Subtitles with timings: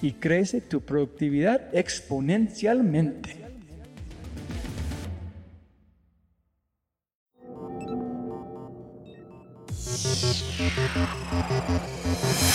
[0.00, 3.36] y crece tu productividad exponencialmente.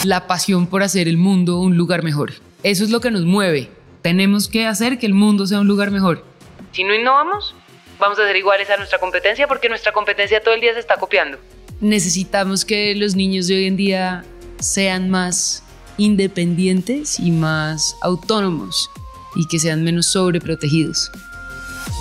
[0.06, 2.34] La pasión por hacer el mundo un lugar mejor.
[2.64, 3.70] Eso es lo que nos mueve.
[4.02, 6.26] Tenemos que hacer que el mundo sea un lugar mejor.
[6.72, 7.56] Si no innovamos,
[8.00, 10.98] vamos a ser iguales a nuestra competencia porque nuestra competencia todo el día se está
[10.98, 11.38] copiando.
[11.80, 14.26] Necesitamos que los niños de hoy en día
[14.60, 15.64] sean más
[16.04, 18.90] independientes y más autónomos
[19.36, 21.10] y que sean menos sobreprotegidos.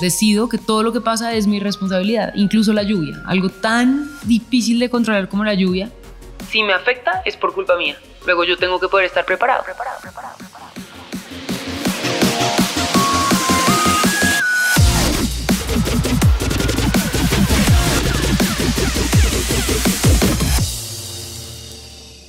[0.01, 4.81] Decido que todo lo que pasa es mi responsabilidad, incluso la lluvia, algo tan difícil
[4.81, 5.91] de controlar como la lluvia.
[6.51, 7.97] Si me afecta es por culpa mía.
[8.27, 10.37] Luego yo tengo que poder estar preparado, preparado, preparado.
[10.37, 10.72] preparado.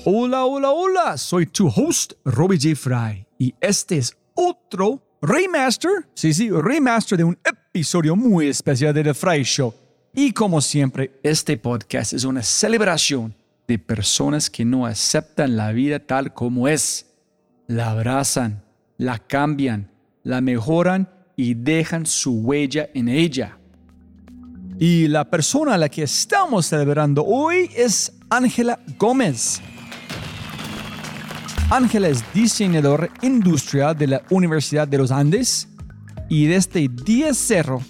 [0.05, 2.75] Hola, hola, hola, soy tu host, Robbie J.
[2.75, 9.01] Fry, y este es otro remaster, sí, sí, remaster de un episodio muy especial de
[9.01, 9.73] The Fry Show.
[10.13, 13.33] Y como siempre, este podcast es una celebración
[13.65, 17.05] de personas que no aceptan la vida tal como es.
[17.67, 18.61] La abrazan,
[18.97, 19.89] la cambian,
[20.23, 23.57] la mejoran y dejan su huella en ella.
[24.77, 29.61] Y la persona a la que estamos celebrando hoy es Ángela Gómez.
[31.73, 35.67] Ángela es diseñadora industrial de la Universidad de los Andes
[36.29, 37.81] y desde día cero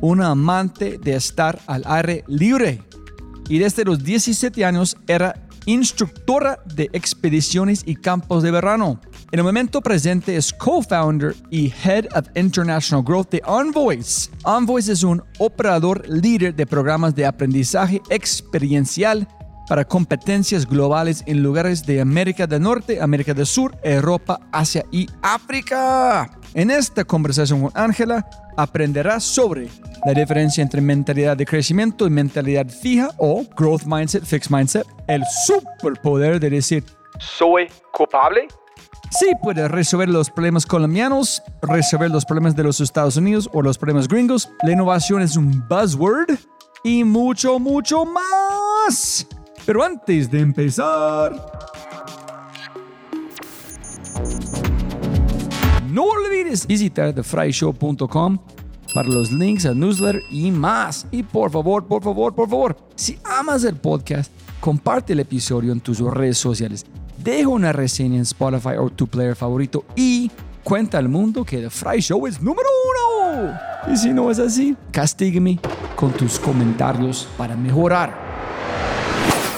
[0.00, 2.80] una amante de estar al aire libre.
[3.48, 5.34] Y desde los 17 años era
[5.66, 9.00] instructora de expediciones y campos de verano.
[9.32, 14.30] En el momento presente es co-founder y head of international growth de Envoys.
[14.46, 19.26] Envoys es un operador líder de programas de aprendizaje experiencial
[19.68, 25.08] para competencias globales en lugares de América del Norte, América del Sur, Europa, Asia y
[25.22, 26.30] África.
[26.54, 29.68] En esta conversación con Ángela aprenderás sobre
[30.04, 35.22] la diferencia entre mentalidad de crecimiento y mentalidad fija o growth mindset, fixed mindset, el
[35.46, 36.84] superpoder de decir
[37.18, 38.48] soy culpable.
[39.10, 43.78] Sí puede resolver los problemas colombianos, resolver los problemas de los Estados Unidos o los
[43.78, 44.50] problemas gringos.
[44.62, 46.36] La innovación es un buzzword
[46.82, 49.26] y mucho, mucho más.
[49.66, 51.34] Pero antes de empezar...
[55.90, 58.38] No olvides visitar thefryshow.com
[58.94, 61.06] para los links al newsletter y más.
[61.10, 65.80] Y por favor, por favor, por favor, si amas el podcast, comparte el episodio en
[65.80, 66.84] tus redes sociales.
[67.22, 70.30] Deja una reseña en Spotify o tu player favorito y
[70.62, 73.52] cuenta al mundo que The Fry Show es número uno.
[73.92, 75.58] Y si no es así, castígueme
[75.94, 78.23] con tus comentarios para mejorar.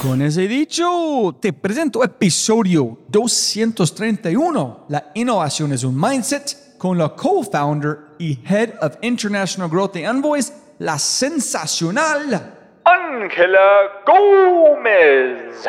[0.06, 4.86] Con ese dicho, te presento episodio 231.
[4.88, 10.52] La innovación es un mindset con la co-founder y head of international growth de Envoys,
[10.78, 12.54] la sensacional
[12.84, 15.66] Ángela Gómez.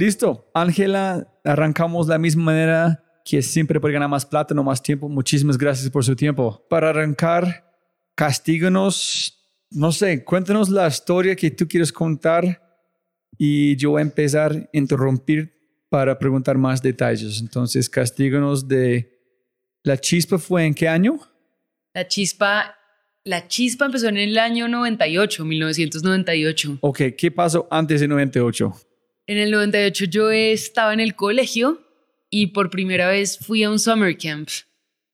[0.00, 4.82] Listo, Ángela, arrancamos de la misma manera que siempre puede ganar más plata, no más
[4.82, 5.10] tiempo.
[5.10, 6.66] Muchísimas gracias por su tiempo.
[6.70, 7.70] Para arrancar,
[8.14, 9.38] castíganos,
[9.68, 12.62] no sé, cuéntanos la historia que tú quieres contar
[13.36, 15.52] y yo voy a empezar a interrumpir
[15.90, 17.38] para preguntar más detalles.
[17.38, 19.20] Entonces, castíganos de
[19.82, 21.20] la chispa fue en qué año?
[21.92, 22.74] La chispa,
[23.24, 26.78] la chispa empezó en el año 98, 1998.
[26.80, 28.74] Ok, ¿qué pasó antes de 98?
[29.30, 31.86] En el 98 yo estaba en el colegio
[32.30, 34.48] y por primera vez fui a un summer camp.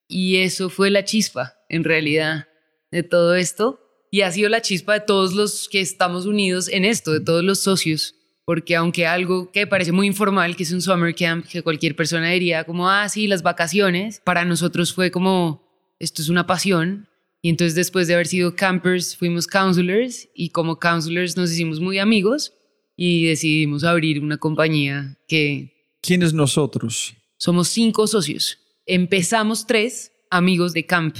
[0.08, 2.48] Y eso fue la chispa, en realidad,
[2.90, 3.78] de todo esto.
[4.10, 7.44] Y ha sido la chispa de todos los que estamos unidos en esto, de todos
[7.44, 8.14] los socios.
[8.46, 12.30] Porque aunque algo que parece muy informal, que es un summer camp, que cualquier persona
[12.30, 15.62] diría como, ah, sí, las vacaciones, para nosotros fue como,
[15.98, 17.06] esto es una pasión.
[17.42, 21.98] Y entonces después de haber sido campers, fuimos counselors y como counselors nos hicimos muy
[21.98, 22.55] amigos
[22.96, 27.14] y decidimos abrir una compañía que ¿Quiénes nosotros?
[27.36, 28.58] somos cinco socios.
[28.86, 31.16] Empezamos tres amigos de camp,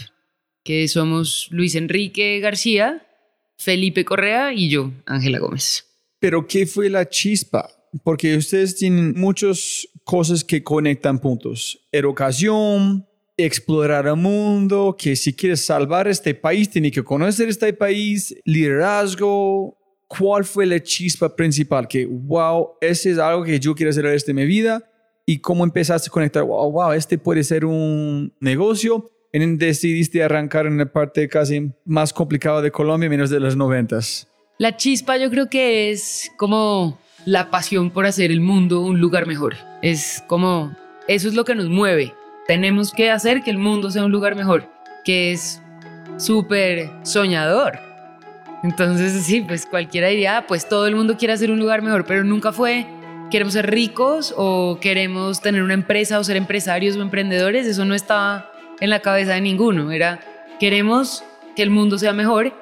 [0.65, 3.07] que somos Luis Enrique García,
[3.59, 5.85] Felipe Correa y yo, Ángela Gómez.
[6.19, 7.69] Pero ¿qué fue la chispa?
[8.03, 11.79] Porque ustedes tienen muchas cosas que conectan puntos.
[11.93, 13.07] Educación,
[13.37, 19.77] explorar el mundo, que si quieres salvar este país, tiene que conocer este país, liderazgo.
[20.09, 21.89] ¿Cuál fue la chispa principal?
[21.89, 24.83] Que, wow, ese es algo que yo quiero hacer el resto de mi vida.
[25.27, 26.45] ¿Y cómo empezaste a conectar?
[26.45, 29.11] Wow, wow, este puede ser un negocio.
[29.33, 34.29] Y decidiste arrancar en la parte casi más complicada de Colombia, menos de los noventas.
[34.59, 39.27] La chispa yo creo que es como la pasión por hacer el mundo un lugar
[39.27, 39.57] mejor.
[39.83, 40.75] Es como,
[41.09, 42.15] eso es lo que nos mueve.
[42.47, 44.71] Tenemos que hacer que el mundo sea un lugar mejor,
[45.05, 45.61] que es
[46.17, 47.79] súper soñador.
[48.67, 52.05] Entonces, sí, pues cualquiera diría, ah, pues todo el mundo quiere hacer un lugar mejor,
[52.05, 52.85] pero nunca fue,
[53.31, 57.65] queremos ser ricos o queremos tener una empresa o ser empresarios o emprendedores.
[57.65, 59.93] Eso no estaba en la cabeza de ninguno.
[59.93, 60.19] Era,
[60.59, 61.23] queremos
[61.55, 62.53] que el mundo sea mejor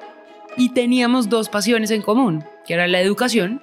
[0.55, 3.59] y teníamos dos pasiones en común, que era la educación.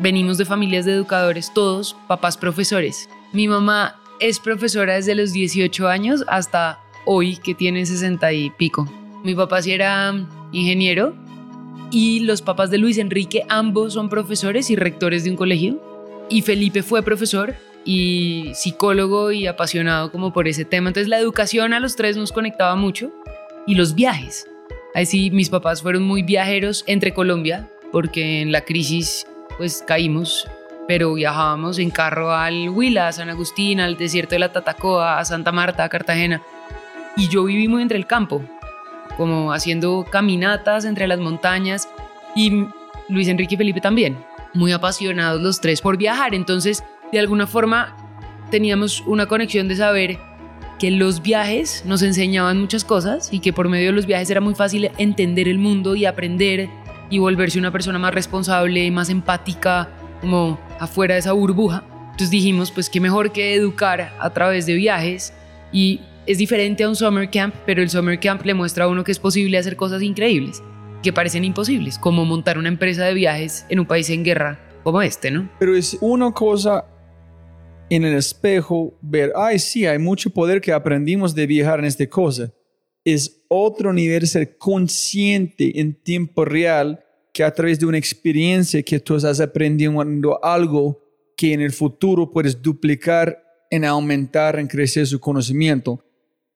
[0.00, 3.08] Venimos de familias de educadores, todos papás profesores.
[3.32, 8.84] Mi mamá es profesora desde los 18 años hasta hoy, que tiene 60 y pico.
[9.22, 10.12] Mi papá sí era
[10.50, 11.23] ingeniero
[11.94, 15.80] y los papás de Luis Enrique, ambos son profesores y rectores de un colegio.
[16.28, 17.54] Y Felipe fue profesor
[17.84, 20.88] y psicólogo y apasionado como por ese tema.
[20.88, 23.12] Entonces la educación a los tres nos conectaba mucho
[23.64, 24.48] y los viajes.
[24.92, 29.24] Así mis papás fueron muy viajeros entre Colombia porque en la crisis
[29.56, 30.48] pues caímos,
[30.88, 35.24] pero viajábamos en carro al Huila, a San Agustín, al desierto de la Tatacoa, a
[35.24, 36.42] Santa Marta, a Cartagena.
[37.16, 38.42] Y yo viví muy entre el campo,
[39.16, 41.88] como haciendo caminatas entre las montañas
[42.34, 42.66] y
[43.08, 44.16] Luis Enrique y Felipe también,
[44.52, 46.34] muy apasionados los tres por viajar.
[46.34, 46.82] Entonces,
[47.12, 47.96] de alguna forma,
[48.50, 50.18] teníamos una conexión de saber
[50.78, 54.40] que los viajes nos enseñaban muchas cosas y que por medio de los viajes era
[54.40, 56.68] muy fácil entender el mundo y aprender
[57.10, 59.88] y volverse una persona más responsable, más empática,
[60.20, 61.84] como afuera de esa burbuja.
[62.04, 65.32] Entonces dijimos, pues qué mejor que educar a través de viajes
[65.72, 69.04] y es diferente a un summer camp, pero el summer camp le muestra a uno
[69.04, 70.62] que es posible hacer cosas increíbles,
[71.02, 75.02] que parecen imposibles, como montar una empresa de viajes en un país en guerra como
[75.02, 75.50] este, ¿no?
[75.58, 76.86] Pero es una cosa
[77.90, 82.06] en el espejo ver, ay, sí, hay mucho poder que aprendimos de viajar en esta
[82.06, 82.52] cosa.
[83.04, 89.00] Es otro nivel ser consciente en tiempo real que a través de una experiencia que
[89.00, 91.02] tú estás aprendiendo algo
[91.36, 96.02] que en el futuro puedes duplicar en aumentar, en crecer su conocimiento.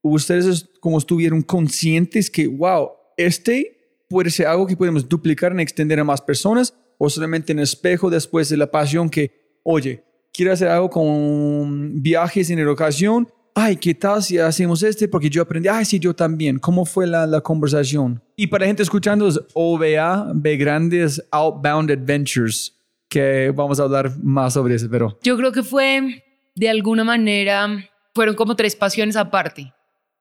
[0.02, 3.78] Ustedes como estuvieron conscientes que, wow, este
[4.08, 8.10] puede ser algo que podemos duplicar en extender a más personas o solamente en espejo
[8.10, 10.02] después de la pasión que, oye,
[10.32, 13.28] quiero hacer algo con viajes en educación.
[13.54, 15.08] Ay, ¿qué tal si hacemos este?
[15.08, 16.58] Porque yo aprendí, ay, sí, yo también.
[16.58, 18.22] ¿Cómo fue la, la conversación?
[18.36, 22.76] Y para gente escuchando, es OVA, B Grandes Outbound Adventures,
[23.08, 25.18] que vamos a hablar más sobre eso, pero...
[25.22, 26.24] Yo creo que fue,
[26.54, 27.68] de alguna manera,
[28.14, 29.72] fueron como tres pasiones aparte.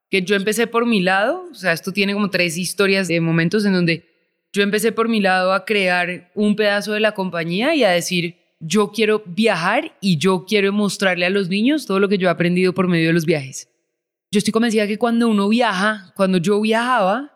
[0.10, 3.66] Que yo empecé por mi lado, o sea, esto tiene como tres historias de momentos
[3.66, 4.06] en donde
[4.54, 8.38] yo empecé por mi lado a crear un pedazo de la compañía y a decir,
[8.60, 12.32] yo quiero viajar y yo quiero mostrarle a los niños todo lo que yo he
[12.32, 13.70] aprendido por medio de los viajes.
[14.32, 17.34] Yo estoy convencida que cuando uno viaja, cuando yo viajaba,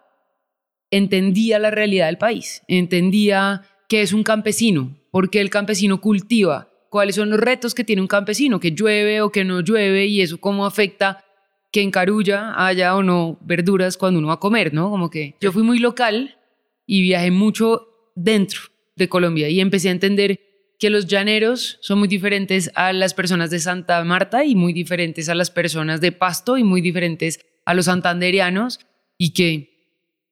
[0.90, 6.70] entendía la realidad del país, entendía que es un campesino, ¿Por qué el campesino cultiva?
[6.90, 8.60] ¿Cuáles son los retos que tiene un campesino?
[8.60, 10.06] ¿Que llueve o que no llueve?
[10.06, 11.24] ¿Y eso cómo afecta
[11.72, 14.90] que en Carulla haya o no verduras cuando uno va a comer, ¿no?
[14.90, 16.38] Como que yo fui muy local
[16.86, 18.62] y viajé mucho dentro
[18.96, 20.40] de Colombia y empecé a entender
[20.78, 25.30] que los llaneros son muy diferentes a las personas de Santa Marta y muy diferentes
[25.30, 28.80] a las personas de Pasto y muy diferentes a los santanderianos
[29.18, 29.72] y que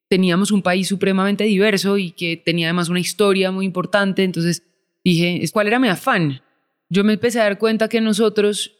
[0.09, 4.23] teníamos un país supremamente diverso y que tenía además una historia muy importante.
[4.23, 4.63] Entonces
[5.03, 6.41] dije, ¿cuál era mi afán?
[6.89, 8.71] Yo me empecé a dar cuenta que nosotros,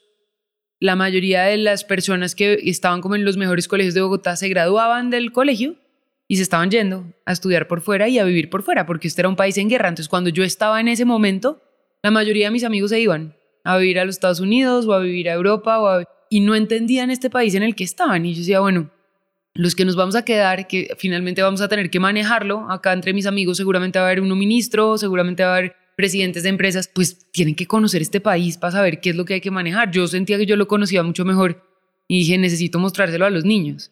[0.79, 4.48] la mayoría de las personas que estaban como en los mejores colegios de Bogotá, se
[4.48, 5.75] graduaban del colegio
[6.27, 9.21] y se estaban yendo a estudiar por fuera y a vivir por fuera, porque este
[9.21, 9.89] era un país en guerra.
[9.89, 11.62] Entonces, cuando yo estaba en ese momento,
[12.01, 15.00] la mayoría de mis amigos se iban a vivir a los Estados Unidos o a
[15.00, 18.25] vivir a Europa o y no entendían este país en el que estaban.
[18.25, 18.91] Y yo decía, bueno,
[19.55, 23.13] los que nos vamos a quedar, que finalmente vamos a tener que manejarlo, acá entre
[23.13, 26.87] mis amigos seguramente va a haber un ministro, seguramente va a haber presidentes de empresas,
[26.87, 29.91] pues tienen que conocer este país para saber qué es lo que hay que manejar.
[29.91, 31.61] Yo sentía que yo lo conocía mucho mejor
[32.07, 33.91] y dije, necesito mostrárselo a los niños.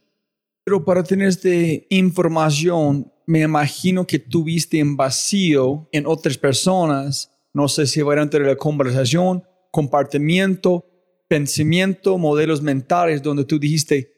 [0.63, 1.49] Pero para tener esta
[1.89, 8.55] información, me imagino que tuviste en vacío en otras personas, no sé si durante la
[8.55, 10.85] conversación, compartimiento,
[11.27, 14.13] pensamiento, modelos mentales, donde tú dijiste,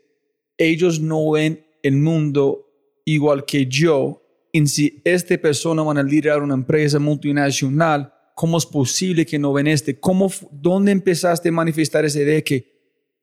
[0.60, 2.68] ellos no ven el mundo
[3.04, 4.19] igual que yo.
[4.52, 9.54] Y si esta persona van a liderar una empresa multinacional, ¿cómo es posible que no
[9.54, 10.00] ven este?
[10.00, 12.80] ¿Cómo, ¿Dónde empezaste a manifestar esa idea que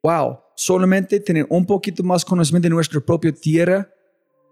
[0.06, 3.90] wow, solamente tener un poquito más conocimiento de nuestra propia tierra,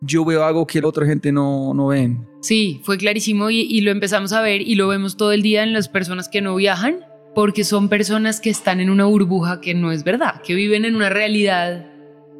[0.01, 2.27] yo veo algo que la otra gente no, no ven.
[2.41, 5.63] Sí, fue clarísimo y, y lo empezamos a ver y lo vemos todo el día
[5.63, 9.75] en las personas que no viajan, porque son personas que están en una burbuja que
[9.75, 11.91] no es verdad, que viven en una realidad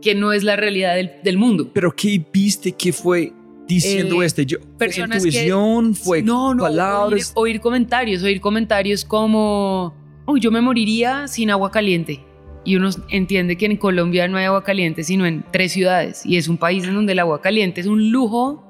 [0.03, 1.71] que no es la realidad del, del mundo.
[1.73, 3.33] Pero ¿qué viste que fue
[3.67, 4.47] diciendo eh, este?
[4.47, 5.95] Yo, personas ¿Fue intuición?
[5.95, 7.33] ¿Fue no, no, palabras?
[7.35, 9.95] Oír, oír comentarios, oír comentarios como,
[10.27, 12.25] uy, yo me moriría sin agua caliente
[12.65, 16.37] y uno entiende que en Colombia no hay agua caliente sino en tres ciudades y
[16.37, 18.65] es un país en donde el agua caliente es un lujo,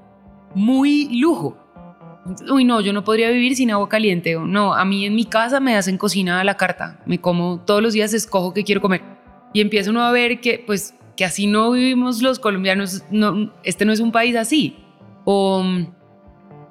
[0.55, 1.59] muy lujo.
[2.51, 4.35] Uy, no, yo no podría vivir sin agua caliente.
[4.35, 7.03] No, a mí en mi casa me hacen cocina a la carta.
[7.05, 9.03] Me como todos los días, escojo qué quiero comer.
[9.53, 13.05] Y empieza uno a ver que, pues, que así no vivimos los colombianos.
[13.11, 14.77] No, este no es un país así.
[15.25, 15.87] O mm,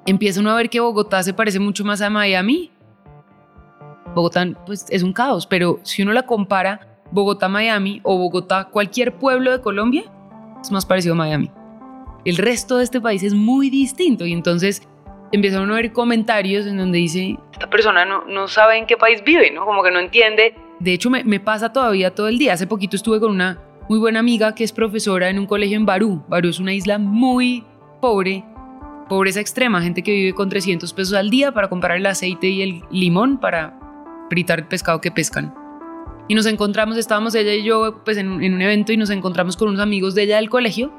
[0.06, 2.70] empieza uno a ver que Bogotá se parece mucho más a Miami.
[4.14, 9.14] Bogotá, pues, es un caos, pero si uno la compara Bogotá, Miami o Bogotá, cualquier
[9.14, 10.04] pueblo de Colombia,
[10.60, 11.50] es más parecido a Miami.
[12.24, 14.82] El resto de este país es muy distinto y entonces
[15.30, 19.22] empezaron a ver comentarios en donde dice, esta persona no, no sabe en qué país
[19.24, 19.66] vive, ¿no?
[19.66, 20.54] Como que no entiende.
[20.80, 22.54] De hecho, me, me pasa todavía todo el día.
[22.54, 25.86] Hace poquito estuve con una muy buena amiga que es profesora en un colegio en
[25.86, 26.24] Barú.
[26.28, 27.64] Barú es una isla muy
[28.04, 28.44] pobre,
[29.08, 32.60] pobreza extrema, gente que vive con 300 pesos al día para comprar el aceite y
[32.60, 33.80] el limón para
[34.28, 35.54] fritar el pescado que pescan.
[36.28, 39.68] Y nos encontramos, estábamos ella y yo pues en, un evento y nos encontramos con
[39.68, 40.92] unos amigos de ella del colegio.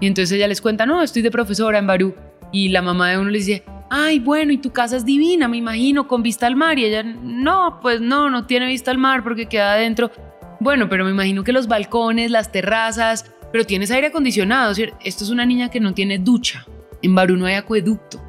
[0.00, 2.14] Y entonces ella les cuenta, no, estoy de profesora en Barú.
[2.52, 5.58] Y la mamá de uno le dice, ay, bueno, y tu casa es divina, me
[5.58, 6.78] imagino, con vista al mar.
[6.78, 10.10] Y ella, no, pues no, no tiene vista al mar porque queda adentro.
[10.58, 14.72] Bueno, pero me imagino que los balcones, las terrazas, pero tienes aire acondicionado.
[15.04, 16.66] Esto es una niña que no tiene ducha.
[17.02, 18.20] En Barú no hay acueducto,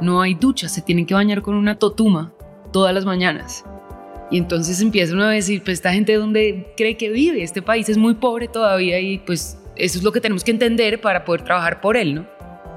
[0.00, 2.32] no hay ducha, se tienen que bañar con una totuma
[2.72, 3.64] todas las mañanas.
[4.30, 7.88] Y entonces empieza uno a decir, pues esta gente dónde cree que vive, este país
[7.88, 11.42] es muy pobre todavía y pues eso es lo que tenemos que entender para poder
[11.42, 12.26] trabajar por él, ¿no?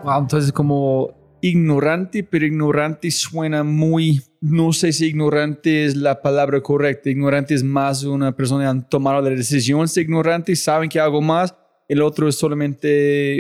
[0.04, 6.62] Wow, entonces como ignorante, pero ignorante suena muy, no sé si ignorante es la palabra
[6.62, 11.00] correcta, ignorante es más una persona que han tomado la decisión, es ignorante, saben que
[11.00, 11.54] algo más,
[11.92, 13.40] el otro es solamente...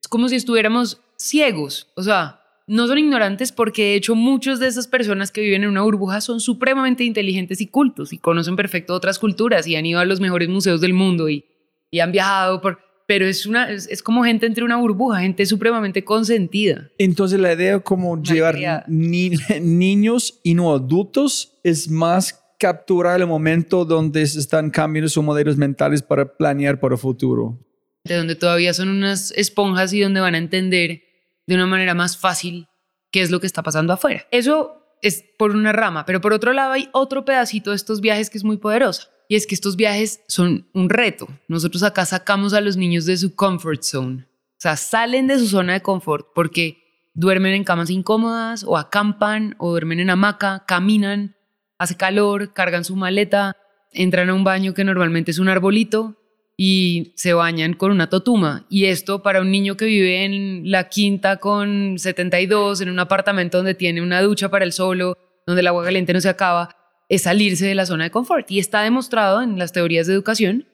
[0.00, 4.68] Es como si estuviéramos ciegos, o sea, no son ignorantes porque de hecho muchas de
[4.68, 8.94] esas personas que viven en una burbuja son supremamente inteligentes y cultos y conocen perfecto
[8.94, 11.44] otras culturas y han ido a los mejores museos del mundo y,
[11.90, 12.78] y han viajado por...
[13.06, 16.90] Pero es, una, es, como gente entre una burbuja, gente supremamente consentida.
[16.96, 18.56] Entonces la idea como llevar
[18.88, 25.56] niños y no adultos es más capturar el momento donde se están cambiando sus modelos
[25.58, 27.58] mentales para planear para el futuro.
[28.04, 31.02] De donde todavía son unas esponjas y donde van a entender
[31.46, 32.68] de una manera más fácil
[33.10, 34.26] qué es lo que está pasando afuera.
[34.30, 38.30] Eso es por una rama, pero por otro lado hay otro pedacito de estos viajes
[38.30, 39.08] que es muy poderoso.
[39.28, 41.28] Y es que estos viajes son un reto.
[41.46, 44.24] Nosotros acá sacamos a los niños de su comfort zone.
[44.24, 49.54] O sea, salen de su zona de confort porque duermen en camas incómodas o acampan
[49.58, 51.36] o duermen en hamaca, caminan,
[51.78, 53.56] hace calor, cargan su maleta,
[53.92, 56.19] entran a un baño que normalmente es un arbolito
[56.62, 58.66] y se bañan con una totuma.
[58.68, 63.56] Y esto para un niño que vive en la quinta con 72, en un apartamento
[63.56, 66.76] donde tiene una ducha para el solo, donde el agua caliente no se acaba,
[67.08, 68.50] es salirse de la zona de confort.
[68.50, 70.66] Y está demostrado en las teorías de educación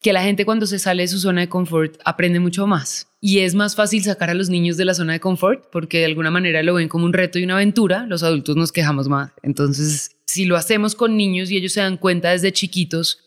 [0.00, 3.08] que la gente cuando se sale de su zona de confort aprende mucho más.
[3.20, 6.04] Y es más fácil sacar a los niños de la zona de confort porque de
[6.04, 8.06] alguna manera lo ven como un reto y una aventura.
[8.06, 9.32] Los adultos nos quejamos más.
[9.42, 13.24] Entonces, si lo hacemos con niños y ellos se dan cuenta desde chiquitos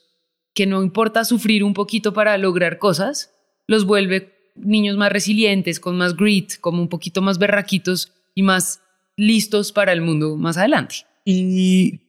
[0.53, 3.33] que no importa sufrir un poquito para lograr cosas,
[3.67, 8.81] los vuelve niños más resilientes, con más grit, como un poquito más berraquitos y más
[9.15, 10.95] listos para el mundo más adelante.
[11.25, 11.99] Y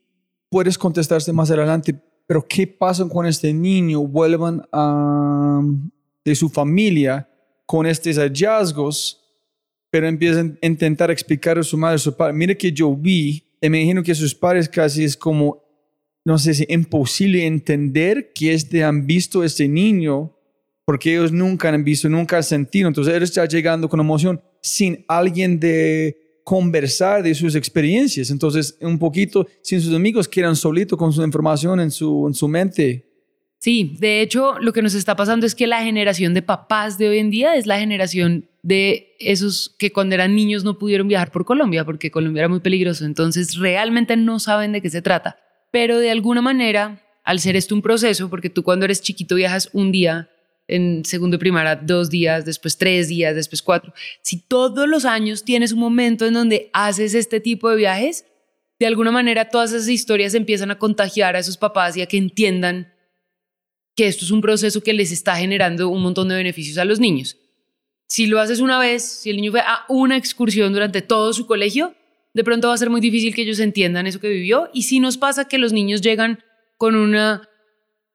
[0.49, 1.95] puedes contestarse más adelante,
[2.27, 4.01] pero ¿qué pasa con este niño?
[4.01, 5.63] Vuelvan a,
[6.25, 7.29] de su familia
[7.67, 9.21] con estos hallazgos,
[9.91, 13.45] pero empiezan a intentar explicar a su madre, a su padre, mire que yo vi,
[13.61, 15.62] y me imagino que sus padres casi es como
[16.25, 20.37] no sé si imposible entender que este han visto este niño
[20.85, 22.89] porque ellos nunca han visto, nunca han sentido.
[22.89, 28.31] Entonces él está llegando con emoción sin alguien de conversar de sus experiencias.
[28.31, 32.49] Entonces, un poquito sin sus amigos, quedan solitos con su información en su, en su
[32.49, 33.09] mente.
[33.59, 37.09] Sí, de hecho, lo que nos está pasando es que la generación de papás de
[37.09, 41.31] hoy en día es la generación de esos que cuando eran niños no pudieron viajar
[41.31, 43.05] por Colombia porque Colombia era muy peligroso.
[43.05, 45.39] Entonces, realmente no saben de qué se trata
[45.73, 49.71] pero de alguna manera, al ser esto un proceso, porque tú cuando eres chiquito viajas
[49.73, 50.31] un día,
[50.69, 55.43] en segundo y primaria dos días, después tres días, después cuatro, si todos los años
[55.43, 58.27] tienes un momento en donde haces este tipo de viajes,
[58.79, 62.19] de alguna manera todas esas historias empiezan a contagiar a esos papás y a que
[62.19, 62.93] entiendan
[63.97, 67.01] que esto es un proceso que les está generando un montón de beneficios a los
[67.01, 67.39] niños.
[68.07, 71.47] Si lo haces una vez, si el niño fue a una excursión durante todo su
[71.47, 71.95] colegio,
[72.35, 74.71] de pronto va a ser muy difícil que ellos entiendan eso que vivió.
[74.73, 76.43] Y si nos pasa que los niños llegan
[76.79, 77.49] con una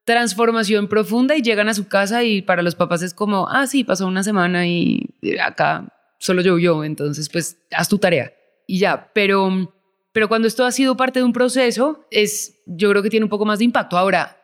[0.04, 3.84] transformación profunda y llegan a su casa y para los papás es como, ah, sí,
[3.84, 5.06] pasó una semana y
[5.42, 5.86] acá
[6.18, 8.32] solo llovió, entonces pues haz tu tarea
[8.66, 9.10] y ya.
[9.14, 9.74] Pero,
[10.12, 13.30] pero cuando esto ha sido parte de un proceso, es, yo creo que tiene un
[13.30, 13.98] poco más de impacto.
[13.98, 14.36] Ahora,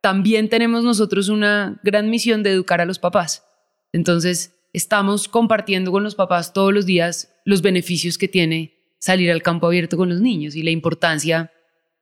[0.00, 3.44] también tenemos nosotros una gran misión de educar a los papás.
[3.92, 8.73] Entonces, estamos compartiendo con los papás todos los días los beneficios que tiene
[9.04, 11.52] salir al campo abierto con los niños y la importancia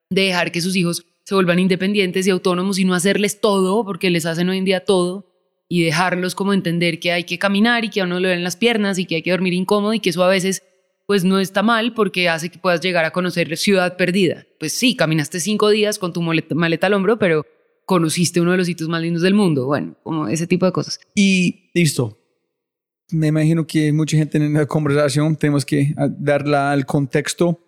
[0.08, 4.08] de dejar que sus hijos se vuelvan independientes y autónomos y no hacerles todo, porque
[4.08, 5.26] les hacen hoy en día todo,
[5.68, 8.54] y dejarlos como entender que hay que caminar y que a uno le ven las
[8.54, 10.62] piernas y que hay que dormir incómodo y que eso a veces
[11.08, 14.46] pues no está mal porque hace que puedas llegar a conocer Ciudad Perdida.
[14.60, 17.44] Pues sí, caminaste cinco días con tu maleta, maleta al hombro, pero
[17.84, 19.66] conociste uno de los sitios más lindos del mundo.
[19.66, 21.00] Bueno, como ese tipo de cosas.
[21.16, 22.21] Y listo,
[23.12, 27.58] me imagino que mucha gente en la conversación tenemos que ah, darla al contexto.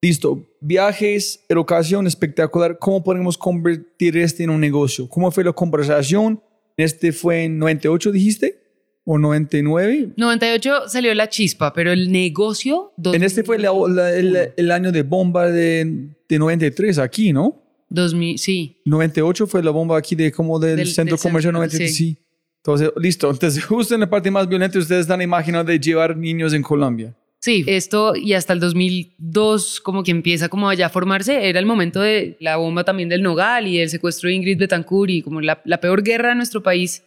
[0.00, 2.76] Listo, viajes, educación espectacular.
[2.78, 5.08] ¿Cómo podemos convertir este en un negocio?
[5.08, 6.42] ¿Cómo fue la conversación?
[6.76, 8.60] Este fue en 98, dijiste,
[9.04, 10.10] o 99.
[10.16, 12.92] 98 salió la chispa, pero el negocio.
[13.04, 17.62] En este fue el, año de bomba de, de 93 aquí, ¿no?
[17.92, 18.80] 2000, sí.
[18.86, 22.16] 98 fue la bomba aquí de como del, centro comercial 93, sí.
[22.62, 23.30] Entonces, listo.
[23.30, 27.14] Entonces, justo en la parte más violenta, ustedes están imaginando de llevar niños en Colombia.
[27.40, 31.66] Sí, esto y hasta el 2002 como que empieza como allá a formarse, era el
[31.66, 35.40] momento de la bomba también del Nogal y el secuestro de Ingrid Betancourt y como
[35.40, 37.02] la, la peor guerra de nuestro país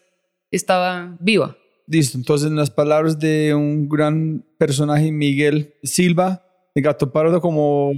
[0.51, 1.55] estaba viva.
[1.87, 7.93] Listo, entonces en las palabras de un gran personaje, Miguel Silva, el gato pardo como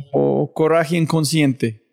[0.53, 1.86] coraje inconsciente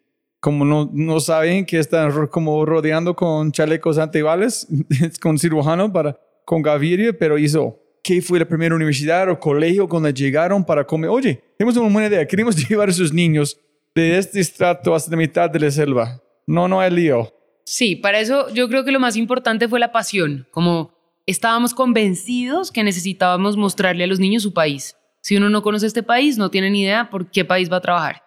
[0.45, 4.69] como no, no saben que están como rodeando con chalecos antibales,
[5.23, 10.11] con cirujano para, con Gaviria, pero hizo, ¿qué fue la primera universidad o colegio cuando
[10.11, 11.09] llegaron para comer?
[11.09, 13.59] Oye, tenemos una buena idea, queremos llevar a esos niños
[13.95, 16.21] de este estrato hasta la mitad de la selva.
[16.47, 17.33] No, no hay lío.
[17.65, 20.93] Sí, para eso yo creo que lo más importante fue la pasión, como
[21.25, 24.95] estábamos convencidos que necesitábamos mostrarle a los niños su país.
[25.23, 27.81] Si uno no conoce este país, no tiene ni idea por qué país va a
[27.81, 28.24] trabajar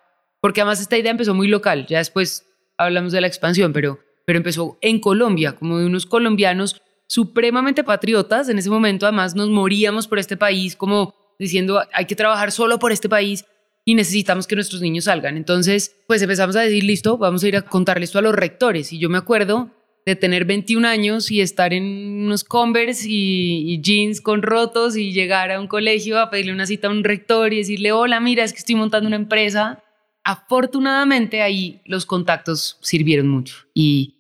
[0.48, 2.46] porque además esta idea empezó muy local, ya después
[2.78, 8.48] hablamos de la expansión, pero, pero empezó en Colombia, como de unos colombianos supremamente patriotas,
[8.48, 12.80] en ese momento además nos moríamos por este país, como diciendo hay que trabajar solo
[12.80, 13.44] por este país
[13.84, 15.36] y necesitamos que nuestros niños salgan.
[15.36, 18.94] Entonces, pues empezamos a decir, listo, vamos a ir a contarle esto a los rectores.
[18.94, 19.70] Y yo me acuerdo
[20.06, 21.84] de tener 21 años y estar en
[22.24, 26.68] unos Converse y, y, jeans con rotos y llegar a un colegio a pedirle una
[26.68, 29.84] cita a un rector y decirle, hola, mira, es que estoy montando una empresa
[30.28, 34.16] afortunadamente ahí los contactos sirvieron mucho y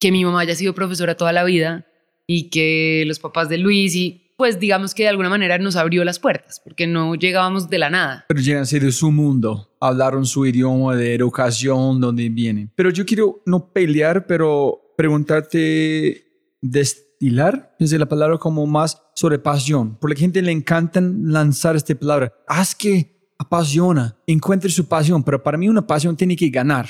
[0.00, 1.86] que mi mamá haya sido profesora toda la vida
[2.26, 6.04] y que los papás de Luis y pues digamos que de alguna manera nos abrió
[6.04, 8.24] las puertas porque no llegábamos de la nada.
[8.26, 12.72] Pero llegan de su mundo, hablaron su idioma de educación, donde vienen.
[12.74, 16.26] Pero yo quiero no pelear, pero preguntarte
[16.60, 19.96] destilar, es la palabra como más sobre pasión.
[19.96, 22.32] Por la gente le encantan lanzar esta palabra.
[22.48, 26.88] Haz que apasiona, encuentre su pasión, pero para mí una pasión tiene que ganar.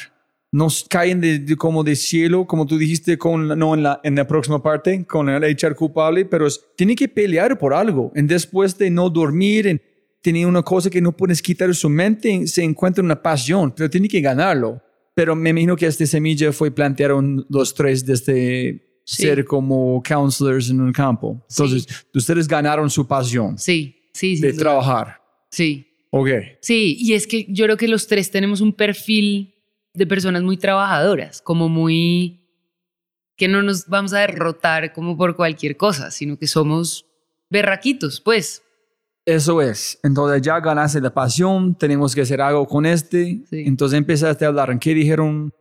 [0.53, 4.27] Nos caen de, como de cielo, como tú dijiste, con, no en la, en la
[4.27, 8.13] próxima parte, con el echar culpable, pero tiene que pelear por algo.
[8.15, 9.83] En después de no dormir, en,
[10.23, 13.91] tiene una cosa que no puedes quitar de su mente, se encuentra una pasión, pero
[13.91, 14.81] tiene que ganarlo.
[15.15, 20.81] Pero me imagino que esta semilla fue plantearon los tres desde ser como counselors en
[20.81, 21.45] un campo.
[21.49, 23.57] Entonces, ustedes ganaron su pasión.
[23.57, 24.43] Sí, sí, sí.
[24.43, 25.21] De trabajar.
[25.51, 25.86] Sí.
[26.11, 26.29] Ok.
[26.61, 29.55] Sí, y es que yo creo que los tres tenemos un perfil
[29.95, 32.43] de personas muy trabajadoras, como muy
[33.37, 37.07] que no nos vamos a derrotar como por cualquier cosa, sino que somos
[37.51, 38.63] berraquitos, pues.
[39.25, 39.99] Eso es.
[40.03, 43.41] Entonces ya ganaste la pasión, tenemos que hacer algo con este.
[43.51, 44.71] Entonces empezaste a hablar.
[44.71, 45.53] ¿En qué dijeron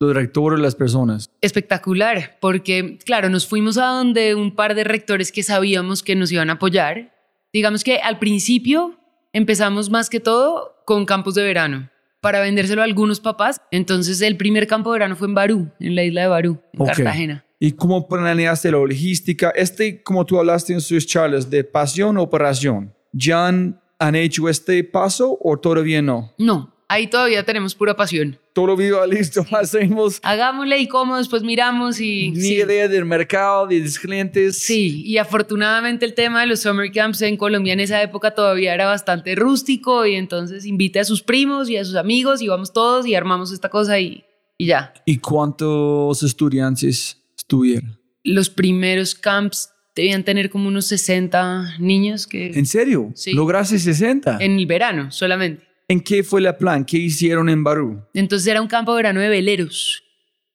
[0.00, 1.30] los rectores, las personas?
[1.40, 6.32] Espectacular, porque claro, nos fuimos a donde un par de rectores que sabíamos que nos
[6.32, 7.14] iban a apoyar.
[7.52, 8.99] Digamos que al principio
[9.32, 11.90] empezamos más que todo con campos de verano
[12.20, 13.60] para vendérselo a algunos papás.
[13.70, 16.86] Entonces el primer campo de verano fue en Barú, en la isla de Barú, en
[16.86, 17.44] Cartagena.
[17.58, 19.50] ¿Y cómo planeaste la logística?
[19.50, 24.82] Este, como tú hablaste en sus charlas, de pasión o operación, ¿ya han hecho este
[24.84, 26.32] paso o todavía no?
[26.38, 28.38] No, ahí todavía tenemos pura pasión.
[28.52, 30.18] Todo vivo listo, hacemos.
[30.22, 32.30] Hagámosle y cómo después miramos y.
[32.32, 34.58] Ni idea del mercado, de los clientes.
[34.58, 38.74] Sí, y afortunadamente el tema de los summer camps en Colombia en esa época todavía
[38.74, 42.72] era bastante rústico y entonces invite a sus primos y a sus amigos y vamos
[42.72, 44.24] todos y armamos esta cosa y,
[44.58, 44.92] y ya.
[45.06, 47.98] ¿Y cuántos estudiantes estuvieron?
[48.24, 52.48] Los primeros camps debían tener como unos 60 niños que...
[52.48, 53.12] ¿En serio?
[53.14, 53.32] Sí.
[53.32, 54.38] ¿Lograste 60?
[54.40, 55.69] En el verano solamente.
[55.90, 56.84] ¿En qué fue la plan?
[56.84, 58.00] ¿Qué hicieron en Barú?
[58.14, 60.04] Entonces era un campo de verano de veleros,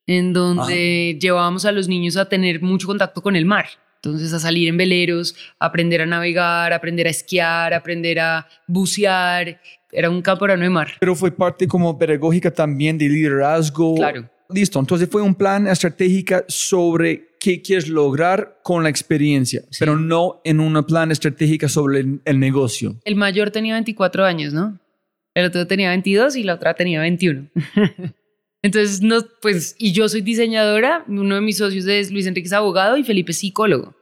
[0.07, 3.65] en donde llevábamos a los niños a tener mucho contacto con el mar.
[3.97, 9.59] Entonces a salir en veleros, aprender a navegar, aprender a esquiar, aprender a bucear.
[9.91, 10.91] Era un campo de verano de mar.
[11.01, 13.95] Pero fue parte como pedagógica también de liderazgo.
[13.95, 14.29] Claro.
[14.49, 20.39] Listo, entonces fue un plan estratégico sobre qué quieres lograr con la experiencia, pero no
[20.45, 22.95] en un plan estratégico sobre el, el, negocio.
[23.03, 24.79] El mayor tenía 24 años, ¿no?
[25.35, 27.49] El otro tenía 22 y la otra tenía 21.
[28.63, 32.53] Entonces, no, pues, y yo soy diseñadora, uno de mis socios es Luis Enrique es
[32.53, 33.93] abogado y Felipe es psicólogo.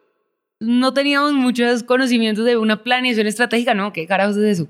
[0.59, 3.91] No teníamos muchos conocimientos de una planeación estratégica, ¿no?
[3.91, 4.69] ¿Qué carajos es eso?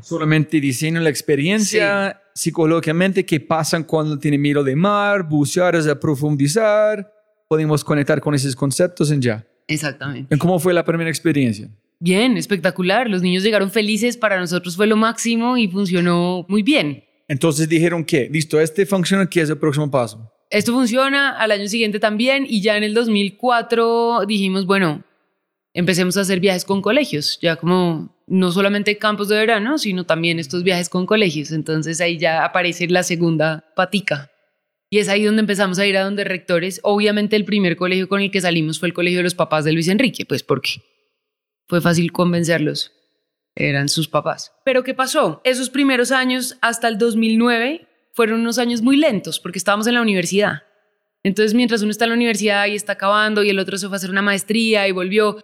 [0.00, 5.98] Solamente diseño la experiencia, psicológicamente, qué pasan cuando tiene miedo de mar, bucear es a
[5.98, 7.10] profundizar,
[7.48, 9.46] podemos conectar con esos conceptos en ya.
[9.66, 10.36] Exactamente.
[10.38, 11.68] ¿Cómo fue la primera experiencia?
[11.98, 13.08] Bien, espectacular.
[13.08, 17.04] Los niños llegaron felices, para nosotros fue lo máximo y funcionó muy bien.
[17.28, 20.30] Entonces dijeron que, listo, este funciona, ¿qué es el próximo paso?
[20.50, 25.02] Esto funciona, al año siguiente también, y ya en el 2004 dijimos, bueno,
[25.74, 30.38] empecemos a hacer viajes con colegios, ya como no solamente campos de verano, sino también
[30.38, 31.50] estos viajes con colegios.
[31.52, 34.30] Entonces ahí ya aparece la segunda patica.
[34.88, 36.80] Y es ahí donde empezamos a ir a donde rectores.
[36.82, 39.72] Obviamente el primer colegio con el que salimos fue el colegio de los papás de
[39.72, 40.80] Luis Enrique, pues porque
[41.66, 42.92] fue fácil convencerlos.
[43.54, 44.52] Eran sus papás.
[44.64, 45.40] Pero ¿qué pasó?
[45.44, 50.02] Esos primeros años hasta el 2009 fueron unos años muy lentos porque estábamos en la
[50.02, 50.62] universidad.
[51.22, 53.96] Entonces, mientras uno está en la universidad y está acabando y el otro se fue
[53.96, 55.38] a hacer una maestría y volvió,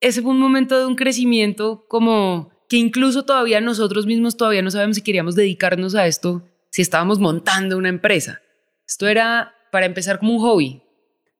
[0.00, 4.70] ese fue un momento de un crecimiento como que incluso todavía nosotros mismos todavía no
[4.70, 8.40] sabemos si queríamos dedicarnos a esto, si estábamos montando una empresa.
[8.86, 10.82] Esto era para empezar como un hobby.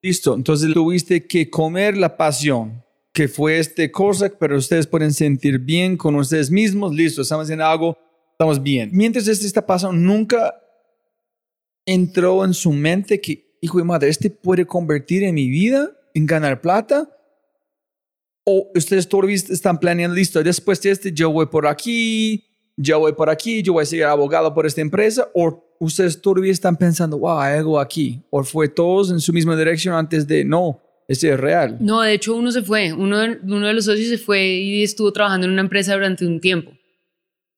[0.02, 2.84] Listo, entonces tuviste que comer la pasión
[3.18, 7.66] que fue este cosa, pero ustedes pueden sentir bien con ustedes mismos, listo, estamos haciendo
[7.66, 7.98] algo,
[8.30, 8.90] estamos bien.
[8.92, 10.54] Mientras esto está pasando, nunca
[11.84, 16.26] entró en su mente que, hijo de madre, este puede convertir en mi vida, en
[16.26, 17.10] ganar plata.
[18.44, 22.44] O ustedes todavía están planeando, listo, después de este yo voy por aquí,
[22.76, 25.28] yo voy por aquí, yo voy a ser abogado por esta empresa.
[25.34, 28.22] O ustedes todavía están pensando, wow, algo aquí.
[28.30, 31.78] O fue todos en su misma dirección antes de, no, ese es real.
[31.80, 34.82] No, de hecho uno se fue, uno de, uno de los socios se fue y
[34.82, 36.72] estuvo trabajando en una empresa durante un tiempo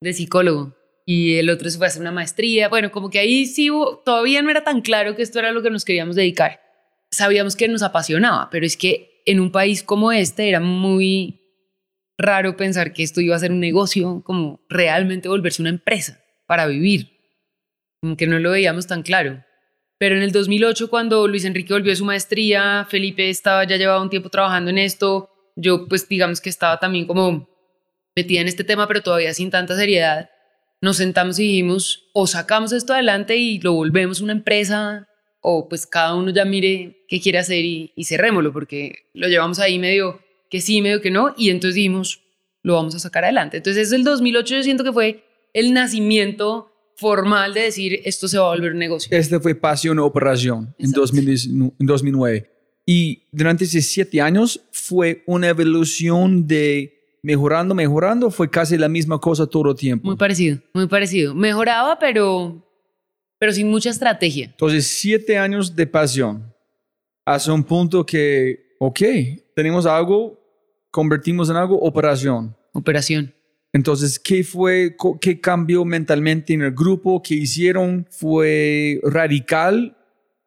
[0.00, 2.68] de psicólogo y el otro se fue a hacer una maestría.
[2.68, 3.68] Bueno, como que ahí sí
[4.04, 6.60] todavía no era tan claro que esto era lo que nos queríamos dedicar.
[7.10, 11.40] Sabíamos que nos apasionaba, pero es que en un país como este era muy
[12.16, 16.68] raro pensar que esto iba a ser un negocio, como realmente volverse una empresa para
[16.68, 17.18] vivir.
[18.00, 19.42] Como que no lo veíamos tan claro.
[20.00, 24.00] Pero en el 2008, cuando Luis Enrique volvió a su maestría, Felipe estaba ya llevaba
[24.00, 25.28] un tiempo trabajando en esto.
[25.56, 27.46] Yo, pues, digamos que estaba también como
[28.16, 30.30] metida en este tema, pero todavía sin tanta seriedad.
[30.80, 35.06] Nos sentamos y dijimos, o sacamos esto adelante y lo volvemos una empresa
[35.42, 39.58] o pues cada uno ya mire qué quiere hacer y, y cerrémoslo, porque lo llevamos
[39.58, 42.22] ahí medio que sí, medio que no, y entonces dijimos,
[42.62, 43.58] lo vamos a sacar adelante.
[43.58, 46.69] Entonces es el 2008 yo siento que fue el nacimiento
[47.00, 49.16] formal de decir esto se va a volver un negocio.
[49.16, 52.50] Este fue Pasión Operación en, 2009.
[52.84, 59.18] Y durante esos siete años fue una evolución de mejorando, mejorando, fue casi la misma
[59.18, 60.06] cosa todo el tiempo.
[60.06, 61.34] Muy parecido, muy parecido.
[61.34, 62.62] Mejoraba, pero,
[63.38, 64.46] pero sin mucha estrategia.
[64.46, 66.54] Entonces, siete años de pasión.
[67.24, 69.00] Hasta un punto que, ok,
[69.54, 70.38] tenemos algo,
[70.90, 72.54] convertimos en algo, operación.
[72.72, 73.32] Operación.
[73.72, 77.22] Entonces, ¿qué fue, qué cambió mentalmente en el grupo?
[77.22, 78.06] ¿Qué hicieron?
[78.10, 79.96] ¿Fue radical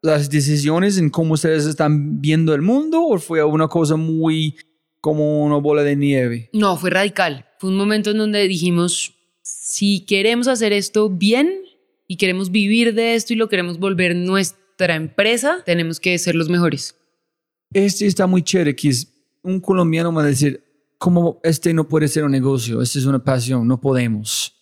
[0.02, 4.58] las decisiones en cómo ustedes están viendo el mundo o fue una cosa muy
[5.00, 6.50] como una bola de nieve?
[6.52, 7.46] No, fue radical.
[7.60, 11.62] Fue un momento en donde dijimos, si queremos hacer esto bien
[12.08, 16.50] y queremos vivir de esto y lo queremos volver nuestra empresa, tenemos que ser los
[16.50, 16.96] mejores.
[17.74, 19.08] Este está muy chévere, que es
[19.42, 20.63] un colombiano va a decir,
[21.04, 24.56] como este no puede ser un negocio, este es una pasión, no podemos.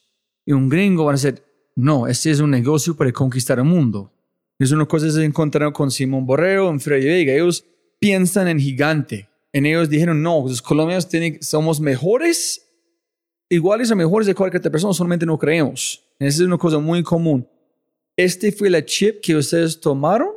[0.43, 1.43] Y un gringo va a decir,
[1.75, 4.11] no, este es un negocio para conquistar el mundo.
[4.57, 7.33] Es una cosa que se encontraron con Simón Borrero, en Freddy Vega.
[7.33, 7.63] Ellos
[7.99, 9.29] piensan en gigante.
[9.53, 12.67] En ellos dijeron, no, los colombianos tienen, somos mejores,
[13.47, 16.03] iguales o mejores de cualquier otra persona, solamente no creemos.
[16.17, 17.47] Esa es una cosa muy común.
[18.17, 20.29] Este fue la chip que ustedes tomaron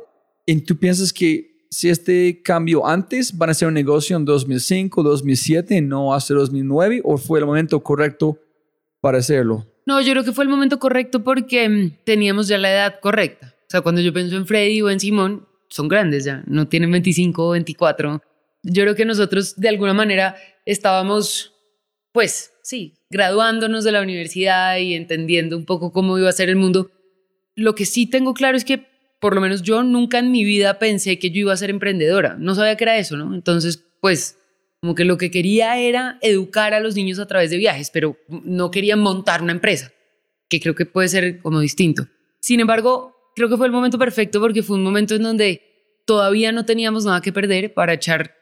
[0.45, 5.03] y tú piensas que si este cambio antes van a ser un negocio en 2005,
[5.03, 8.39] 2007, no hace 2009, o fue el momento correcto
[9.01, 9.67] para hacerlo?
[9.85, 13.53] No, yo creo que fue el momento correcto porque mm, teníamos ya la edad correcta.
[13.59, 16.91] O sea, cuando yo pienso en Freddy o en Simón, son grandes ya, no tienen
[16.91, 18.21] 25 o 24.
[18.63, 21.53] Yo creo que nosotros de alguna manera estábamos,
[22.13, 26.55] pues sí, graduándonos de la universidad y entendiendo un poco cómo iba a ser el
[26.55, 26.89] mundo.
[27.53, 30.79] Lo que sí tengo claro es que por lo menos yo nunca en mi vida
[30.79, 32.35] pensé que yo iba a ser emprendedora.
[32.39, 33.33] No sabía que era eso, ¿no?
[33.33, 34.37] Entonces, pues,
[34.81, 38.17] como que lo que quería era educar a los niños a través de viajes, pero
[38.27, 39.91] no quería montar una empresa,
[40.47, 42.07] que creo que puede ser como distinto.
[42.39, 45.61] Sin embargo, creo que fue el momento perfecto porque fue un momento en donde
[46.05, 48.35] todavía no teníamos nada que perder para echar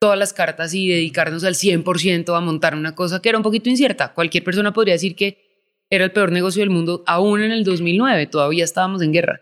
[0.00, 3.70] todas las cartas y dedicarnos al 100% a montar una cosa que era un poquito
[3.70, 4.12] incierta.
[4.12, 5.38] Cualquier persona podría decir que
[5.90, 9.40] era el peor negocio del mundo, aún en el 2009, todavía estábamos en guerra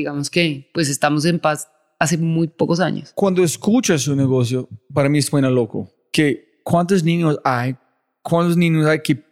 [0.00, 3.12] digamos que pues estamos en paz hace muy pocos años.
[3.14, 7.76] Cuando escuchas su negocio, para mí suena loco, que cuántos niños hay,
[8.22, 9.22] cuántos niños hay que,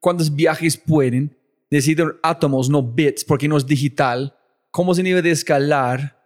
[0.00, 1.36] cuántos viajes pueden,
[1.70, 4.34] necesitan átomos, no bits, porque no es digital,
[4.70, 6.18] cómo se debe de escalar,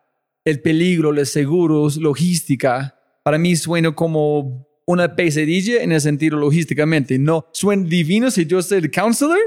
[0.44, 7.18] el peligro, los seguros, logística, para mí suena como una pesadilla en el sentido logísticamente.
[7.18, 9.38] No, suena divino si yo soy el counselor,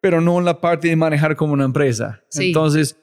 [0.00, 2.22] pero no en la parte de manejar como una empresa.
[2.34, 2.96] Entonces,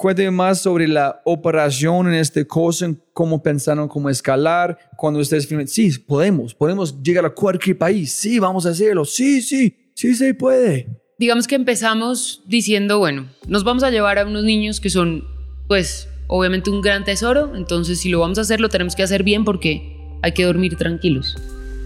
[0.00, 5.66] Cuénteme más sobre la operación en este cosa, cómo pensaron cómo escalar, cuando ustedes firman,
[5.66, 10.34] sí, podemos, podemos llegar a cualquier país, sí, vamos a hacerlo, sí, sí, sí se
[10.34, 10.86] puede.
[11.18, 15.24] Digamos que empezamos diciendo, bueno, nos vamos a llevar a unos niños que son,
[15.66, 19.24] pues, obviamente un gran tesoro, entonces si lo vamos a hacer, lo tenemos que hacer
[19.24, 21.34] bien porque hay que dormir tranquilos.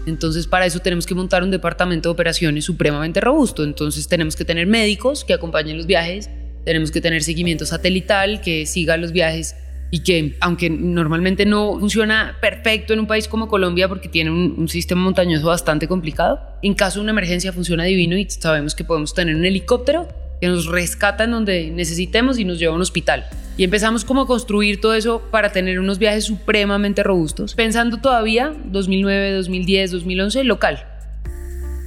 [0.05, 3.63] Entonces, para eso tenemos que montar un departamento de operaciones supremamente robusto.
[3.63, 6.29] Entonces, tenemos que tener médicos que acompañen los viajes,
[6.65, 9.55] tenemos que tener seguimiento satelital que siga los viajes
[9.93, 14.67] y que, aunque normalmente no funciona perfecto en un país como Colombia porque tiene un,
[14.67, 19.13] sistema montañoso bastante complicado, en caso de una emergencia funciona divino y sabemos que podemos
[19.13, 20.07] tener un helicóptero
[20.41, 23.27] que nos rescata en donde necesitemos y nos lleva a un hospital.
[23.55, 28.51] Y empezamos como a construir todo eso para tener unos viajes supremamente robustos, pensando todavía
[28.65, 30.87] 2009, 2010, 2011 local.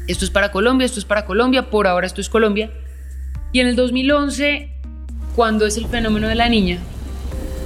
[0.07, 2.71] Esto es para Colombia, esto es para Colombia, por ahora esto es Colombia,
[3.57, 4.69] y en el 2011,
[5.35, 6.79] cuando es el fenómeno de la niña,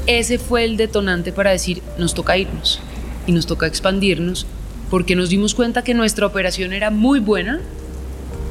[0.07, 2.79] ese fue el detonante para decir, nos toca irnos
[3.27, 4.47] y nos toca expandirnos,
[4.89, 7.59] porque nos dimos cuenta que nuestra operación era muy buena,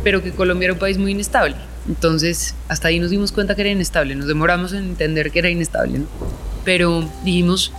[0.04, 1.56] pero que Colombia era un país muy inestable.
[1.88, 5.50] Entonces, hasta ahí nos dimos cuenta que era inestable, nos demoramos en entender que era
[5.50, 6.08] inestable, ¿no?
[6.66, 7.72] Pero dijimos,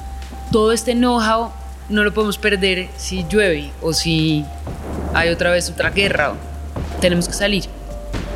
[0.53, 1.53] todo este know-how
[1.91, 4.43] no lo podemos perder si llueve o si
[5.13, 6.33] hay otra vez otra guerra,
[7.03, 7.65] tenemos que salir.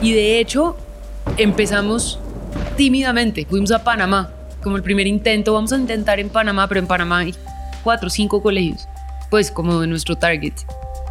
[0.02, 0.76] Y de hecho,
[1.36, 2.18] empezamos
[2.76, 4.30] tímidamente, fuimos a Panamá,
[4.62, 7.34] como el primer intento, vamos a intentar en Panamá, pero en Panamá hay
[7.82, 8.88] cuatro o cinco colegios,
[9.30, 10.54] pues como de nuestro target.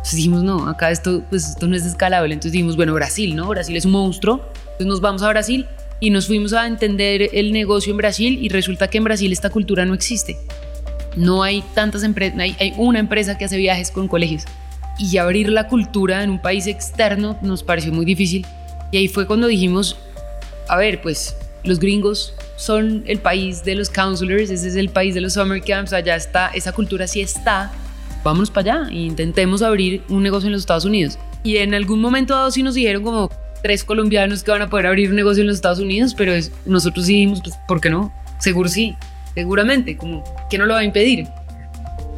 [0.04, 2.34] Entonces dijimos, no, acá esto, pues esto no es escalable.
[2.34, 3.48] Entonces dijimos, bueno, Brasil, ¿no?
[3.48, 4.42] Brasil es un monstruo.
[4.64, 5.66] Entonces nos vamos a Brasil
[6.02, 9.50] y nos fuimos a entender el negocio en Brasil y resulta que en Brasil esta
[9.50, 10.38] cultura no existe.
[11.16, 14.44] No hay tantas empresas, hay, hay una empresa que hace viajes con colegios.
[15.00, 18.46] Y abrir la cultura en un país externo nos pareció muy difícil.
[18.94, 19.98] Y ahí fue cuando dijimos,
[20.70, 25.16] a ver, pues los gringos son el país de los counselors, ese es el país
[25.16, 27.72] de los summer camps, allá está, esa cultura sí está,
[28.24, 31.18] vámonos para allá e intentemos abrir un negocio en los Estados Unidos.
[31.42, 33.32] Y en algún momento dado sí nos dijeron como
[33.64, 36.34] tres colombianos que van a poder abrir un negocio en los Estados Unidos, pero
[36.68, 38.14] nosotros sí dijimos, pues, ¿por qué no?
[38.38, 38.96] Seguro sí,
[39.34, 41.26] seguramente, como, ¿qué no lo va a impedir?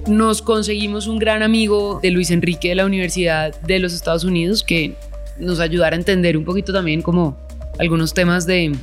[0.08, 4.62] Nos conseguimos un gran amigo de Luis Enrique de la Universidad de los Estados Unidos
[4.62, 4.98] que
[5.40, 7.38] nos ayudara a entender un poquito también como
[7.80, 8.76] algunos temas de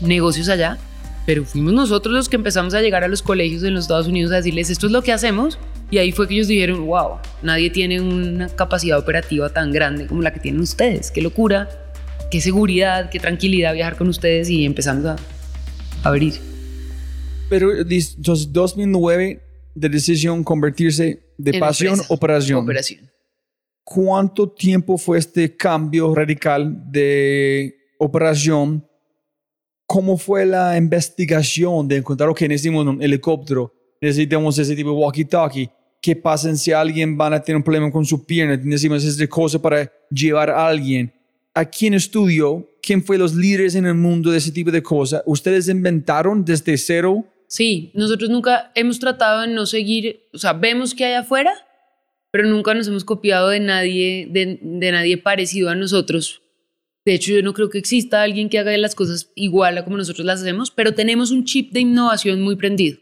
[0.00, 0.78] negocios allá,
[1.26, 4.32] pero fuimos nosotros los que empezamos a llegar a los colegios en los Estados Unidos
[4.32, 5.58] a decirles esto es lo que hacemos
[5.90, 10.22] y ahí fue que ellos dijeron, wow, nadie tiene una capacidad operativa tan grande como
[10.22, 11.68] la que tienen ustedes, qué locura,
[12.30, 15.16] qué seguridad, qué tranquilidad viajar con ustedes y empezamos a
[16.02, 16.34] abrir.
[17.50, 19.42] Pero entonces 2009
[19.74, 22.60] de decisión convertirse de pasión a operación.
[22.60, 23.11] Operación.
[23.94, 28.82] ¿Cuánto tiempo fue este cambio radical de operación?
[29.86, 35.70] ¿Cómo fue la investigación de encontrar, que necesitamos un helicóptero, necesitamos ese tipo de walkie-talkie?
[36.00, 38.56] ¿Qué pasa si alguien va a tener un problema con su pierna?
[38.56, 41.12] Necesitamos esa cosa para llevar a alguien.
[41.52, 42.66] ¿A quién estudió?
[42.80, 45.22] ¿Quién fue los líderes en el mundo de ese tipo de cosas?
[45.26, 47.26] ¿Ustedes inventaron desde cero?
[47.46, 51.52] Sí, nosotros nunca hemos tratado de no seguir, o sea, vemos que hay afuera,
[52.32, 56.42] pero nunca nos hemos copiado de nadie, de, nadie parecido a nosotros.
[57.04, 59.98] De hecho, yo no creo que exista alguien que haga las cosas igual a como
[59.98, 62.98] nosotros las hacemos, pero tenemos un chip de innovación muy prendido.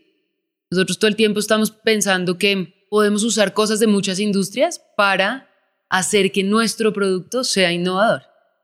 [0.71, 5.49] Nosotros todo el tiempo estamos pensando que podemos usar cosas de muchas industrias para
[5.89, 8.23] hacer que nuestro producto sea innovador.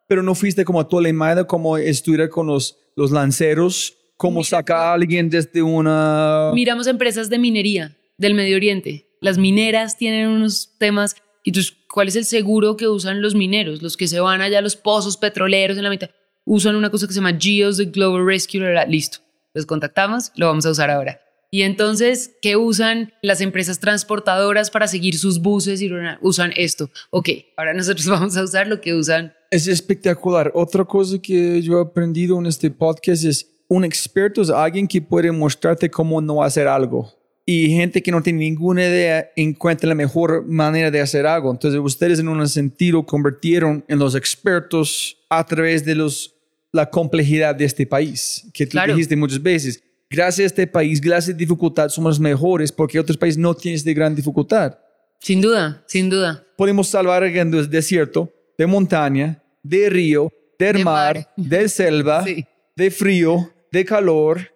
[0.09, 4.93] Pero no fuiste como a Tolemada, como estudiar con los, los lanceros, como sacar a
[4.95, 6.51] alguien desde una...
[6.55, 11.17] Miramos empresas de minería del Medio Oriente las mineras tienen unos temas.
[11.45, 13.83] Y entonces, ¿cuál es el seguro que usan los mineros?
[13.83, 16.11] Los que se van allá a los pozos petroleros en la mitad.
[16.45, 18.61] Usan una cosa que se llama GEOS, the Global Rescue.
[18.89, 19.19] Listo.
[19.55, 21.21] Los contactamos, lo vamos a usar ahora.
[21.51, 25.81] Y entonces, ¿qué usan las empresas transportadoras para seguir sus buses?
[25.81, 26.91] Y usan esto.
[27.11, 29.33] Ok, ahora nosotros vamos a usar lo que usan.
[29.51, 30.51] Es espectacular.
[30.55, 35.01] Otra cosa que yo he aprendido en este podcast es un experto es alguien que
[35.01, 37.16] puede mostrarte cómo no hacer algo
[37.49, 41.53] y gente que no tiene ninguna idea encuentra la mejor manera de hacer algo.
[41.53, 46.35] Entonces ustedes en un sentido convirtieron en los expertos a través de los,
[46.73, 49.81] la complejidad de este país, que tú dijiste muchas veces.
[50.11, 53.55] Gracias a este país, gracias a esta dificultad, somos los mejores porque otros países no
[53.55, 54.77] tienen esta gran dificultad.
[55.21, 56.45] Sin duda, sin duda.
[56.57, 62.25] Podemos salvar el desierto, de montaña, de río, del mar, de selva,
[62.77, 64.51] de frío, de calor,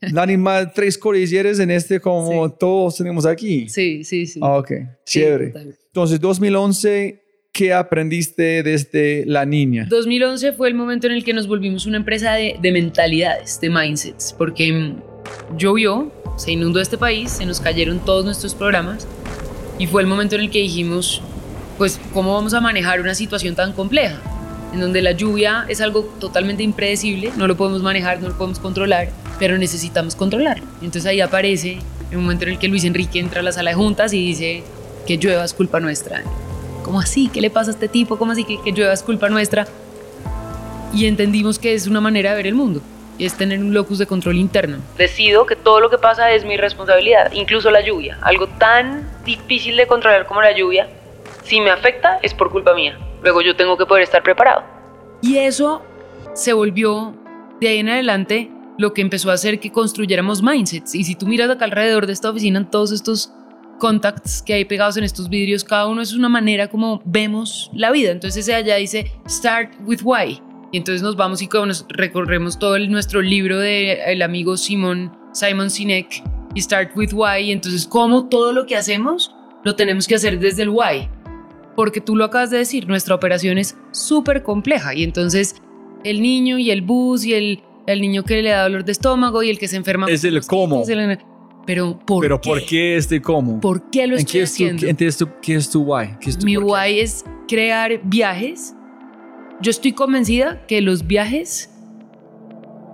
[0.00, 3.68] la animal tres cordilleras en este como todos tenemos aquí.
[3.68, 4.40] Sí, sí, sí.
[4.42, 4.72] Ah, ok,
[5.04, 5.52] chévere.
[5.86, 7.20] Entonces, 2011,
[7.52, 9.86] ¿qué aprendiste desde la niña?
[9.90, 13.70] 2011 fue el momento en el que nos volvimos una empresa de, de mentalidades, de
[13.70, 19.06] mindsets, porque mm, llovió, se inundó este país, se nos cayeron todos nuestros programas
[19.78, 21.20] y fue el momento en el que dijimos,
[21.76, 24.20] pues, ¿cómo vamos a manejar una situación tan compleja?
[24.72, 28.58] En donde la lluvia es algo totalmente impredecible, no lo podemos manejar, no lo podemos
[28.58, 29.10] controlar
[29.42, 30.64] pero necesitamos controlarlo.
[30.82, 31.78] Entonces ahí aparece
[32.12, 34.62] el momento en el que Luis Enrique entra a la sala de juntas y dice
[35.04, 36.22] que llueva es culpa nuestra.
[36.84, 37.26] ¿Cómo así?
[37.26, 38.18] ¿Qué le pasa a este tipo?
[38.18, 39.66] ¿Cómo así que, que llueva es culpa nuestra?
[40.94, 42.82] Y entendimos que es una manera de ver el mundo,
[43.18, 44.78] es tener un locus de control interno.
[44.96, 49.76] Decido que todo lo que pasa es mi responsabilidad, incluso la lluvia, algo tan difícil
[49.76, 50.86] de controlar como la lluvia,
[51.42, 52.96] si me afecta es por culpa mía.
[53.24, 54.62] Luego yo tengo que poder estar preparado.
[55.20, 55.82] Y eso
[56.32, 57.16] se volvió
[57.60, 60.94] de ahí en adelante lo que empezó a hacer que construyéramos mindsets.
[60.94, 63.32] Y si tú miras acá alrededor de esta oficina, todos estos
[63.78, 67.90] contacts que hay pegados en estos vidrios, cada uno es una manera como vemos la
[67.90, 68.10] vida.
[68.10, 70.40] Entonces ese allá dice, start with why.
[70.72, 71.48] Y entonces nos vamos y
[71.88, 76.22] recorremos todo el, nuestro libro del el amigo Simon, Simon Sinek
[76.54, 77.42] y Start with Why.
[77.44, 81.08] Y entonces, como todo lo que hacemos lo tenemos que hacer desde el why.
[81.76, 84.94] Porque tú lo acabas de decir, nuestra operación es súper compleja.
[84.94, 85.56] Y entonces,
[86.04, 89.42] el niño y el bus y el el niño que le da dolor de estómago
[89.42, 90.06] y el que se enferma.
[90.08, 90.84] Es el cómo.
[91.64, 92.50] Pero ¿por Pero qué?
[92.50, 93.60] ¿por qué este cómo?
[93.60, 94.86] ¿Por qué lo estoy haciendo?
[94.86, 96.16] entonces, ¿qué es tu why?
[96.44, 98.74] Mi why es crear viajes.
[99.60, 101.70] Yo estoy convencida que los viajes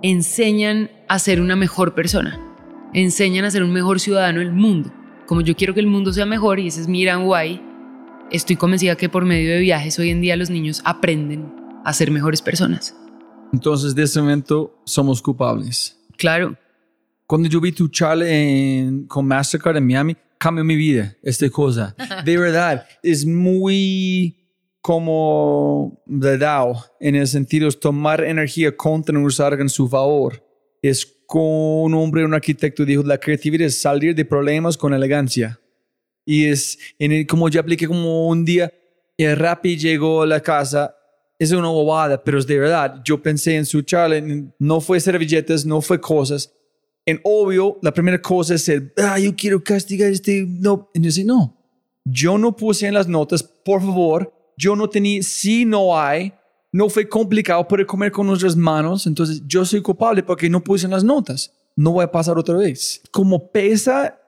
[0.03, 2.39] enseñan a ser una mejor persona,
[2.93, 4.93] enseñan a ser un mejor ciudadano del mundo.
[5.25, 7.59] Como yo quiero que el mundo sea mejor y ese es mi gran why,
[8.31, 11.51] estoy convencida que por medio de viajes hoy en día los niños aprenden
[11.83, 12.95] a ser mejores personas.
[13.51, 15.97] Entonces, de ese momento, somos culpables.
[16.17, 16.55] Claro.
[17.25, 21.95] Cuando yo vi tu charla en, con Mastercard en Miami, cambió mi vida, esta cosa.
[22.25, 24.35] De verdad, es muy
[24.81, 30.43] como de Dao, en el sentido es tomar energía contra usar en su favor.
[30.81, 35.59] Es con un hombre, un arquitecto, dijo, la creatividad es salir de problemas con elegancia.
[36.25, 38.73] Y es, en el, como yo apliqué como un día,
[39.17, 40.95] el Rappi llegó a la casa,
[41.39, 43.01] es una bobada, pero es de verdad.
[43.05, 44.21] Yo pensé en su charla,
[44.59, 46.53] no fue servilletas, no fue cosas.
[47.05, 50.89] En obvio, la primera cosa es el, ah, yo quiero castigar este, no.
[50.93, 51.57] Y yo no,
[52.03, 56.33] yo no puse en las notas, por favor, yo no tenía, si no hay,
[56.73, 60.85] no fue complicado poder comer con nuestras manos, entonces yo soy culpable porque no puse
[60.85, 61.53] en las notas.
[61.75, 63.01] No voy a pasar otra vez.
[63.11, 64.19] Como pesa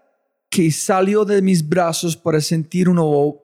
[0.49, 3.41] que salió de mis brazos para sentir uno,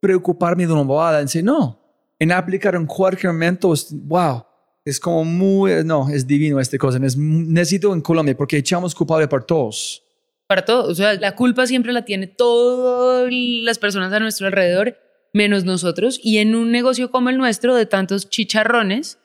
[0.00, 1.81] preocuparme de una bobada, decir, no,
[2.22, 4.44] en aplicar en cualquier momento, wow,
[4.84, 7.00] es como muy, no, es divino esta cosa.
[7.00, 10.04] necesito en Colombia porque echamos culpable para todos.
[10.46, 14.96] Para todos, o sea, la culpa siempre la tiene todas las personas a nuestro alrededor
[15.32, 16.20] menos nosotros.
[16.22, 19.18] Y en un negocio como el nuestro, de tantos chicharrones,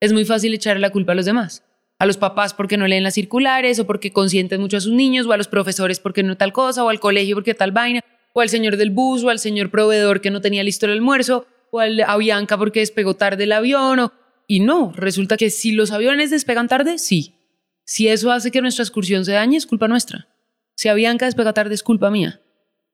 [0.00, 1.64] es muy fácil echarle la culpa a los demás.
[1.98, 5.26] A los papás porque no leen las circulares o porque consienten mucho a sus niños,
[5.26, 8.02] o a los profesores porque no tal cosa, o al colegio porque tal vaina,
[8.34, 11.46] o al señor del bus, o al señor proveedor que no tenía listo el almuerzo,
[11.74, 13.98] o a Bianca porque despegó tarde el avión.
[13.98, 14.12] O...
[14.46, 17.34] Y no, resulta que si los aviones despegan tarde, sí.
[17.84, 20.28] Si eso hace que nuestra excursión se dañe, es culpa nuestra.
[20.76, 22.40] Si a Bianca despega tarde, es culpa mía.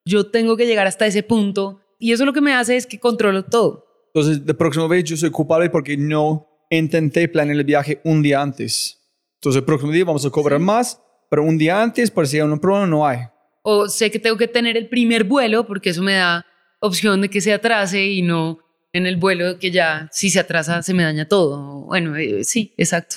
[0.05, 2.99] Yo tengo que llegar hasta ese punto y eso lo que me hace es que
[2.99, 3.87] controlo todo.
[4.15, 8.41] Entonces, de próxima vez yo soy culpable porque no intenté planear el viaje un día
[8.41, 8.99] antes.
[9.37, 12.43] Entonces, el próximo día vamos a cobrar más, pero un día antes, por si hay
[12.43, 13.21] un problema, no hay.
[13.63, 16.47] O sé que tengo que tener el primer vuelo porque eso me da
[16.81, 18.59] opción de que se atrase y no
[18.93, 21.83] en el vuelo que ya si se atrasa se me daña todo.
[21.87, 23.17] Bueno, eh, sí, exacto.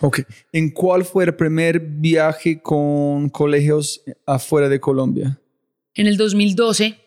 [0.00, 0.20] Ok.
[0.52, 5.38] ¿En cuál fue el primer viaje con colegios afuera de Colombia?
[5.94, 6.98] En el 2012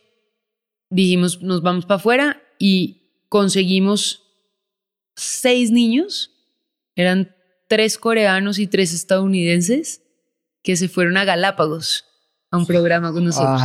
[0.89, 4.24] dijimos, nos vamos para afuera y conseguimos
[5.16, 6.32] seis niños,
[6.95, 7.36] eran
[7.68, 10.03] tres coreanos y tres estadounidenses,
[10.61, 12.05] que se fueron a Galápagos
[12.51, 13.61] a un programa con nosotros.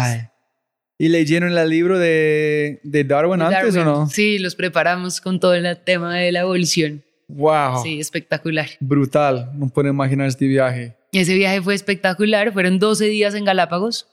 [0.99, 4.09] ¿Y leyeron el libro de, de Darwin, antes o no?
[4.09, 7.05] Sí, los preparamos con todo el tema de la evolución.
[7.29, 7.83] ¡Wow!
[7.83, 8.69] Sí, espectacular.
[8.81, 10.97] Brutal, no puedo imaginar este viaje.
[11.13, 14.09] Ese viaje fue espectacular, fueron 12 días en Galápagos,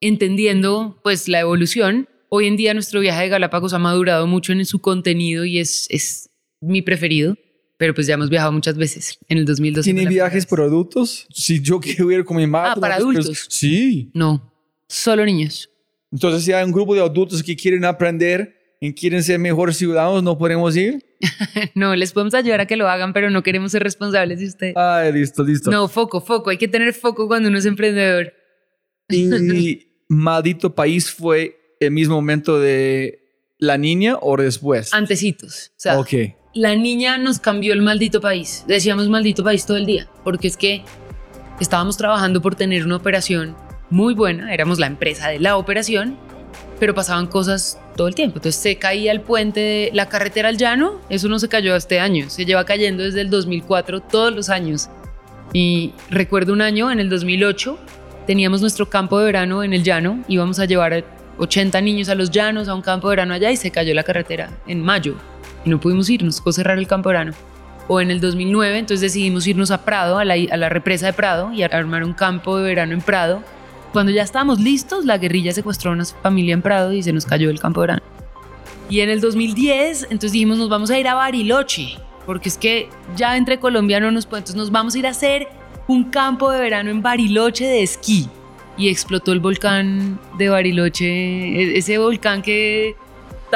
[0.00, 4.64] entendiendo pues la evolución Hoy en día nuestro viaje de Galápagos ha madurado mucho en
[4.66, 6.28] su contenido y es, es
[6.60, 7.36] mi preferido,
[7.78, 9.18] pero pues ya hemos viajado muchas veces.
[9.28, 9.92] En el 2012.
[9.92, 11.26] ¿Tiene viajes por adultos?
[11.30, 12.72] Si yo quiero ir con mi madre.
[12.76, 13.46] Ah, para adultos.
[13.48, 14.10] sí.
[14.12, 14.52] No,
[14.88, 15.70] solo niños.
[16.12, 20.22] Entonces, si hay un grupo de adultos que quieren aprender y quieren ser mejores ciudadanos,
[20.22, 21.04] ¿no podemos ir?
[21.74, 24.72] no, les podemos ayudar a que lo hagan, pero no queremos ser responsables de usted.
[24.76, 25.70] Ah, listo, listo.
[25.70, 26.50] No, foco, foco.
[26.50, 28.32] Hay que tener foco cuando uno es emprendedor.
[29.08, 33.26] Y maldito país fue el mismo momento de
[33.58, 34.92] la niña o después?
[34.92, 35.72] Antecitos.
[35.76, 35.98] O sea,
[36.54, 38.64] la niña nos cambió el maldito país.
[38.66, 40.84] Decíamos maldito país todo el día, porque es que
[41.60, 43.56] estábamos trabajando por tener una operación
[43.90, 46.16] muy buena, éramos la empresa de la operación,
[46.78, 48.38] pero pasaban cosas todo el tiempo.
[48.38, 52.00] Entonces se caía el puente de la carretera al llano, eso no se cayó este
[52.00, 54.88] año, se lleva cayendo desde el 2004 todos los años.
[55.52, 57.78] Y recuerdo un año, en el 2008,
[58.26, 61.04] teníamos nuestro campo de verano en el llano, íbamos a llevar
[61.38, 64.02] 80 niños a los llanos, a un campo de verano allá y se cayó la
[64.02, 65.16] carretera en mayo
[65.66, 67.32] y no pudimos irnos, fue cerrar el campo de verano.
[67.88, 71.12] O en el 2009, entonces decidimos irnos a Prado, a la, a la represa de
[71.12, 73.42] Prado y armar un campo de verano en Prado.
[73.96, 77.24] Cuando ya estábamos listos, la guerrilla secuestró a una familia en Prado y se nos
[77.24, 78.02] cayó el campo de verano.
[78.90, 82.90] Y en el 2010, entonces dijimos, nos vamos a ir a Bariloche, porque es que
[83.16, 85.48] ya entre colombianos nos puede, entonces nos vamos a ir a hacer
[85.88, 88.28] un campo de verano en Bariloche de esquí
[88.76, 92.96] y explotó el volcán de Bariloche, e-, ese volcán que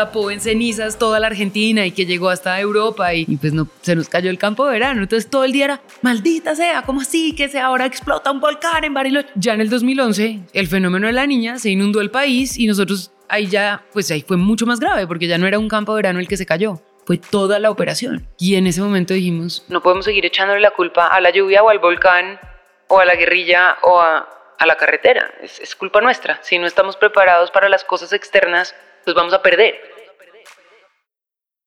[0.00, 3.94] tapó en cenizas toda la Argentina y que llegó hasta Europa y, pues no, se
[3.94, 5.02] nos cayó el campo de verano.
[5.02, 8.82] Entonces todo el día era, maldita sea, ¿cómo así que se ahora explota un volcán
[8.84, 9.28] en Bariloche?
[9.34, 13.12] Ya en el 2011, el fenómeno de la niña se inundó el país y nosotros
[13.28, 15.98] ahí ya, pues ahí fue mucho más grave porque ya no era un campo de
[15.98, 16.80] verano el que se cayó.
[17.04, 18.26] Fue toda la operación.
[18.38, 21.68] Y en ese momento dijimos, no podemos seguir echándole la culpa a la lluvia o
[21.68, 22.40] al volcán
[22.88, 24.26] o a la guerrilla o a,
[24.58, 25.30] a la carretera.
[25.42, 26.38] Es, culpa nuestra.
[26.42, 28.74] Si no estamos preparados para las cosas externas,
[29.04, 29.74] pues vamos a perder.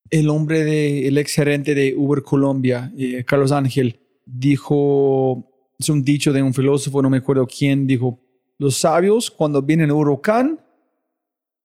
[0.10, 6.04] El hombre, de, el ex gerente de Uber Colombia, eh, Carlos Ángel, dijo, es un
[6.04, 8.20] dicho de un filósofo, no me acuerdo quién, dijo,
[8.60, 10.60] los sabios cuando vienen un huracán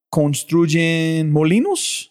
[0.09, 2.11] construyen molinos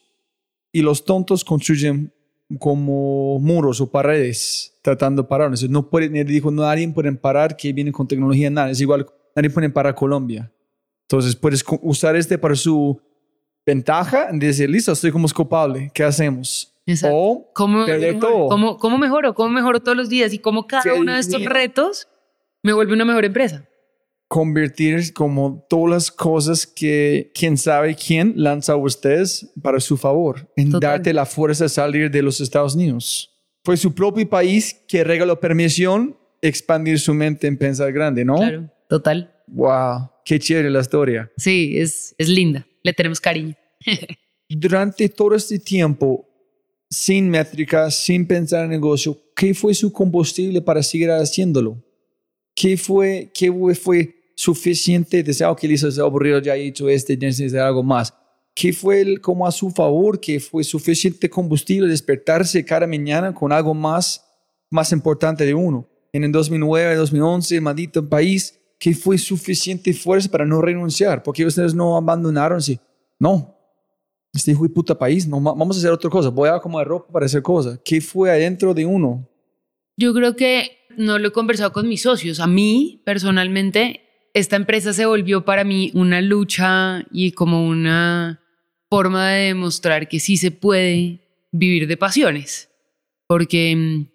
[0.71, 2.13] y los tontos construyen
[2.59, 5.51] como muros o paredes tratando de parar.
[5.69, 8.69] no puede, dijo, nadie puede parar que viene con tecnología, nada.
[8.69, 9.05] Es igual,
[9.35, 10.51] nadie puede parar Colombia.
[11.03, 13.01] Entonces puedes usar este para su
[13.67, 16.73] ventaja en decir, listo, estoy como culpable, ¿qué hacemos?
[16.85, 17.15] Exacto.
[17.17, 18.19] O ¿Cómo, mejoro?
[18.19, 18.47] todo.
[18.47, 19.35] ¿Cómo, cómo mejoro?
[19.35, 20.33] ¿Cómo mejoro todos los días?
[20.33, 22.07] Y cómo cada uno de estos retos
[22.63, 23.65] me vuelve una mejor empresa.
[24.29, 30.49] convertir como todas las cosas que quién sabe quién lanza a ustedes para su favor,
[30.57, 30.91] en Total.
[30.91, 33.31] darte la fuerza de salir de los Estados Unidos.
[33.63, 38.35] Fue su propio país que regaló permisión expandir su mente en pensar grande, ¿no?
[38.35, 39.33] Claro, total.
[39.47, 41.31] Wow, qué chévere la historia.
[41.37, 42.66] Sí, es, es linda.
[42.87, 43.53] Le tenemos cariño.
[44.49, 46.25] Durante todo este tiempo,
[46.89, 51.83] sin métricas, sin pensar en negocio, ¿qué fue su combustible para seguir haciéndolo?
[52.55, 55.21] ¿Qué fue, qué fue, suficiente?
[55.21, 58.13] Deseo que listo, estoy aburrido, ya he hecho este, necesito algo más.
[58.55, 60.21] ¿Qué fue el, como a su favor?
[60.21, 64.23] ¿Qué fue suficiente combustible despertarse cada mañana con algo más,
[64.69, 65.85] más importante de uno?
[66.13, 71.23] En el 2009, 2011, maldito país, ¿qué fue suficiente fuerza para no renunciar?
[71.23, 72.79] Porque ustedes no abandonaron, sí.
[73.19, 73.55] No,
[74.33, 76.85] este hijo de puta país, no, vamos a hacer otra cosa, voy a como de
[76.85, 77.79] ropa para hacer cosas.
[77.83, 79.27] ¿Qué fue adentro de uno?
[79.97, 82.39] Yo creo que no lo he conversado con mis socios.
[82.39, 84.01] A mí, personalmente,
[84.33, 88.41] esta empresa se volvió para mí una lucha y como una
[88.89, 91.21] forma de demostrar que sí se puede
[91.51, 92.69] vivir de pasiones.
[93.27, 94.07] Porque mm,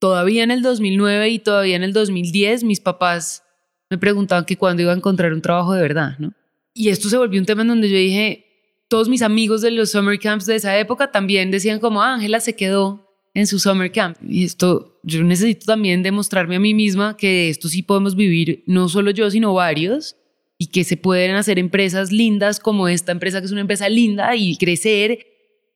[0.00, 3.44] todavía en el 2009 y todavía en el 2010 mis papás
[3.92, 6.32] me preguntaban que cuándo iba a encontrar un trabajo de verdad, ¿no?
[6.72, 8.46] Y esto se volvió un tema en donde yo dije,
[8.88, 12.40] todos mis amigos de los summer camps de esa época también decían como, "Ah, Ángela
[12.40, 14.16] se quedó en su summer camp.
[14.26, 18.88] Y esto, yo necesito también demostrarme a mí misma que esto sí podemos vivir, no
[18.88, 20.16] solo yo, sino varios,
[20.56, 24.34] y que se pueden hacer empresas lindas como esta empresa, que es una empresa linda,
[24.36, 25.26] y crecer.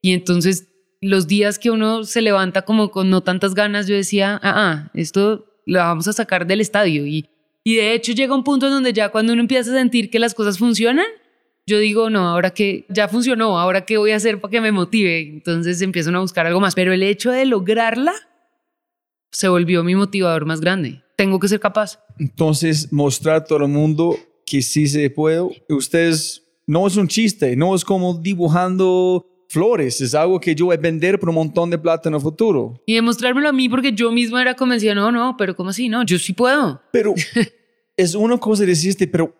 [0.01, 0.69] Y entonces,
[1.03, 4.91] los días que uno se levanta como con no tantas ganas, yo decía, ah, ah,
[4.95, 7.07] esto lo vamos a sacar del estadio.
[7.07, 7.29] Y,
[7.67, 10.21] y de hecho llega un punto en donde ya cuando uno empieza a sentir que
[10.21, 11.07] las cosas funcionan,
[11.67, 14.71] yo digo, no, ahora que ya funcionó, ahora qué voy a hacer para que me
[14.71, 15.19] motive.
[15.19, 16.77] Entonces empiezan a buscar algo más.
[16.77, 18.13] Pero el hecho de lograrla
[19.33, 21.03] se volvió mi motivador más grande.
[21.17, 21.99] Tengo que ser capaz.
[22.21, 25.41] Entonces, mostrar a todo el mundo que sí se puede.
[25.69, 30.77] Ustedes, no es un chiste, no es como dibujando flores, es algo que yo voy
[30.77, 32.81] a vender por un montón de plata en el futuro.
[32.87, 35.89] Y demostrármelo a mí porque yo misma era convencida, no, no, pero ¿cómo así?
[35.89, 36.81] No, yo sí puedo.
[36.93, 37.15] Pero
[37.97, 39.35] es una cosa decirte, pero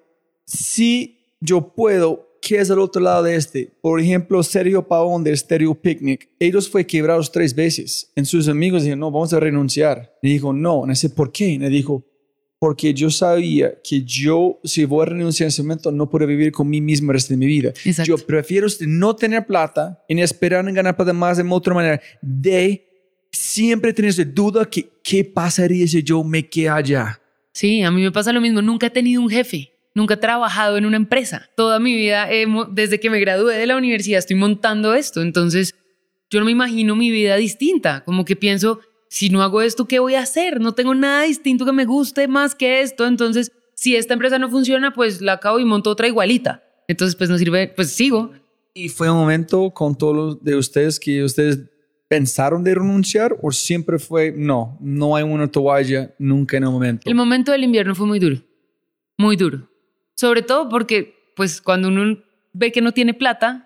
[0.45, 3.73] si yo puedo, ¿qué es el otro lado de este?
[3.81, 8.13] Por ejemplo, Sergio Pavón de Stereo Picnic, ellos fue quebrados tres veces.
[8.15, 10.15] En sus amigos dijeron, no, vamos a renunciar.
[10.23, 11.49] Y dijo, no, no sé por qué.
[11.49, 12.05] Y dijo,
[12.59, 16.53] porque yo sabía que yo, si voy a renunciar en ese momento, no puedo vivir
[16.53, 17.69] con mí mismo el resto de mi vida.
[17.85, 18.05] Exacto.
[18.17, 22.01] Yo prefiero este, no tener plata y esperar en ganar plata más de otra manera,
[22.23, 22.83] de
[23.31, 27.21] siempre tener esa duda que qué pasaría si yo me quedé allá.
[27.53, 28.63] Sí, a mí me pasa lo mismo.
[28.63, 29.73] Nunca he tenido un jefe.
[29.95, 31.49] Nunca he trabajado en una empresa.
[31.57, 35.23] Toda mi vida, mo- desde que me gradué de la universidad, estoy montando esto.
[35.23, 35.75] Entonces,
[36.31, 38.03] yo no me imagino mi vida distinta.
[38.05, 40.61] Como que pienso, si no hago esto, ¿qué voy a hacer?
[40.61, 43.07] No tengo nada distinto que me guste más que esto.
[43.07, 46.63] Entonces, si esta empresa no funciona, pues la acabo y monto otra igualita.
[46.89, 48.33] Entonces, pues no sirve, pues sigo.
[48.75, 51.61] Y fue un momento con todos los de ustedes que ustedes
[52.09, 57.09] pensaron de renunciar o siempre fue, no, no hay una toalla nunca en el momento.
[57.09, 58.43] El momento del invierno fue muy duro,
[59.19, 59.69] muy duro.
[60.15, 62.19] Sobre todo porque, pues, cuando uno
[62.53, 63.66] ve que no tiene plata,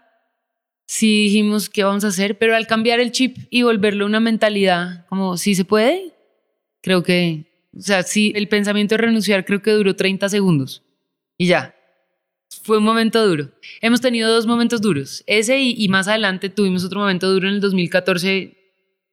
[0.91, 5.07] sí dijimos qué vamos a hacer, pero al cambiar el chip y volverlo una mentalidad
[5.07, 6.13] como, sí se puede,
[6.81, 7.45] creo que,
[7.79, 10.83] o sea, sí, el pensamiento de renunciar creo que duró 30 segundos
[11.39, 11.77] y ya.
[12.65, 13.51] Fue un momento duro.
[13.81, 15.23] Hemos tenido dos momentos duros.
[15.29, 18.57] Ese y, y más adelante tuvimos otro momento duro en el 2014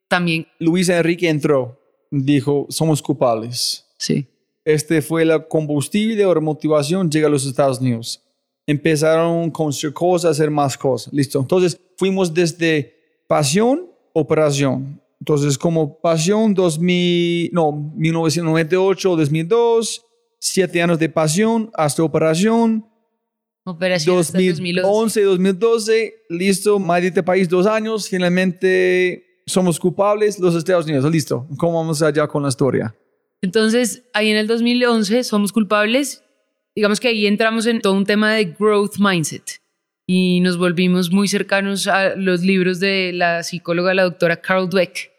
[0.07, 0.47] también.
[0.57, 3.85] Luis Enrique entró, dijo, somos culpables.
[3.99, 4.25] Sí.
[4.65, 8.26] Este fue la combustible o motivación, llega a los Estados Unidos.
[8.67, 11.11] Empezaron con hacer cosas, hacer más cosas.
[11.13, 11.39] Listo.
[11.39, 12.93] Entonces fuimos desde
[13.27, 15.01] pasión, operación.
[15.19, 20.05] Entonces como pasión 2000, no, 1998, 2002,
[20.39, 22.85] siete años de pasión hasta operación.
[23.63, 24.81] Operación hasta el 2011.
[24.81, 31.47] 2011, 2012, listo, maldito país, dos años, finalmente somos culpables, los Estados Unidos, listo.
[31.57, 32.95] ¿Cómo vamos allá con la historia?
[33.41, 36.23] Entonces, ahí en el 2011 somos culpables.
[36.77, 39.59] Digamos que ahí entramos en todo un tema de growth mindset
[40.05, 45.09] y nos volvimos muy cercanos a los libros de la psicóloga, la doctora Carol Dweck.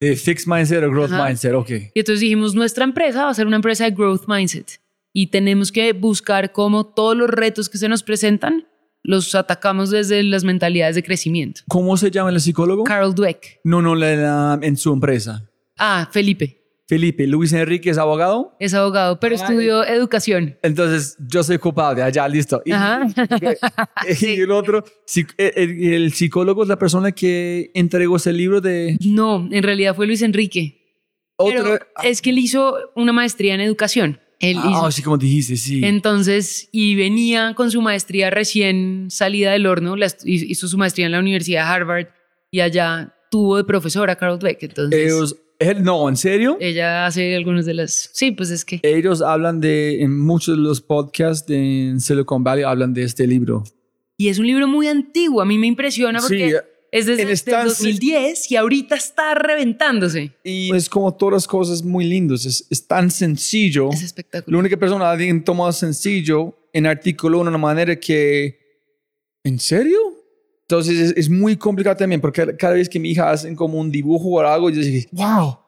[0.00, 1.24] Eh, fixed mindset o growth Ajá.
[1.26, 1.70] mindset, ok.
[1.94, 4.78] Y entonces dijimos, nuestra empresa va a ser una empresa de growth mindset
[5.14, 8.66] y tenemos que buscar cómo todos los retos que se nos presentan
[9.02, 11.62] los atacamos desde las mentalidades de crecimiento.
[11.66, 12.84] ¿Cómo se llama el psicólogo?
[12.84, 13.60] Carol Dweck.
[13.64, 15.48] no, no, la, la- en su empresa.
[15.78, 16.60] Ah, Felipe.
[16.86, 18.54] Felipe, Luis Enrique es abogado.
[18.60, 19.40] Es abogado, pero Ay.
[19.42, 20.58] estudió educación.
[20.62, 22.02] Entonces, yo soy culpable.
[22.02, 22.60] Allá, listo.
[22.66, 23.06] Y, Ajá.
[24.20, 28.98] y el otro, psi- el, el psicólogo es la persona que entregó ese libro de
[29.00, 30.80] No, en realidad fue Luis Enrique.
[31.36, 31.62] otro.
[31.62, 34.20] Pero es que él hizo una maestría en educación.
[34.40, 35.80] Él Ah, hizo- sí, como dijiste, sí.
[35.84, 41.12] Entonces, y venía con su maestría recién salida del horno, la hizo su maestría en
[41.12, 42.06] la Universidad de Harvard
[42.50, 44.62] y allá tuvo de profesora a Carol Dweck.
[44.64, 45.36] Entonces, Ellos,
[45.82, 46.56] no, ¿en serio?
[46.60, 48.10] ella hace algunas de las...
[48.12, 48.80] Sí, pues es que...
[48.82, 53.26] Ellos hablan de, en muchos de los podcasts de en Silicon Valley, hablan de este
[53.26, 53.64] libro.
[54.16, 56.56] Y es un libro muy antiguo, a mí me impresiona porque Sí,
[56.92, 60.32] es desde el estancia- 2010 y ahorita está reventándose.
[60.44, 62.44] Y es como todas las cosas muy lindas.
[62.46, 63.90] Es, es tan sencillo.
[63.92, 64.60] Es La espectacular.
[64.60, 68.60] única persona alguien tomó sencillo en artículo de una manera que.
[69.42, 69.98] ¿En serio?
[70.68, 73.90] Entonces es, es muy complicado también porque cada vez que mi hija hacen como un
[73.90, 75.58] dibujo o algo, yo dije, wow,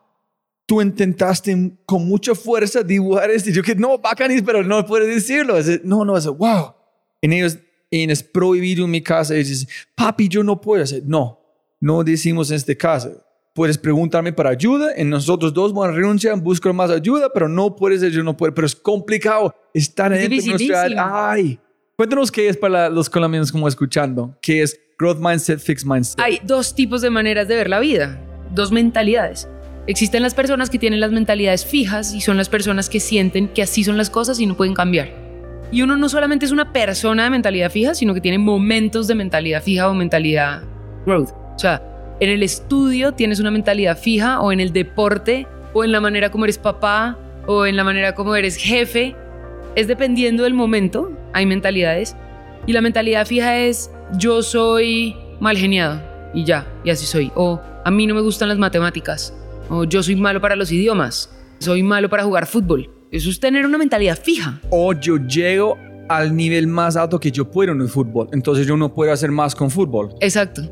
[0.67, 3.51] tú intentaste con mucha fuerza dibujar esto.
[3.51, 5.59] Y yo que no, bacanis, pero no puedes decirlo.
[5.59, 6.75] Es- no, no, es wow.
[7.21, 7.59] En ellos,
[7.91, 9.35] en es prohibido en mi casa.
[9.35, 11.03] Ellos dicen, papi, yo no puedo hacer.
[11.05, 11.41] No,
[11.81, 13.23] no decimos en este caso.
[13.55, 17.75] Puedes preguntarme para ayuda, en nosotros dos vamos a renunciar, buscar más ayuda, pero no
[17.75, 18.53] puedes decir yo no puedo.
[18.55, 21.31] Pero es complicado estar de nuestra...
[21.31, 21.59] Ay,
[21.97, 24.37] cuéntanos qué es para los colombianos como escuchando.
[24.43, 26.19] ¿Qué es growth mindset, fixed mindset?
[26.21, 28.19] Hay dos tipos de maneras de ver la vida,
[28.53, 29.49] dos mentalidades.
[29.87, 33.63] Existen las personas que tienen las mentalidades fijas y son las personas que sienten que
[33.63, 35.11] así son las cosas y no pueden cambiar.
[35.71, 39.15] Y uno no solamente es una persona de mentalidad fija, sino que tiene momentos de
[39.15, 40.63] mentalidad fija o mentalidad
[41.05, 41.31] growth.
[41.55, 41.83] O sea,
[42.21, 46.31] en el estudio tienes una mentalidad fija o en el deporte o en la manera
[46.31, 49.15] como eres papá o en la manera como eres jefe.
[49.75, 52.17] Es dependiendo del momento, hay mentalidades.
[52.67, 56.01] Y la mentalidad fija es yo soy mal geniado
[56.35, 57.33] y ya, y así soy.
[57.35, 59.35] O a mí no me gustan las matemáticas.
[59.69, 61.31] O yo soy malo para los idiomas.
[61.59, 62.91] Soy malo para jugar fútbol.
[63.11, 64.61] Eso es tener una mentalidad fija.
[64.71, 65.79] o yo llego
[66.09, 68.29] al nivel más alto que yo puedo en el fútbol.
[68.33, 70.15] Entonces yo no puedo hacer más con fútbol.
[70.21, 70.63] Exacto.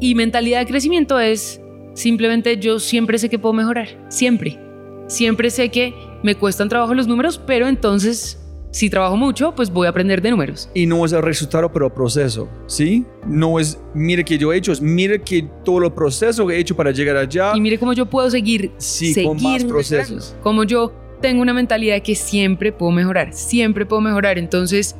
[0.00, 1.60] Y mentalidad de crecimiento es
[1.94, 3.88] simplemente yo siempre sé que puedo mejorar.
[4.08, 4.58] Siempre.
[5.06, 8.38] Siempre sé que me cuestan trabajo los números, pero entonces
[8.76, 10.68] si trabajo mucho, pues voy a aprender de números.
[10.74, 13.06] Y no es el resultado, pero el proceso, ¿sí?
[13.26, 16.58] No es, mire que yo he hecho, es mire que todo el proceso que he
[16.58, 17.52] hecho para llegar allá.
[17.56, 20.36] Y mire cómo yo puedo seguir, Sí, seguir con más procesos.
[20.42, 24.36] Como yo tengo una mentalidad de que siempre puedo mejorar, siempre puedo mejorar.
[24.36, 24.94] Entonces,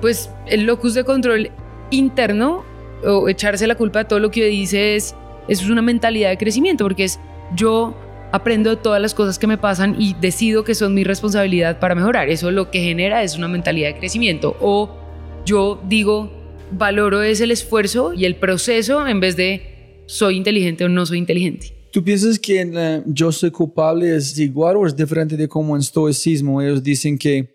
[0.00, 1.50] pues el locus de control
[1.90, 2.64] interno
[3.04, 5.14] o echarse la culpa de todo lo que dice es,
[5.48, 7.20] eso es una mentalidad de crecimiento, porque es
[7.54, 7.94] yo
[8.32, 11.94] aprendo de todas las cosas que me pasan y decido que son mi responsabilidad para
[11.94, 12.28] mejorar.
[12.30, 14.56] Eso lo que genera es una mentalidad de crecimiento.
[14.60, 14.96] O
[15.44, 16.32] yo digo,
[16.72, 21.18] valoro es el esfuerzo y el proceso en vez de soy inteligente o no soy
[21.18, 21.74] inteligente.
[21.92, 25.80] ¿Tú piensas que eh, yo soy culpable es igual o es diferente de como en
[25.80, 26.62] estoicismo?
[26.62, 27.54] Ellos dicen que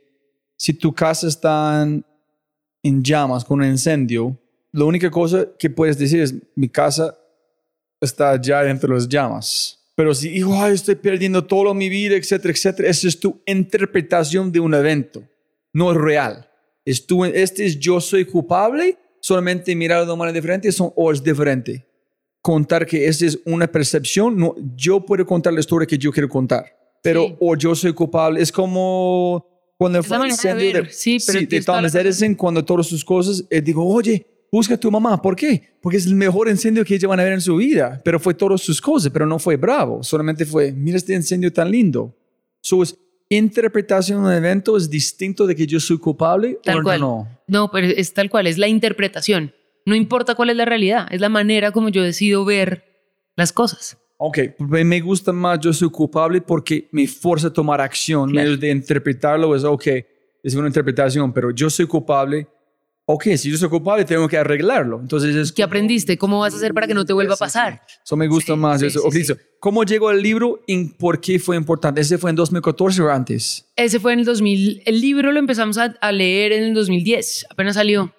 [0.55, 2.05] si tu casa está en,
[2.83, 4.37] en llamas con un incendio,
[4.71, 7.17] la única cosa que puedes decir es mi casa
[7.99, 9.76] está ya dentro de las llamas.
[9.97, 14.51] Pero si digo, ay, estoy perdiendo toda mi vida, etcétera, etcétera, esa es tu interpretación
[14.51, 15.23] de un evento,
[15.73, 16.47] no es real.
[16.85, 21.11] Es tu, este es yo soy culpable, solamente mirar de una manera diferente son, o
[21.11, 21.83] es diferente
[22.43, 26.29] contar que esa es una percepción, no, yo puedo contar la historia que yo quiero
[26.29, 26.63] contar,
[27.03, 27.35] pero Sí.
[27.39, 29.45] o yo soy culpable, es como
[29.77, 33.03] cuando fue de incendio ver, sí, pero de toda la Thomas Edison, cuando todas sus
[33.03, 35.75] cosas, él dijo, oye, busca a tu mamá, ¿por qué?
[35.81, 38.33] Porque es el mejor incendio que ellos van a ver en su vida, pero fue
[38.33, 42.15] todas sus cosas, pero no fue bravo, solamente fue, mira este incendio tan lindo.
[42.61, 42.97] So, es,
[43.29, 46.99] interpretación de un evento es distinto de que yo soy culpable Tal o cual.
[46.99, 47.27] no.
[47.47, 49.53] No, pero es tal cual, es la interpretación.
[49.85, 52.83] No importa cuál es la realidad, es la manera como yo decido ver
[53.35, 53.97] las cosas.
[54.17, 58.31] Ok, me me gusta más yo soy culpable porque me fuerza a tomar acción.
[58.31, 58.47] Claro.
[58.47, 59.87] En vez de interpretarlo es, ok,
[60.43, 62.47] es una interpretación, pero yo soy culpable.
[63.09, 64.99] Ok, si yo soy culpable tengo que arreglarlo.
[64.99, 65.53] Entonces es...
[65.53, 66.17] ¿Qué aprendiste?
[66.17, 67.81] ¿Cómo vas a hacer para que no te vuelva a pasar?
[68.03, 68.81] Eso me gusta Sí, más.
[68.81, 68.99] sí, eso.
[69.09, 69.23] sí.
[69.61, 72.01] ¿Cómo llegó el libro y por qué fue importante?
[72.01, 73.65] ¿Ese fue en 2014 o antes?
[73.77, 74.81] Ese fue en el 2000.
[74.85, 78.13] El libro lo empezamos a, a leer en el 2010, apenas salió.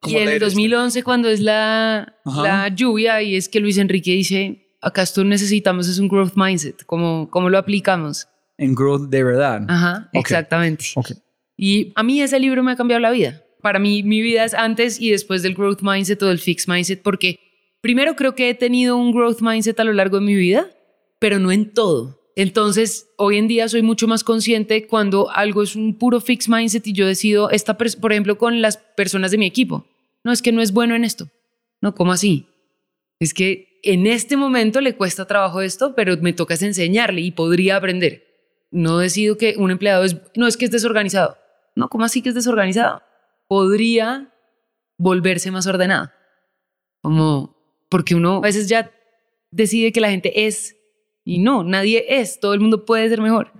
[0.00, 0.44] ¿Cómo Y en el leer este?
[0.54, 2.42] 2011, cuando es la, Ajá.
[2.42, 6.84] la lluvia, y es que Luis Enrique dice, acá esto necesitamos es un growth mindset,
[6.84, 8.28] ¿cómo, cómo lo aplicamos?
[8.58, 9.62] En Growth de verdad.
[9.66, 10.20] Ajá, Ok.
[10.20, 10.84] exactamente.
[10.96, 11.12] Ok.
[11.56, 13.42] Y a mí ese libro me ha cambiado la vida.
[13.66, 17.02] Para mí, mi vida es antes y después del growth mindset o del fixed mindset,
[17.02, 17.40] porque
[17.80, 20.70] primero creo que he tenido un growth mindset a lo largo de mi vida,
[21.18, 22.30] pero no en todo.
[22.36, 26.86] Entonces, hoy en día soy mucho más consciente cuando algo es un puro fixed mindset
[26.86, 29.84] y yo decido, esta por ejemplo, con las personas de mi equipo.
[30.22, 31.28] No, es que no es bueno en esto.
[31.80, 32.46] No, ¿cómo así?
[33.18, 37.78] Es que en este momento le cuesta trabajo esto, pero me toca enseñarle y podría
[37.78, 38.28] aprender.
[38.70, 41.36] No decido que un empleado es, no es que es desorganizado.
[41.74, 43.02] No, ¿cómo así que es desorganizado?
[43.48, 44.32] Podría
[44.98, 46.10] volverse más ordenado.
[47.02, 47.56] Como,
[47.88, 48.90] porque uno a veces ya
[49.50, 50.76] decide que la gente es
[51.24, 53.52] y no, nadie es, todo el mundo puede ser mejor.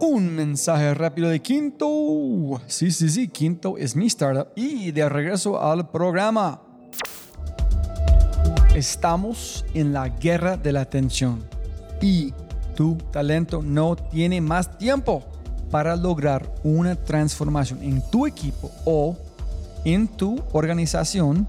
[0.00, 2.60] Un mensaje rápido de Quinto.
[2.68, 4.48] Sí, sí, sí, Quinto es mi startup.
[4.54, 6.62] Y de regreso al programa.
[8.74, 11.44] Estamos en la guerra de la atención.
[12.00, 12.32] Y
[12.76, 15.24] tu talento no tiene más tiempo
[15.72, 19.16] para lograr una transformación en tu equipo o
[19.86, 21.48] en tu organización.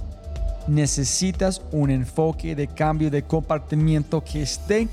[0.66, 4.88] Necesitas un enfoque de cambio de comportamiento que esté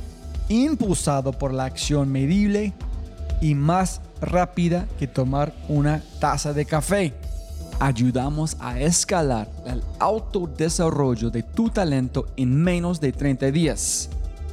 [0.48, 2.72] impulsado por la acción medible
[3.40, 7.14] y más rápida que tomar una taza de café.
[7.78, 14.10] Ayudamos a escalar el autodesarrollo de tu talento en menos de 30 días.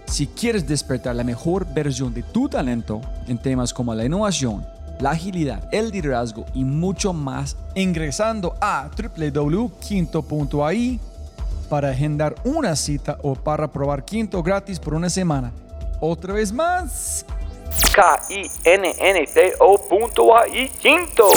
[0.08, 4.66] Si quieres despertar la mejor versión de tu talento en temas como la innovación,
[4.99, 10.99] la agilidad, el liderazgo y mucho más, ingresando a www.quinto.ai
[11.70, 15.51] para agendar una cita o para probar Quinto gratis por una semana.
[15.99, 17.26] Otra vez más,
[17.93, 18.39] K-I-N-N-T-O.ai
[20.80, 21.28] Quinto.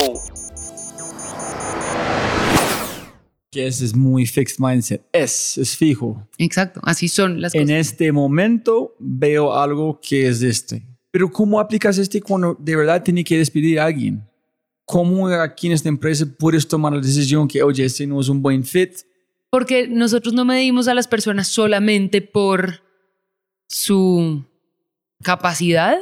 [3.51, 5.03] Que ese es muy fixed mindset.
[5.13, 6.25] Es, es fijo.
[6.39, 7.77] Exacto, así son las En cosas.
[7.79, 10.83] este momento veo algo que es este.
[11.11, 14.25] Pero ¿cómo aplicas este cuando de verdad tiene que despedir a alguien?
[14.85, 18.41] ¿Cómo aquí en esta empresa puedes tomar la decisión que, oye, este no es un
[18.41, 18.93] buen fit?
[19.51, 22.83] Porque nosotros no medimos a las personas solamente por
[23.67, 24.45] su
[25.23, 25.97] capacidad,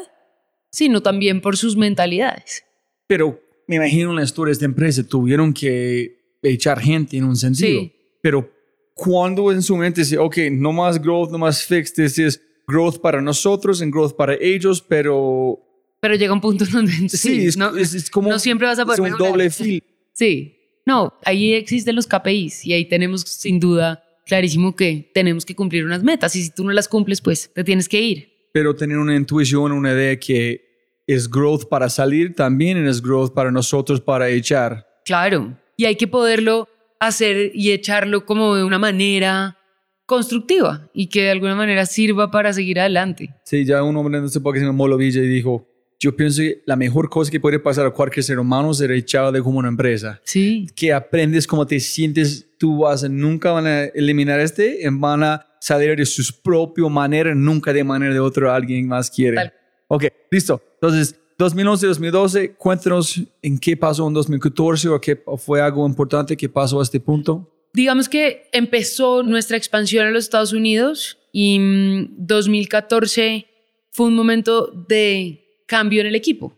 [0.71, 2.65] sino también por sus mentalidades.
[3.07, 7.37] Pero me imagino en la historia de esta empresa tuvieron que echar gente en un
[7.37, 7.81] sentido.
[7.83, 7.93] Sí.
[8.21, 8.51] Pero
[8.95, 12.99] cuando en su mente dice, ok, no más growth, no más fixed, this is growth
[13.01, 15.59] para nosotros and growth para ellos, pero
[16.01, 18.79] Pero llega un punto donde sí, sí, es, no, es- es como no siempre vas
[18.79, 19.31] a poder es un mejorar.
[19.33, 19.83] doble fil.
[20.13, 25.55] Sí, no, ahí existen los KPIs y ahí tenemos sin duda clarísimo que tenemos que
[25.55, 28.29] cumplir unas metas y si tú no las cumples, pues te tienes que ir.
[28.53, 30.67] pero tener una intuición, una idea que
[31.07, 34.87] es growth para salir también es growth para nosotros para echar.
[35.05, 36.69] Claro, y hay que poderlo
[37.01, 39.57] hacer y echarlo como de una manera
[40.05, 43.35] constructiva y que de alguna manera sirva para seguir adelante.
[43.45, 45.69] Sí, ya un hombre sé por qué se llama Molo Villa y dijo,
[46.01, 48.91] yo pienso que la mejor cosa que puede pasar a cualquier ser humano es ser
[48.91, 50.21] echado de como una empresa.
[50.25, 55.23] Sí, Que aprendes cómo te sientes, tú vas nunca van a eliminar este, y van
[55.23, 59.37] a salir de su propia manera, nunca de manera de otro alguien más quiere.
[59.37, 59.55] Tal.
[59.87, 60.61] Ok, listo.
[60.75, 66.81] Entonces, 2011-2012, cuéntanos en qué pasó en 2014 o qué fue algo importante que pasó
[66.81, 67.49] a este punto.
[67.73, 73.47] digamos que empezó nuestra expansión a los Estados Unidos y mm, 2014
[73.93, 76.57] fue un momento de cambio en el equipo,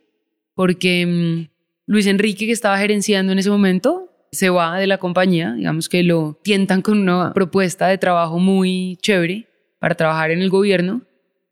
[0.55, 1.49] porque mm,
[1.87, 6.03] Luis Enrique, que estaba gerenciando en ese momento, se va de la compañía, digamos que
[6.03, 9.47] lo tientan con una propuesta de trabajo muy chévere
[9.79, 11.03] para trabajar en el gobierno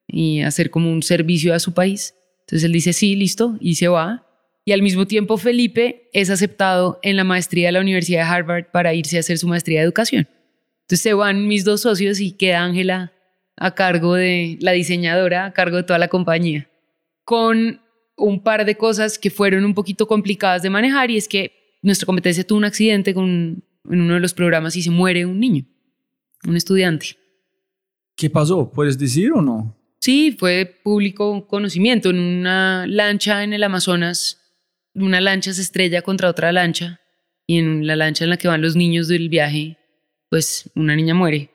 [0.06, 2.14] y hacer como un servicio a su país.
[2.48, 4.26] Entonces él dice, sí, listo, y se va.
[4.64, 8.70] Y al mismo tiempo Felipe es aceptado en la maestría de la Universidad de Harvard
[8.72, 10.26] para irse a hacer su maestría de educación.
[10.82, 13.12] Entonces se van mis dos socios y queda Ángela
[13.56, 16.70] a cargo de la diseñadora, a cargo de toda la compañía,
[17.24, 17.82] con
[18.16, 22.06] un par de cosas que fueron un poquito complicadas de manejar y es que nuestra
[22.06, 25.66] competencia tuvo un accidente con, en uno de los programas y se muere un niño,
[26.46, 27.18] un estudiante.
[28.16, 28.70] ¿Qué pasó?
[28.70, 29.77] ¿Puedes decir o no?
[30.00, 32.10] Sí, fue público conocimiento.
[32.10, 34.40] En una lancha en el Amazonas,
[34.94, 37.00] una lancha se estrella contra otra lancha
[37.46, 39.76] y en la lancha en la que van los niños del viaje,
[40.30, 41.50] pues una niña muere.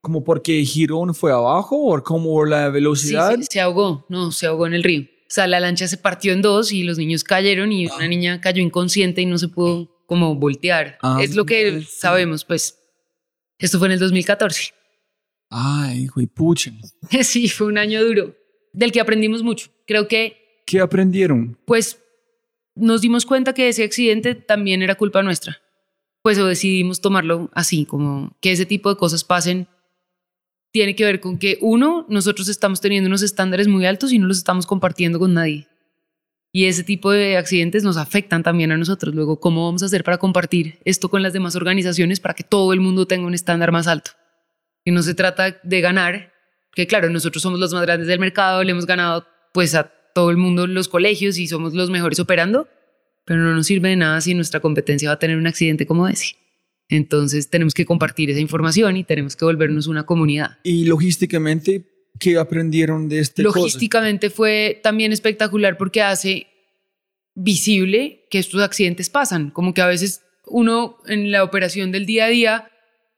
[0.00, 3.36] ¿Como porque girón fue abajo o como la Sí, velocidad?
[3.36, 5.02] se, se ahogó, no, se ahogó en el río.
[5.02, 8.40] O sea, la lancha se partió en dos y los niños cayeron y una niña
[8.40, 10.98] cayó inconsciente y no se pudo como voltear.
[11.02, 11.86] Ah, es lo que sí.
[11.98, 12.78] sabemos, pues.
[13.58, 14.72] Esto fue en el 2014.
[15.56, 16.72] Ay, hijo de pucha.
[17.22, 18.34] Sí, fue un año duro,
[18.72, 19.70] del que aprendimos mucho.
[19.86, 21.56] Creo que ¿Qué aprendieron?
[21.64, 22.00] pues
[22.74, 25.60] nos dimos cuenta que ese accidente también era culpa nuestra.
[26.22, 29.68] Pues o decidimos tomarlo así, como que ese tipo de cosas pasen.
[30.72, 34.26] Tiene que ver con que, uno, nosotros estamos teniendo unos estándares muy altos y no
[34.26, 35.68] los estamos compartiendo con nadie.
[36.50, 39.14] Y ese tipo de accidentes nos afectan también a nosotros.
[39.14, 42.72] Luego, ¿cómo vamos a hacer para compartir esto con las demás organizaciones para que todo
[42.72, 44.10] el mundo tenga un estándar más alto?
[44.84, 46.32] Que no se trata de ganar,
[46.74, 50.30] que claro, nosotros somos los más grandes del mercado, le hemos ganado pues a todo
[50.30, 52.68] el mundo los colegios y somos los mejores operando,
[53.24, 56.08] pero no nos sirve de nada si nuestra competencia va a tener un accidente como
[56.08, 56.36] ese.
[56.88, 60.58] Entonces tenemos que compartir esa información y tenemos que volvernos una comunidad.
[60.62, 61.86] Y logísticamente,
[62.18, 66.46] ¿qué aprendieron de este Logísticamente fue también espectacular porque hace
[67.34, 72.26] visible que estos accidentes pasan, como que a veces uno en la operación del día
[72.26, 72.70] a día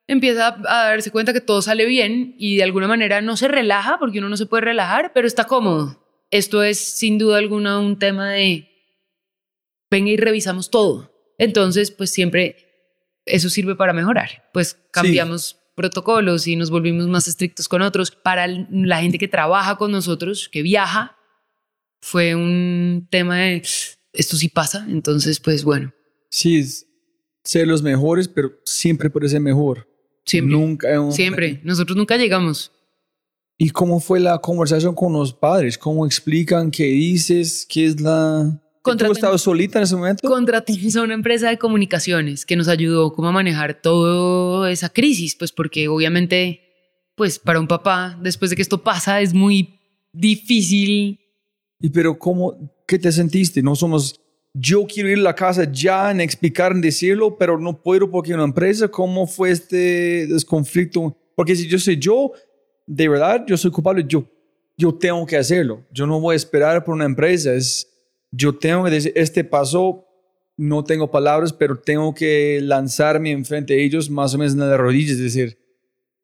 [0.08, 3.98] empieza a darse cuenta que todo sale bien y de alguna manera no se relaja,
[3.98, 6.02] porque uno no se puede relajar, pero está cómodo.
[6.30, 8.68] Esto es sin duda alguna un tema de
[9.90, 11.12] venga y revisamos todo.
[11.38, 12.56] Entonces, pues siempre
[13.24, 14.48] eso sirve para mejorar.
[14.52, 18.10] Pues cambiamos protocolos y nos volvimos más estrictos con otros.
[18.10, 21.16] Para la gente que trabaja con nosotros, que viaja,
[22.00, 23.62] fue un tema de
[24.12, 24.86] esto sí pasa.
[24.88, 25.92] Entonces, pues bueno.
[26.30, 26.64] Sí,
[27.44, 29.88] ser los mejores, pero siempre puede ser mejor.
[30.26, 30.56] Siempre.
[30.56, 31.12] Nunca.
[31.12, 31.60] Siempre.
[31.64, 32.72] Nosotros nunca llegamos.
[33.58, 35.78] ¿Y cómo fue la conversación con los padres?
[35.78, 37.66] ¿Cómo explican qué dices?
[37.68, 38.60] ¿Qué es la...?
[38.82, 40.28] ¿Tú estabas solita en ese momento?
[40.28, 45.34] Contratamos a una empresa de comunicaciones que nos ayudó como a manejar toda esa crisis,
[45.34, 46.60] pues porque obviamente,
[47.16, 49.80] pues para un papá, después de que esto pasa, es muy
[50.12, 51.18] difícil.
[51.80, 53.60] ¿Y pero cómo, qué te sentiste?
[53.60, 54.20] No somos
[54.58, 58.32] yo quiero ir a la casa ya en explicar, en decirlo, pero no puedo porque
[58.32, 61.14] una empresa, ¿cómo fue este conflicto?
[61.34, 62.32] Porque si yo soy yo,
[62.86, 64.24] de verdad, yo soy culpable, yo,
[64.78, 65.84] yo tengo que hacerlo.
[65.92, 67.52] Yo no voy a esperar por una empresa.
[67.52, 67.86] Es,
[68.30, 70.06] yo tengo que decir, este pasó,
[70.56, 74.78] no tengo palabras, pero tengo que lanzarme enfrente de ellos más o menos en las
[74.78, 75.58] rodillas, es decir,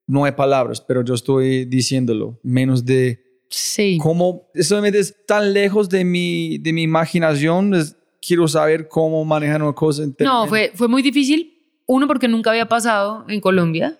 [0.06, 3.20] no hay palabras, pero yo estoy diciéndolo, menos de...
[3.50, 3.98] Sí.
[4.00, 4.50] ¿Cómo?
[4.54, 7.74] Eso es tan lejos de mi, de mi imaginación.
[7.74, 7.94] Es,
[8.24, 10.04] quiero saber cómo manejar una cosa.
[10.20, 11.58] No, fue, fue muy difícil.
[11.86, 13.98] Uno, porque nunca había pasado en Colombia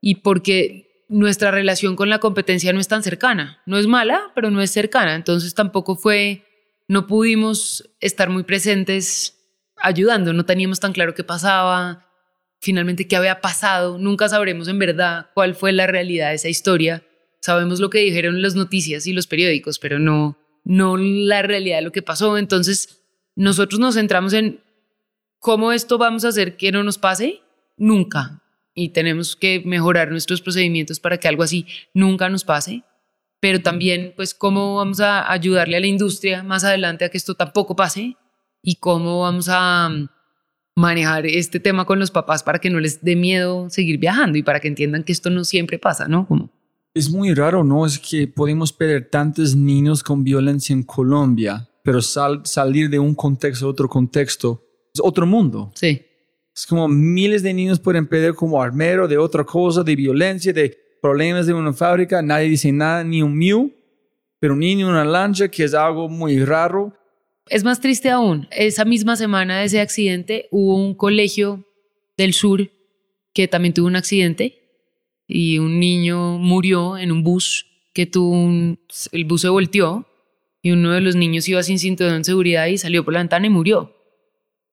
[0.00, 3.62] y porque nuestra relación con la competencia no es tan cercana.
[3.66, 5.14] No es mala, pero no es cercana.
[5.14, 6.44] Entonces tampoco fue,
[6.88, 9.38] no pudimos estar muy presentes
[9.76, 10.32] ayudando.
[10.32, 12.06] No teníamos tan claro qué pasaba,
[12.60, 13.98] finalmente qué había pasado.
[13.98, 17.02] Nunca sabremos en verdad cuál fue la realidad de esa historia.
[17.40, 21.82] Sabemos lo que dijeron las noticias y los periódicos, pero no, no la realidad de
[21.82, 22.38] lo que pasó.
[22.38, 23.01] Entonces
[23.34, 24.60] nosotros nos centramos en
[25.38, 27.40] cómo esto vamos a hacer que no nos pase
[27.76, 28.42] nunca.
[28.74, 32.84] Y tenemos que mejorar nuestros procedimientos para que algo así nunca nos pase.
[33.40, 37.34] Pero también, pues, cómo vamos a ayudarle a la industria más adelante a que esto
[37.34, 38.16] tampoco pase
[38.62, 40.08] y cómo vamos a mm,
[40.76, 44.42] manejar este tema con los papás para que no les dé miedo seguir viajando y
[44.42, 46.26] para que entiendan que esto no siempre pasa, ¿no?
[46.26, 46.50] Como...
[46.94, 47.84] Es muy raro, ¿no?
[47.84, 53.66] Es que podemos perder tantos niños con violencia en Colombia pero salir de un contexto
[53.66, 54.64] a otro contexto
[54.94, 55.72] es otro mundo.
[55.74, 56.02] Sí.
[56.54, 60.76] Es como miles de niños pueden perder como armero de otra cosa, de violencia, de
[61.00, 63.72] problemas de una fábrica, nadie dice nada, ni un miu,
[64.38, 66.92] pero un niño en una lancha, que es algo muy raro.
[67.48, 71.66] Es más triste aún, esa misma semana de ese accidente hubo un colegio
[72.16, 72.70] del sur
[73.32, 74.62] que también tuvo un accidente
[75.26, 78.78] y un niño murió en un bus que tuvo un,
[79.10, 80.06] el bus se volteó
[80.62, 83.46] y uno de los niños iba sin cinturón de seguridad y salió por la ventana
[83.46, 83.96] y murió.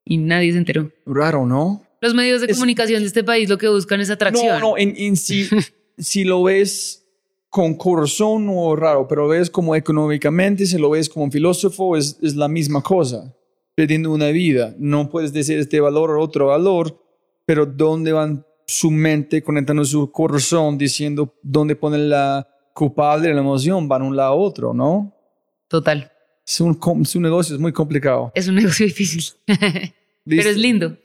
[0.05, 0.91] Y nadie se enteró.
[1.05, 1.83] Raro, ¿no?
[1.99, 4.59] Los medios de comunicación de este país lo que buscan es atracción.
[4.59, 5.47] No, no, en, si,
[5.97, 7.05] si lo ves
[7.49, 12.17] con corazón o raro, pero ves como económicamente, si lo ves como un filósofo, es,
[12.21, 13.35] es la misma cosa.
[13.75, 14.75] Perdiendo una vida.
[14.77, 17.03] No puedes decir este valor o otro valor,
[17.45, 23.87] pero ¿dónde van su mente conectando su corazón diciendo dónde ponen la culpable la emoción?
[23.87, 25.18] Van un lado a otro, ¿no?
[25.69, 26.11] Total.
[26.45, 28.31] Es un, negocio es muy complicado.
[28.33, 30.97] Es un negocio difícil, pero es lindo.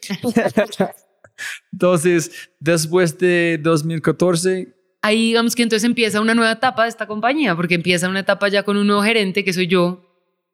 [1.73, 4.75] entonces, después de 2014...
[5.03, 8.49] Ahí digamos que entonces empieza una nueva etapa de esta compañía, porque empieza una etapa
[8.49, 10.03] ya con un nuevo gerente, que soy yo,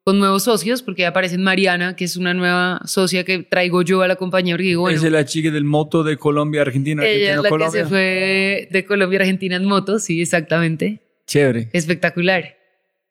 [0.02, 4.08] con nuevos socios, porque aparece Mariana, que es una nueva socia que traigo yo a
[4.08, 4.54] la compañía.
[4.54, 7.86] Porque digo, es la chica del moto de Colombia, Argentina, Ella es la que se
[7.86, 11.00] fue de Colombia, Argentina en moto, sí, exactamente.
[11.28, 11.68] Chévere.
[11.72, 12.59] Espectacular.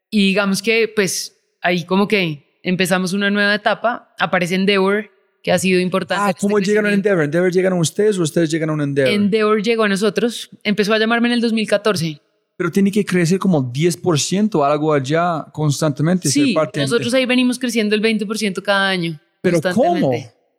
[0.10, 5.10] Y digamos que pues ahí como que empezamos una nueva etapa, aparece Endeavor,
[5.44, 6.24] que ha sido importante.
[6.26, 7.24] Ah, ¿cómo este llegaron a Endeavor?
[7.24, 9.14] ¿Endeavor llegaron a ustedes o ustedes llegaron a Endeavor?
[9.14, 12.22] Endeavor llegó a nosotros, empezó a llamarme en el 2014.
[12.58, 16.28] Pero tiene que crecer como 10% algo allá constantemente.
[16.28, 19.18] Sí, nosotros ahí venimos creciendo el 20% cada año.
[19.42, 20.12] ¿Pero cómo?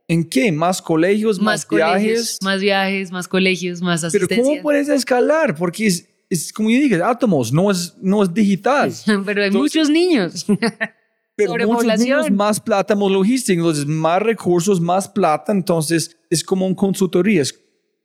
[0.08, 0.50] ¿En qué?
[0.50, 2.38] ¿Más colegios, más, viajes?
[2.42, 4.36] Más viajes, más colegios, más asistencia.
[4.36, 5.54] ¿Pero cómo puedes escalar?
[5.54, 8.92] Porque es, es como yo dije, átomos, no es, no es digital.
[9.26, 10.46] Pero hay muchos niños.
[11.36, 16.66] pero muchos niños, más plata, más logística, entonces más recursos, más plata, entonces es como
[16.66, 17.40] un consultoría.
[17.40, 17.58] Es,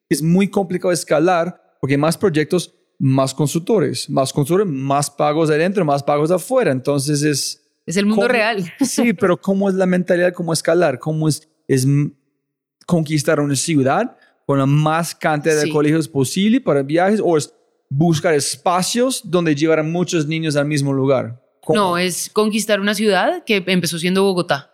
[0.07, 6.01] es muy complicado escalar porque más proyectos, más consultores, más consultores, más pagos adentro, más
[6.01, 6.71] pagos afuera.
[6.71, 7.61] Entonces es...
[7.85, 8.63] Es el mundo real.
[8.81, 10.33] sí, pero ¿cómo es la mentalidad?
[10.33, 10.97] ¿Cómo escalar?
[10.97, 11.85] ¿Cómo es, es
[12.85, 14.17] conquistar una ciudad?
[14.45, 15.71] con la más cantidad de Sí.
[15.71, 17.51] colegios posible para viajes o es
[17.89, 21.41] buscar espacios donde llevar a muchos niños al mismo lugar?
[21.61, 21.79] ¿Cómo?
[21.79, 24.71] No, es conquistar una ciudad que empezó siendo Bogotá.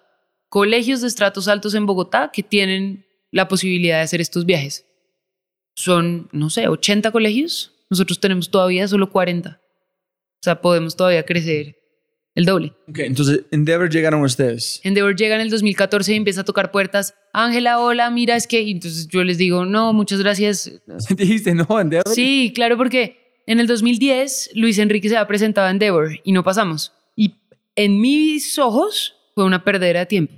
[0.49, 4.85] Colegios de estratos altos en Bogotá que tienen la posibilidad de hacer estos viajes.
[5.75, 7.73] Son, no sé, 80 colegios.
[7.89, 9.61] Nosotros tenemos todavía solo 40.
[9.61, 11.80] O sea, podemos todavía crecer
[12.35, 12.73] el doble.
[12.87, 14.79] Ok, entonces Endeavor llegaron ustedes.
[14.83, 17.13] Endeavor llega en el 2014 y empieza a tocar puertas.
[17.33, 18.61] Ángela, hola, mira, es que...
[18.61, 20.71] y entonces yo les digo, no, muchas gracias.
[21.09, 22.13] Dijiste, no, Endeavor.
[22.13, 26.43] Sí, claro, porque en el 2010 Luis Enrique se ha presentado a Endeavor y no
[26.43, 26.93] pasamos.
[27.15, 27.35] Y
[27.75, 30.33] en mis ojos fue una perdera de tiempo.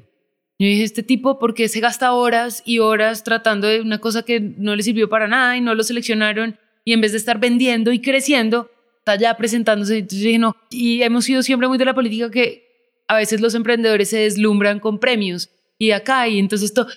[0.59, 4.23] Yo dije, este tipo, ¿por qué se gasta horas y horas tratando de una cosa
[4.23, 6.57] que no le sirvió para nada y no lo seleccionaron?
[6.85, 8.69] Y en vez de estar vendiendo y creciendo,
[9.03, 9.97] está ya presentándose.
[9.97, 10.55] Entonces dije, no.
[10.69, 14.79] Y hemos sido siempre muy de la política que a veces los emprendedores se deslumbran
[14.79, 16.87] con premios y acá y entonces esto.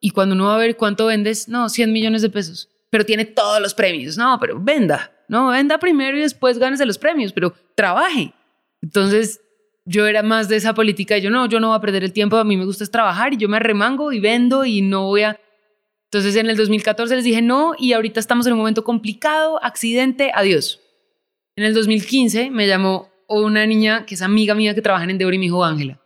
[0.00, 2.68] Y cuando uno va a ver cuánto vendes, no, 100 millones de pesos.
[2.90, 4.16] Pero tiene todos los premios.
[4.16, 5.12] No, pero venda.
[5.28, 8.32] No, venda primero y después gánese los premios, pero trabaje.
[8.80, 9.40] Entonces
[9.84, 11.18] yo era más de esa política.
[11.18, 12.36] Yo no, yo no voy a perder el tiempo.
[12.36, 15.22] A mí me gusta es trabajar y yo me remango y vendo y no voy
[15.22, 15.40] a.
[16.04, 20.30] Entonces en el 2014 les dije no y ahorita estamos en un momento complicado, accidente,
[20.32, 20.80] adiós.
[21.58, 25.32] En el 2015 me llamó una niña que es amiga mía que trabaja en Endeavor
[25.32, 26.02] y me dijo, Ángela,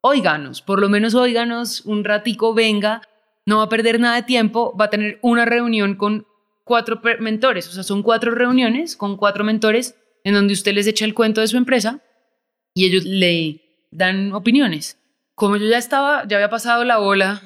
[0.00, 3.02] óiganos, por lo menos óiganos, un ratico venga,
[3.44, 6.26] no va a perder nada de tiempo, va a tener una reunión con
[6.64, 11.04] cuatro mentores, o sea, son cuatro reuniones con cuatro mentores en donde usted les echa
[11.04, 12.02] el cuento de su empresa
[12.72, 14.98] y ellos le dan opiniones.
[15.34, 17.42] Como yo ya estaba, ya había pasado la ola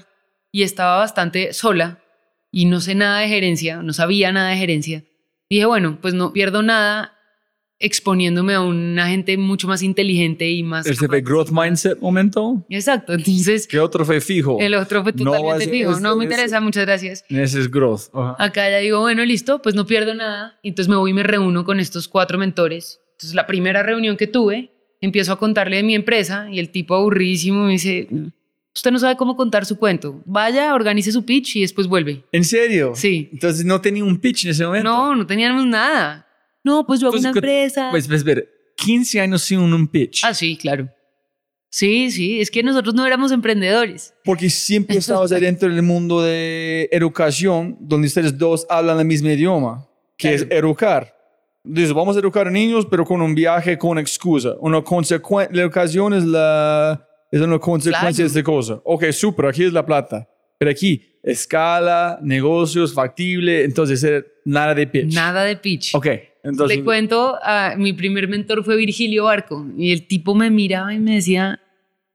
[0.53, 2.05] y estaba bastante sola
[2.53, 5.05] y no sé nada de gerencia, no sabía nada de gerencia,
[5.51, 7.19] dije, bueno, pues no pierdo nada
[7.83, 10.87] exponiéndome a una gente mucho más inteligente y más...
[10.87, 12.65] Ese fue growth mindset momento.
[12.71, 14.59] Exacto, entonces ¿Qué otro fue fijo?
[14.61, 15.93] el otro fue No, totalmente es- fijo.
[15.93, 17.25] es- no me es- interesa, muchas gracias.
[17.29, 18.03] Ese es growth.
[18.15, 18.37] Ajá.
[18.39, 20.59] Acá ya digo, bueno, listo, pues no pierdo nada.
[20.63, 23.01] Entonces me voy y me reúno con estos cuatro mentores.
[23.13, 24.71] Entonces la primera reunión que tuve,
[25.01, 28.07] empiezo a contarle de mi empresa y el tipo aburridísimo me dice,
[28.75, 30.23] usted no sabe cómo contar su cuento.
[30.25, 32.25] Vaya, organice su pitch y después vuelve.
[32.33, 32.93] ¿En serio?
[32.95, 33.29] Sí.
[33.33, 34.89] Entonces no tenía un pitch en ese momento.
[34.89, 36.27] No, no teníamos nada.
[36.65, 37.89] No, pues yo hago Entonces, una ¿qué- empresa.
[37.91, 40.23] Pues, pues, ver, 15 años sin un pitch.
[40.25, 40.89] ah, sí, claro.
[41.71, 44.13] Sí, sí, es que nosotros no éramos emprendedores.
[44.25, 49.89] Porque siempre estabas dentro del mundo de educación, donde ustedes dos hablan el mismo idioma,
[50.19, 51.17] que es educar.
[51.65, 54.55] Dices, vamos a educar a niños, pero con un viaje con excusa.
[54.61, 58.17] Una consecuencia, la educación es, la, es una consecuencia Claro.
[58.17, 58.81] de esta cosa.
[58.85, 60.29] Ok, súper, aquí es la plata.
[60.59, 65.15] Pero aquí, escala, negocios, factible, entonces eh, nada de pitch.
[65.15, 65.95] Nada de pitch.
[65.95, 66.07] Ok,
[66.43, 66.79] entonces...
[66.79, 70.99] Le cuento, a, mi primer mentor fue Virgilio Barco y el tipo me miraba y
[70.99, 71.61] me decía,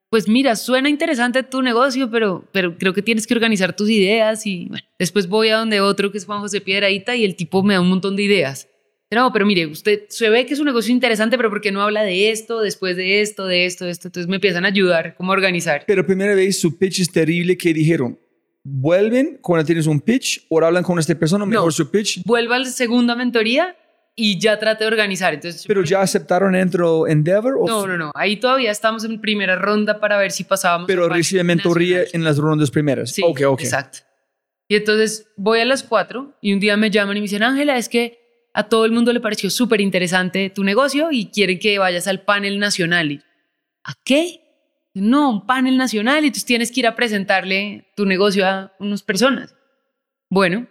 [0.10, 4.46] pues mira, suena interesante tu negocio, pero, pero creo que tienes que organizar tus ideas
[4.46, 7.64] y bueno, después voy a donde otro que es Juan José Piedraíta y el tipo
[7.64, 8.70] me da un montón de ideas.
[9.10, 11.82] No, pero mire, usted se ve que es un negocio interesante, pero ¿por qué no
[11.82, 14.10] habla de esto, después de esto, de esto, de esto?
[14.10, 15.86] Entonces me empiezan a ayudar, cómo organizar.
[15.88, 18.20] Pero primera vez su pitch es terrible que dijeron,
[18.64, 22.22] vuelven cuando tienes un pitch o hablan con esta persona, mejor su pitch.
[22.26, 23.78] Vuelvo a la segunda mentoría
[24.20, 25.36] y ya traté de organizar.
[25.36, 28.12] Entonces, Pero ya aceptaron dentro Endeavor o No, no, no.
[28.16, 30.88] Ahí todavía estamos en primera ronda para ver si pasábamos.
[30.88, 33.12] pero recibe mentoría en las rondas primeras.
[33.12, 33.62] Sí, ok, ok.
[33.62, 34.00] exacto.
[34.68, 37.78] Y entonces voy a las cuatro y un día me llaman y me dicen, Ángela,
[37.78, 38.20] es que
[38.54, 42.24] a todo el mundo le pareció súper interesante tu negocio y quieren que vayas al
[42.24, 43.12] panel nacional.
[43.12, 43.22] Y,
[43.84, 44.42] ¿A qué?
[44.96, 49.04] No, un panel nacional y tú tienes que ir a presentarle tu negocio a unas
[49.04, 49.56] personas.
[50.28, 50.68] Bueno,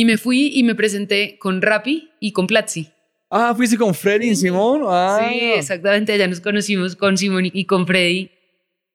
[0.00, 2.88] y me fui y me presenté con Rappi y con Platzi.
[3.30, 4.82] Ah, fuiste con Freddy y Simón.
[4.86, 5.18] Ah.
[5.28, 6.12] Sí, exactamente.
[6.12, 8.30] Allá nos conocimos con Simón y- con Freddy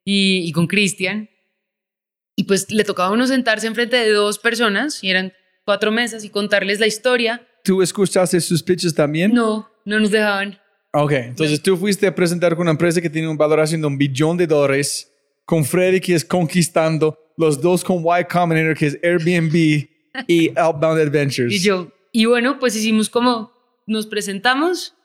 [0.06, 1.30] y, y con Cristian.
[2.38, 5.34] Y pues le tocaba a uno sentarse enfrente de dos personas y eran
[5.66, 7.46] cuatro mesas y contarles la historia.
[7.66, 9.34] ¿Tú escuchaste sus pitches también?
[9.34, 10.58] No, no nos dejaban.
[10.94, 13.98] Ok, entonces tú fuiste a presentar con una empresa que tiene un valor haciendo un
[13.98, 15.12] billón de dólares,
[15.46, 19.88] con Freddy que es conquistando, los dos con Y Combinator que es Airbnb
[20.28, 21.54] y Outbound Adventures.
[21.54, 23.52] Y yo, y bueno, pues hicimos como,
[23.88, 24.96] nos presentamos,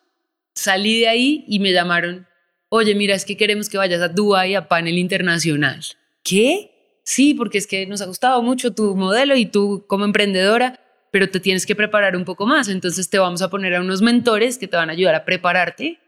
[0.55, 2.27] salí de ahí y me llamaron,
[2.69, 5.81] oye, mira, es que queremos que vayas a Dubai a panel internacional.
[6.23, 7.01] ¿Qué?
[7.05, 10.81] Sí, porque es que nos ha gustado mucho tu modelo y tú como emprendedora,
[11.11, 12.69] pero te tienes que preparar un poco más.
[12.69, 15.99] Entonces te vamos a poner a unos mentores que te van a ayudar a prepararte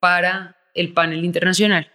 [0.00, 1.90] para el panel internacional.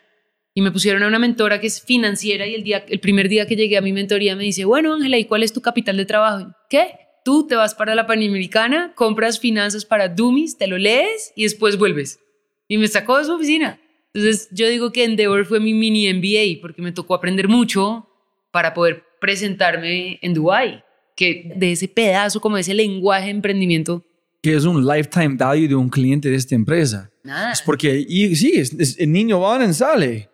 [0.60, 3.46] Y me pusieron a una mentora que es financiera y el, día, el primer día
[3.48, 6.04] que llegué a mi mentoría me dice, bueno, Ángela, ¿y cuál es tu capital de
[6.04, 6.52] trabajo?
[6.70, 6.96] ¿Qué?
[7.24, 11.78] Tú te vas para la Panamericana, compras finanzas para Dummies, te lo lees y después
[11.78, 12.20] vuelves.
[12.68, 13.80] Y me sacó de su oficina.
[14.14, 18.10] Entonces yo digo que Endeavor fue mi mini MBA porque me tocó aprender mucho
[18.52, 20.84] para poder presentarme en Dubai.
[21.16, 24.04] que de ese pedazo, como de ese lenguaje de emprendimiento,
[24.42, 27.10] que es un lifetime value de un cliente de esta empresa.
[27.24, 27.52] nada.
[27.54, 30.30] Es porque, y, sí, es- es- el niño va y sale,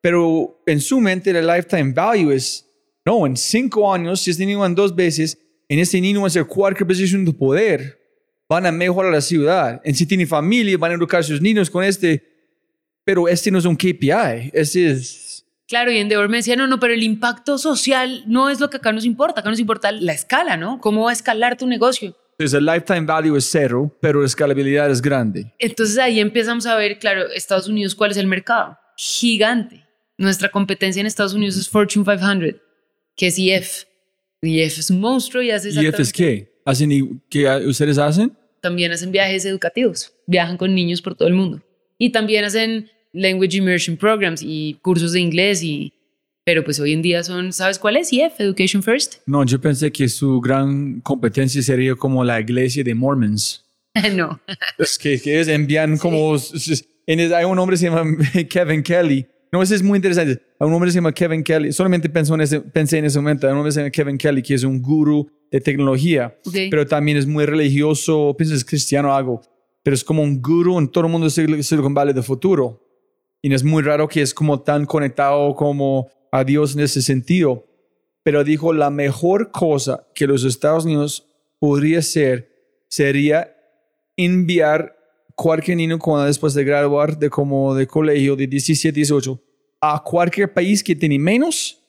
[0.00, 2.66] pero en su mente el lifetime value es,
[3.04, 5.38] no, en cinco años, si este niño van dos veces,
[5.68, 7.98] en este niño va a ser cualquier posición de poder,
[8.48, 9.80] van a mejorar la ciudad.
[9.84, 12.22] En si tiene familia, van a educar a sus niños con este,
[13.04, 15.46] pero este no es un KPI, este es...
[15.68, 18.78] Claro, y Endeavor me decía, no, no, pero el impacto social no es lo que
[18.78, 20.80] acá nos importa, acá nos importa la escala, ¿no?
[20.80, 22.16] ¿Cómo va a escalar tu negocio?
[22.32, 25.54] Entonces el lifetime value es cero, pero la escalabilidad es grande.
[25.58, 28.76] Entonces ahí empezamos a ver, claro, Estados Unidos, ¿cuál es el mercado?
[28.96, 29.86] Gigante.
[30.20, 32.60] Nuestra competencia en Estados Unidos es Fortune 500,
[33.16, 33.84] que es IF.
[34.42, 36.60] IF es un monstruo y hace ¿Y F es qué?
[36.66, 38.36] ¿Hacen ¿Qué ustedes hacen?
[38.60, 41.62] También hacen viajes educativos, viajan con niños por todo el mundo.
[41.96, 45.94] Y también hacen language immersion programs y cursos de inglés y...
[46.44, 48.12] Pero pues hoy en día son, ¿sabes cuál es?
[48.12, 49.22] IF, Education First.
[49.24, 53.64] No, yo pensé que su gran competencia sería como la iglesia de Mormons.
[54.14, 54.38] no.
[54.78, 56.36] Es que, que es envían como...
[57.06, 58.04] En hay un hombre que se llama
[58.50, 59.26] Kevin Kelly.
[59.52, 60.40] No, ese es muy interesante.
[60.58, 61.72] Hay un hombre que se llama Kevin Kelly.
[61.72, 63.46] Solamente pensó en ese, pensé en ese momento.
[63.46, 66.36] Hay un hombre que se llama Kevin Kelly, que es un gurú de tecnología,
[66.70, 68.34] pero también es muy religioso.
[68.38, 69.40] Pienso es cristiano o algo.
[69.82, 72.86] Pero es como un gurú en todo el mundo de Sil- Silicon Valley de futuro.
[73.42, 77.66] Y es muy raro que es como tan conectado como a Dios en ese sentido.
[78.22, 81.26] Pero dijo, la mejor cosa que los Estados Unidos
[81.58, 82.50] podría ser
[82.88, 83.56] sería
[84.16, 84.94] enviar
[85.34, 89.40] cualquier niño cuando después de graduar de como de colegio de 17, 18
[89.80, 91.82] a cualquier país que tiene menos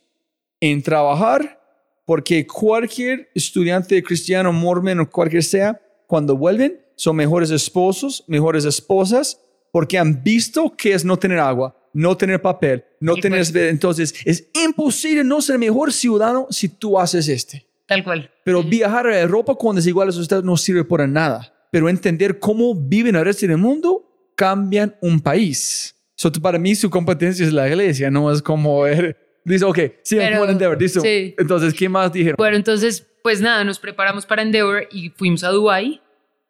[0.60, 1.60] en trabajar
[2.06, 9.40] porque cualquier estudiante cristiano, mormon o cualquier sea, cuando vuelven son mejores esposos, mejores esposas
[9.72, 13.40] porque han visto que es no tener agua, no tener papel, no Y tener...
[13.40, 17.66] pues- Entonces es imposible no ser mejor ciudadano si tú haces este.
[17.88, 18.32] Tal cual.
[18.46, 21.51] Pero viajar a Europa cuando es igual a sus estados no sirve para nada.
[21.72, 25.96] Pero entender cómo viven el resto del mundo cambian un país.
[26.16, 28.86] So, para mí su competencia es la iglesia, no es como...
[28.86, 31.02] er- dice, ok, sí, I'm Endeavor, listo.
[31.02, 31.34] sí.
[31.38, 32.36] Entonces, ¿qué más dijeron?
[32.38, 36.00] Bueno, entonces, pues nada, nos preparamos para Endeavor y fuimos a Dubai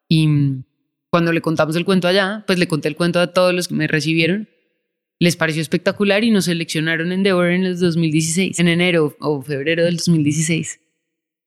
[0.08, 0.64] y mm,
[1.08, 3.74] cuando le contamos el cuento allá, pues le conté el cuento a todos los que
[3.74, 4.48] me recibieron.
[5.18, 9.84] Les pareció espectacular y nos seleccionaron en Endeavor en el 2016, en enero o febrero
[9.84, 10.80] del 2016.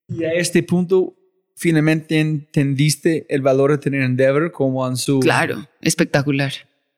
[0.08, 1.14] Y a este punto,
[1.56, 5.20] finalmente entendiste el valor de tener Endeavor como en su...
[5.20, 6.54] Claro, espectacular.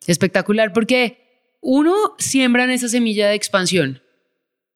[0.06, 1.18] Espectacular porque
[1.62, 4.02] uno siembra en esa semilla de expansión.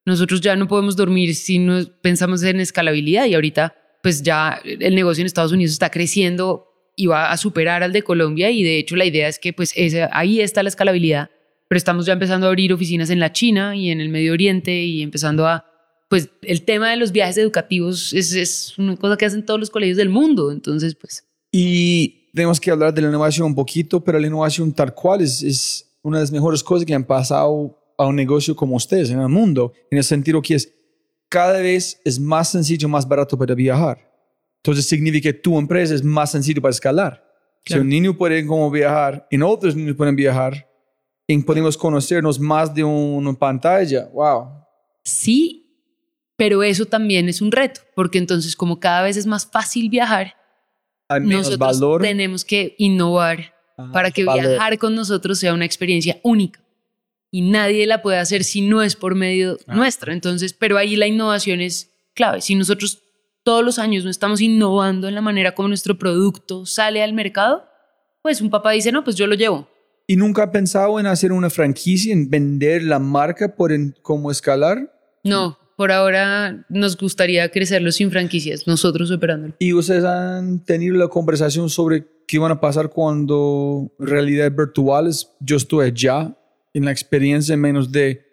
[0.04, 4.94] Nosotros ya no podemos dormir si no pensamos en escalabilidad y ahorita pues ya el
[4.96, 6.66] negocio en Estados Unidos está creciendo
[6.96, 9.72] y va a superar al de Colombia y de hecho la idea es que pues
[9.76, 11.30] ese- ahí está la escalabilidad,
[11.68, 14.82] pero estamos ya empezando a abrir oficinas en la China y en el Medio Oriente
[14.82, 15.64] y empezando a
[16.12, 19.70] pues el tema de los viajes educativos es, es una cosa que hacen todos los
[19.70, 24.18] colegios del mundo, entonces pues Y tenemos que hablar de la innovación un poquito, pero
[24.18, 28.06] la innovación tal cual es, es una de las mejores cosas que han pasado a
[28.06, 30.70] un negocio como ustedes en el mundo, en el sentido que es
[31.30, 33.96] cada vez es más sencillo, más barato para viajar.
[34.58, 37.24] Entonces significa que tu empresa es más sencillo para escalar.
[37.64, 37.84] Si Claro.
[37.84, 40.68] un niño puede como viajar, y otros niños pueden viajar,
[41.26, 44.10] y podemos conocernos más de una pantalla.
[44.12, 44.48] Wow.
[45.04, 45.61] Sí,
[46.44, 50.34] pero eso también es un reto, porque entonces como cada vez es más fácil viajar,
[51.20, 52.02] nosotros valor.
[52.02, 54.48] tenemos que innovar Ah, para que valor.
[54.48, 56.60] viajar con nosotros sea una experiencia única.
[57.30, 59.74] Y nadie la puede hacer si no es por medio Ah.
[59.76, 60.12] nuestro.
[60.12, 62.40] Entonces, pero ahí la innovación es clave.
[62.40, 63.02] Si nosotros
[63.44, 67.64] todos los años no estamos innovando en la manera como nuestro producto sale al mercado,
[68.20, 69.68] pues un papá dice, no, pues yo lo llevo.
[70.08, 74.30] ¿Y nunca ha pensado en hacer una franquicia, en vender la marca por en, cómo
[74.32, 74.92] escalar?
[75.24, 79.54] No, por ahora nos gustaría crecerlo sin franquicias, nosotros operándolo.
[79.58, 85.28] ¿Y ustedes han tenido la conversación sobre qué van a pasar cuando realidad virtuales?
[85.40, 86.36] Yo estoy allá,
[86.72, 88.24] en la experiencia menos de...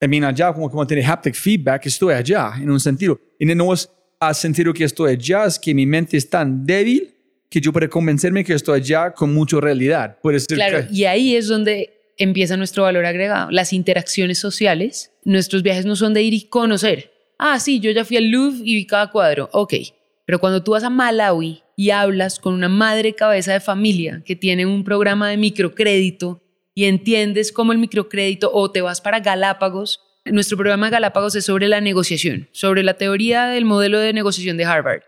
[0.00, 3.18] I mean, allá, como, como tiene haptic feedback, estoy allá, en un sentido.
[3.40, 3.90] Y no es
[4.20, 7.12] a sentido que estoy allá, es que mi mente es tan débil
[7.48, 10.18] que yo puedo convencerme que estoy allá con mucha realidad.
[10.22, 11.90] Puede ser Claro, que- y ahí es donde
[12.20, 13.50] empieza nuestro valor agregado.
[13.50, 17.12] Las interacciones sociales, nuestros viajes no son de ir y conocer.
[17.38, 19.48] Ah, sí, yo ya fui al Louvre y vi cada cuadro.
[19.52, 19.74] Ok,
[20.26, 24.36] pero cuando tú vas a Malawi y hablas con una madre cabeza de familia que
[24.36, 26.42] tiene un programa de microcrédito
[26.74, 31.46] y entiendes cómo el microcrédito o te vas para Galápagos, nuestro programa de Galápagos es
[31.46, 35.02] sobre la negociación, sobre la teoría del modelo de negociación de Harvard.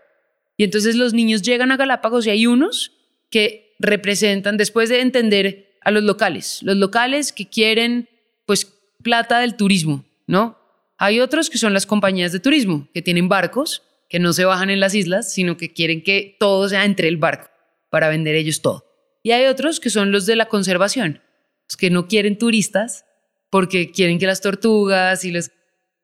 [0.57, 2.91] Y entonces los niños llegan a Galápagos y hay unos
[3.29, 8.09] que representan, después de entender a los locales, los locales que quieren
[8.45, 8.65] pues
[9.01, 10.57] plata del turismo, ¿no?
[10.97, 14.69] Hay otros que son las compañías de turismo, que tienen barcos, que no se bajan
[14.69, 17.49] en las islas, sino que quieren que todo sea entre el barco
[17.89, 18.85] para vender ellos todo.
[19.23, 21.21] Y hay otros que son los de la conservación,
[21.67, 23.05] los que no quieren turistas
[23.49, 25.51] porque quieren que las tortugas y los...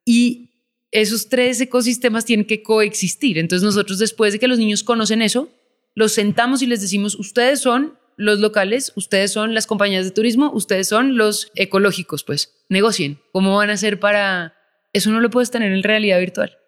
[0.04, 0.50] Y
[0.90, 3.38] esos tres ecosistemas tienen que coexistir.
[3.38, 5.48] Entonces nosotros después de que los niños conocen eso,
[5.94, 10.52] los sentamos y les decimos, ustedes son los locales, ustedes son las compañías de turismo,
[10.52, 13.18] ustedes son los ecológicos, pues negocien.
[13.32, 14.54] ¿Cómo van a hacer para...?
[14.92, 16.58] Eso no lo puedes tener en realidad virtual.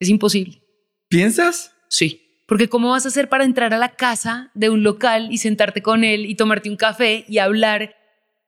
[0.00, 0.62] Es imposible.
[1.08, 1.72] ¿Piensas?
[1.88, 2.44] Sí.
[2.48, 5.82] Porque ¿cómo vas a hacer para entrar a la casa de un local y sentarte
[5.82, 7.94] con él y tomarte un café y hablar?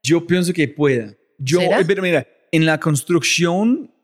[0.03, 1.15] Yo pienso que pueda.
[1.39, 1.85] Yo, ¿Será?
[1.87, 3.95] pero mira, en la construcción,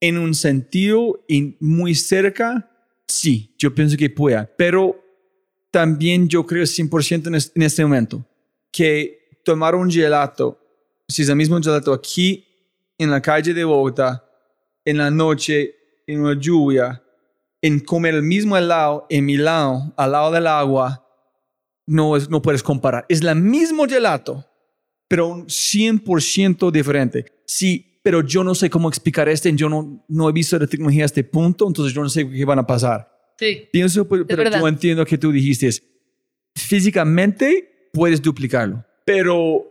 [0.00, 1.24] en un sentido
[1.60, 2.70] muy cerca,
[3.08, 4.50] sí, yo pienso que pueda.
[4.56, 5.02] Pero
[5.70, 8.24] también yo creo 100% en, es- en este momento
[8.72, 10.58] que tomar un gelato,
[11.08, 12.46] si es el mismo gelato aquí
[12.98, 14.24] en la calle de Bogotá,
[14.84, 15.74] en la noche,
[16.06, 17.02] en una lluvia,
[17.62, 21.06] en comer el mismo helado en Milán, al lado del agua,
[21.86, 23.04] no, es, no puedes comparar.
[23.08, 24.46] Es el mismo gelato,
[25.08, 27.26] pero un 100% diferente.
[27.44, 31.02] Sí, pero yo no sé cómo explicar este, yo no, no he visto la tecnología
[31.02, 33.09] a este punto, entonces yo no sé qué van a pasar.
[33.40, 33.68] Sí.
[33.72, 35.70] Pienso, pero, pero yo entiendo que tú dijiste,
[36.54, 39.66] físicamente puedes duplicarlo, pero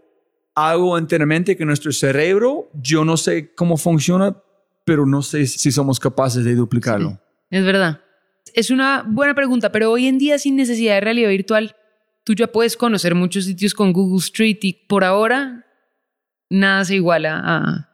[0.55, 4.35] algo internamente que nuestro cerebro, yo no sé cómo funciona,
[4.85, 7.21] pero no sé si somos capaces de duplicarlo.
[7.51, 8.01] Es verdad.
[8.55, 11.75] Es una buena pregunta, pero hoy en día sin necesidad de realidad virtual,
[12.23, 15.67] tú ya puedes conocer muchos sitios con Google Street y por ahora
[16.49, 17.88] nada se iguala a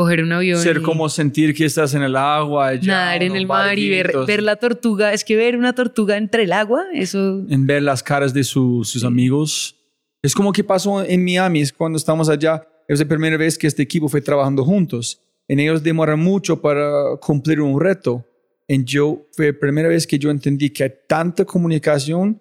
[0.00, 0.60] coger un avión.
[0.60, 3.88] Ser y como sentir que estás en el agua, ya, nadar en el mar y
[3.90, 5.12] ver, barquitos, ver la tortuga.
[5.12, 7.44] Es que ver una tortuga entre el agua, eso...
[7.48, 9.76] en ver las caras de su- sus amigos.
[10.22, 13.66] Es como que pasó en Miami, es cuando estamos allá, es la primera vez que
[13.66, 15.20] este equipo fue trabajando juntos.
[15.48, 18.24] En ellos demoran mucho para cumplir un reto.
[18.68, 22.40] En yo fue la primera vez que yo entendí que hay tanta comunicación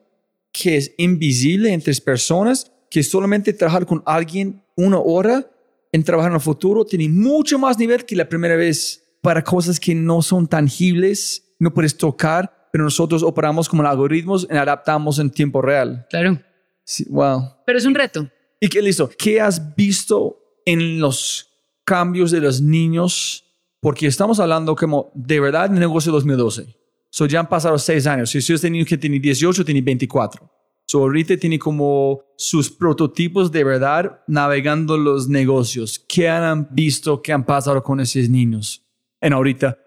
[0.52, 5.48] que es invisible entre personas que solamente trabajar con alguien una hora
[5.92, 9.80] en trabajar en el futuro tiene mucho más nivel que la primera vez para cosas
[9.80, 15.30] que no son tangibles, no puedes tocar, pero nosotros operamos como algoritmos y adaptamos en
[15.30, 16.06] tiempo real.
[16.10, 16.40] Claro.
[16.84, 17.56] Sí, wow.
[17.66, 18.30] Pero es un reto.
[18.60, 19.10] ¿Y qué listo?
[19.18, 21.50] ¿Qué has visto en los
[21.84, 23.46] cambios de los niños?
[23.82, 26.76] Porque estamos hablando como de verdad de negocio 2012.
[27.12, 28.30] So ya han pasado seis años.
[28.30, 30.59] Si este niño que tiene 18, tiene 24.
[30.90, 36.00] So ahorita tiene como sus prototipos de verdad navegando los negocios.
[36.00, 37.22] ¿Qué han visto?
[37.22, 38.84] ¿Qué han pasado con esos niños?
[39.22, 39.78] En ahorita,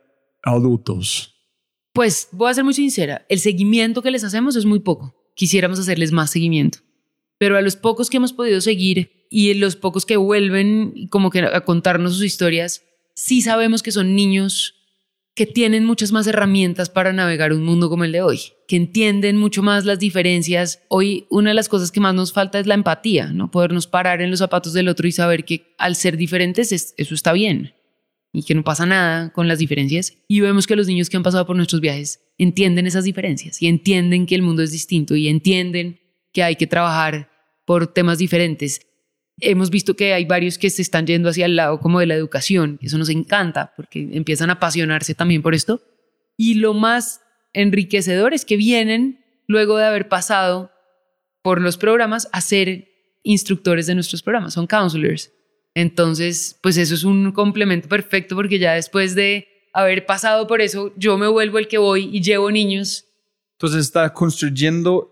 [0.45, 1.35] adultos.
[1.93, 5.12] Pues voy a ser muy sincera, el seguimiento que les hacemos es muy poco.
[5.35, 6.79] Quisiéramos hacerles más seguimiento.
[7.37, 11.41] Pero a los pocos que hemos podido seguir y los pocos que vuelven como que
[11.41, 12.85] a contarnos sus historias,
[13.16, 14.77] sí sabemos que son niños
[15.35, 19.39] que tienen muchas más herramientas para navegar un mundo como el de hoy, que entienden
[19.39, 20.83] mucho más las diferencias.
[20.89, 23.51] Hoy una de las cosas que más nos falta es la empatía, ¿no?
[23.51, 27.15] Podernos parar en los zapatos del otro y saber que al ser diferentes es- eso
[27.15, 27.73] está bien
[28.35, 30.13] y que no pasa nada con las diferencias.
[30.29, 33.69] Y vemos que los niños que han pasado por nuestros viajes entienden esas diferencias y
[33.69, 36.01] entienden que el mundo es distinto y entienden
[36.33, 37.31] que hay que trabajar
[37.65, 38.83] por temas diferentes.
[39.41, 42.15] Hemos visto que hay varios que se están yendo hacia el lado como de la
[42.15, 42.79] educación.
[42.83, 45.83] Eso nos encanta porque empiezan a apasionarse también por esto.
[46.37, 47.21] Y lo más
[47.53, 50.71] enriquecedor es que vienen luego de haber pasado
[51.43, 52.89] por los programas a ser
[53.23, 55.33] instructores de nuestros programas, son counselors.
[55.75, 60.93] Entonces, pues eso es un complemento perfecto porque ya después de haber pasado por eso,
[60.97, 63.07] yo me vuelvo el que voy y llevo niños.
[63.53, 65.11] Entonces está construyendo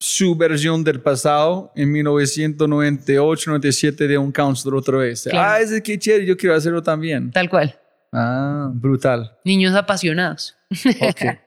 [0.00, 5.24] su versión del pasado en 1998, 97 de un counselor otra vez.
[5.24, 5.50] Claro.
[5.50, 7.30] Ah, ese que chévere, yo quiero hacerlo también.
[7.32, 7.74] Tal cual.
[8.12, 9.36] Ah, brutal.
[9.44, 10.56] Niños apasionados.
[10.70, 11.38] Ok.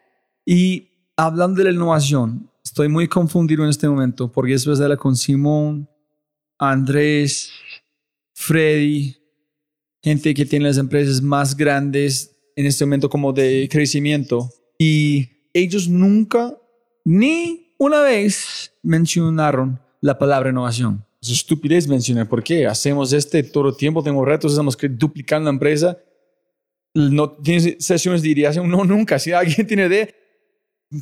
[0.45, 5.15] y hablando de la innovación, estoy muy confundido en este momento porque de la con
[5.15, 5.89] Simón,
[6.57, 7.51] Andrés,
[8.33, 9.17] Freddy,
[10.03, 15.87] gente que tiene las empresas más grandes en este momento como de crecimiento y ellos
[15.87, 16.55] nunca
[17.05, 21.03] ni una vez mencionaron la palabra innovación.
[21.19, 25.53] Es estupidez mencionar por qué hacemos este todo el tiempo, tengo retos, estamos duplicando la
[25.55, 25.97] empresa.
[26.93, 29.17] No tienes sesiones de ideación, no, nunca.
[29.17, 30.07] Si alguien tiene idea,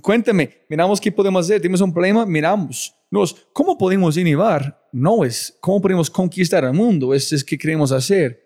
[0.01, 2.95] cuéntame, miramos qué podemos hacer, tenemos un problema, miramos.
[3.11, 7.57] No es cómo podemos innovar, no es cómo podemos conquistar el mundo, es, es qué
[7.57, 8.41] queremos hacer.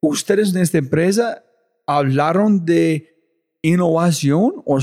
[0.00, 1.42] Ustedes en esta empresa
[1.84, 3.12] hablaron de
[3.60, 4.78] innovación o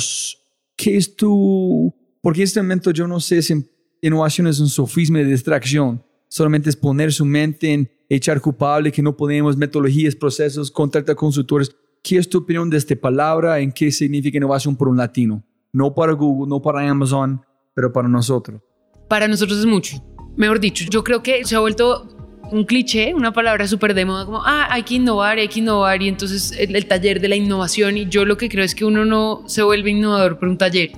[0.75, 1.95] qué es tu...
[2.23, 3.69] Porque en este momento yo no sé si
[4.01, 9.01] innovación es un sofisma de distracción, solamente es poner su mente en echar culpable, que
[9.01, 11.75] no podemos, metodologías, procesos, contratar consultores.
[12.01, 13.59] ¿qué es tu opinión de esta palabra?
[13.59, 15.43] ¿En qué significa innovación por un latino?
[15.73, 17.41] No para Google, no para Amazon,
[17.73, 18.61] pero para nosotros.
[19.09, 20.01] Para nosotros es mucho.
[20.37, 22.07] Mejor dicho, yo creo que se ha vuelto
[22.51, 26.01] un cliché, una palabra súper de moda, como, ah, hay que innovar, hay que innovar,
[26.01, 29.03] y entonces el, taller de la innovación, y yo lo que creo es que uno
[29.03, 30.91] no se vuelve innovador por un taller.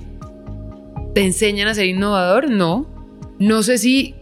[1.16, 2.50] ¿Te enseñan a ser innovador?
[2.50, 2.86] No.
[3.38, 4.14] No sé si,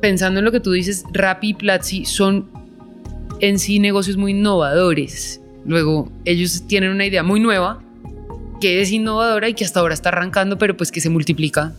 [0.00, 2.48] pensando en lo que tú dices, Rappi y Platzi son
[3.40, 5.42] en sí negocios muy innovadores.
[5.66, 7.82] Luego, ellos tienen una idea muy nueva,
[8.58, 11.74] que es innovadora y que hasta ahora está arrancando, pero pues que se multiplica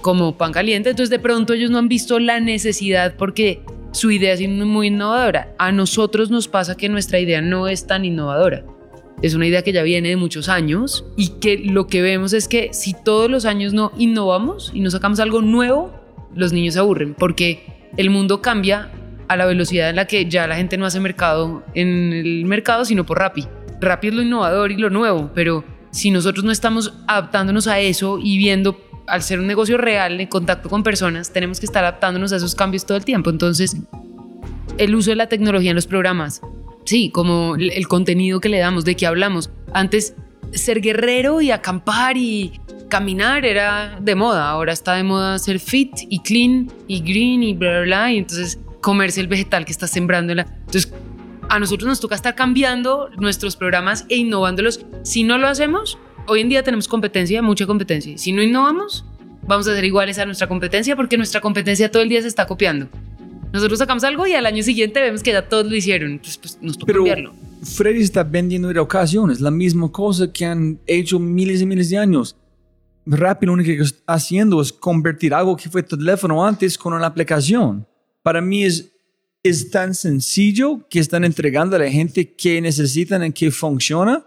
[0.00, 0.90] como pan caliente.
[0.90, 3.62] Entonces, de pronto ellos no han visto la necesidad porque
[3.92, 5.54] su idea es muy innovadora.
[5.58, 8.64] A nosotros nos pasa que nuestra idea no es tan innovadora.
[9.22, 12.48] Es una idea que ya viene de muchos años y que lo que vemos es
[12.48, 15.92] que si todos los años no innovamos y no sacamos algo nuevo,
[16.34, 17.64] los niños se aburren porque
[17.96, 18.90] el mundo cambia
[19.28, 22.84] a la velocidad en la que ya la gente no hace mercado en el mercado,
[22.84, 23.46] sino por Rappi.
[23.80, 28.18] Rappi es lo innovador y lo nuevo, pero si nosotros no estamos adaptándonos a eso
[28.18, 32.32] y viendo al ser un negocio real en contacto con personas, tenemos que estar adaptándonos
[32.32, 33.30] a esos cambios todo el tiempo.
[33.30, 33.76] Entonces,
[34.78, 36.40] el uso de la tecnología en los programas,
[36.84, 39.50] sí, como el contenido que le damos, de qué hablamos.
[39.72, 40.14] Antes,
[40.52, 44.50] ser guerrero y acampar y caminar era de moda.
[44.50, 48.12] Ahora está de moda ser fit y clean y green y bla, bla, bla.
[48.12, 50.32] Y entonces, comerse el vegetal que está sembrando.
[50.32, 50.92] Entonces,
[51.48, 54.84] a nosotros nos toca estar cambiando nuestros programas e innovándolos.
[55.02, 58.16] Si no lo hacemos, hoy en día tenemos competencia, mucha competencia.
[58.18, 59.04] Si no innovamos,
[59.42, 62.46] vamos a ser iguales a nuestra competencia porque nuestra competencia todo el día se está
[62.46, 62.88] copiando.
[63.52, 66.12] Nosotros sacamos algo y al año siguiente vemos que ya todos lo hicieron.
[66.12, 67.32] Entonces, pues nos toca Pero cambiarlo.
[67.62, 71.98] Freddy está vendiendo educación, es la misma cosa que han hecho miles y miles de
[71.98, 72.36] años.
[73.04, 77.06] Rappi lo único que está haciendo es convertir algo que fue teléfono antes con una
[77.06, 77.86] aplicación.
[78.22, 78.90] Para mí es,
[79.42, 84.24] es tan sencillo que están entregando a la gente que necesitan y que funciona.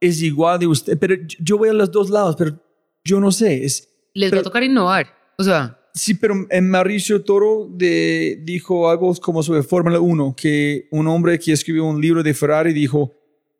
[0.00, 2.58] Es igual de usted, pero yo voy a los dos lados, pero
[3.04, 3.64] yo no sé.
[3.64, 5.06] Es, Les pero- va a tocar innovar.
[5.38, 11.06] O sea, Sí, pero en Mauricio Toro dijo algo como sobre Fórmula 1, que un
[11.06, 13.14] hombre que escribió un libro de Ferrari dijo,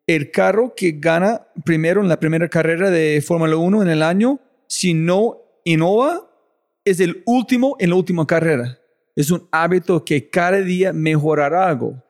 [0.05, 4.41] el carro que gana primero en la primera carrera de Fórmula 1 en el año,
[4.67, 6.29] si no innova,
[6.83, 8.79] es el último en la última carrera.
[9.15, 12.03] Es un hábito que cada día mejorará algo.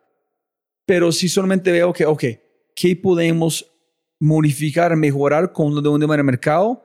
[0.88, 2.24] Pero si solamente veo que, ok,
[2.76, 3.72] ¿qué podemos
[4.20, 6.85] modificar, mejorar con lo de un tema de mercado?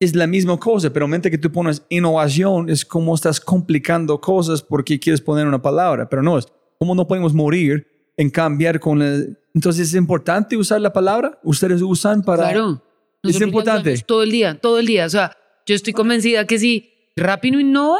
[0.00, 4.20] Es la misma cosa, pero en mente que tú pones innovación es como estás complicando
[4.20, 6.46] cosas porque quieres poner una palabra, pero no es
[6.78, 9.38] como no podemos morir en cambiar con el...
[9.54, 12.50] Entonces es importante usar la palabra, ustedes usan para...
[12.50, 12.82] claro.
[13.22, 14.04] Es Nosotros la importante.
[14.06, 15.06] Todo el día, todo el día.
[15.06, 17.98] O sea, yo estoy convencida que si Rappi no innova,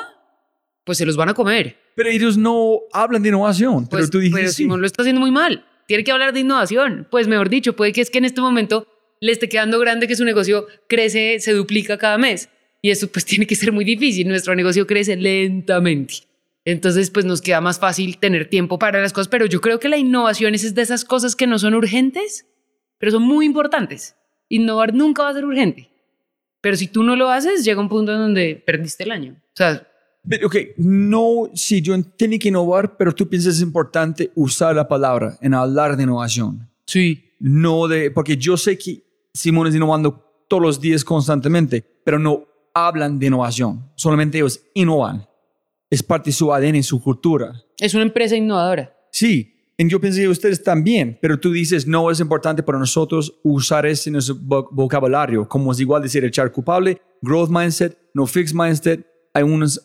[0.85, 1.77] pues se los van a comer.
[1.97, 4.63] Pero ellos no hablan de innovación, Pues, pero tú dijiste pero sí.
[4.63, 5.65] Simón lo está haciendo muy mal.
[5.89, 7.09] Tiene que hablar de innovación.
[7.11, 8.87] Pues mejor dicho, puede que es que en este momento
[9.21, 12.49] le esté quedando grande que su negocio crece, se duplica cada mes.
[12.83, 14.29] Y eso pues tiene que ser muy difícil.
[14.29, 16.15] Nuestro negocio crece lentamente.
[16.65, 19.29] Entonces pues nos queda más fácil tener tiempo para las cosas.
[19.29, 22.47] Pero yo creo que la innovación es de esas cosas que no son urgentes,
[22.99, 24.17] pero son muy importantes.
[24.49, 25.91] Innovar nunca va a ser urgente.
[26.61, 29.37] Pero si tú no lo haces, llega un punto en donde perdiste el año.
[29.39, 29.87] O sea,
[30.29, 34.89] Pero, ok, no, sí, yo entiendo que innovar, pero tú piensas es importante usar la
[34.89, 36.69] palabra en hablar de innovación.
[36.87, 37.25] sí.
[37.41, 39.05] No de, porque yo sé que
[39.39, 42.45] Simón es innovando todos los días constantemente, pero no
[42.75, 45.27] hablan de innovación, solamente ellos innovan.
[45.91, 47.53] Es parte de su ADN y su cultura.
[47.79, 48.95] Es una empresa innovadora.
[49.13, 53.39] Sí, y yo pensé que ustedes también, pero tú dices, no es importante para nosotros
[53.43, 58.27] usar ese en nuestro vo- vocabulario, como es igual decir echar culpable, growth mindset, no
[58.27, 59.81] fixed mindset, hay unos...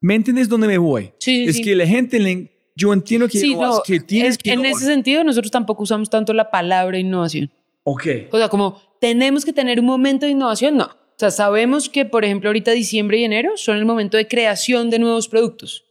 [0.00, 1.12] ¿Me entiendes dónde me voy?
[1.18, 1.62] Sí, sí, es sí.
[1.62, 5.24] que la gente, yo entiendo que, Sí, no, que tienes es- que en ese sentido
[5.24, 7.50] nosotros tampoco usamos tanto la palabra innovación.
[7.84, 8.04] Ok.
[8.32, 10.84] O sea, como tenemos que tener un momento de innovación, no.
[10.86, 14.90] O sea, sabemos que, por ejemplo, ahorita diciembre y enero son el momento de creación
[14.90, 15.84] de nuevos productos.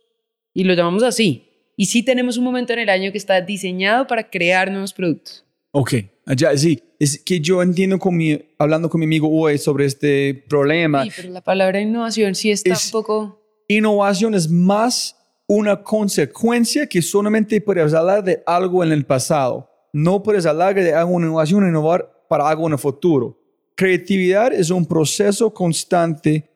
[0.53, 1.43] Y lo llamamos así.
[1.77, 5.43] Y sí tenemos un momento en el año que está diseñado para crear nuevos productos.
[5.71, 5.93] Ok,
[6.25, 6.81] allá sí.
[6.99, 11.03] Es que yo entiendo con mi, hablando con mi amigo hoy sobre este problema.
[11.03, 13.41] Sí, pero la palabra innovación sí está Es- un poco...
[13.67, 15.17] Innovación es más
[15.47, 19.69] una consecuencia que solamente puedes hablar de algo en el pasado.
[19.91, 23.39] No puedes hablar de algo en innovación, innovar para algo en el futuro.
[23.75, 26.49] Creatividad es un proceso constante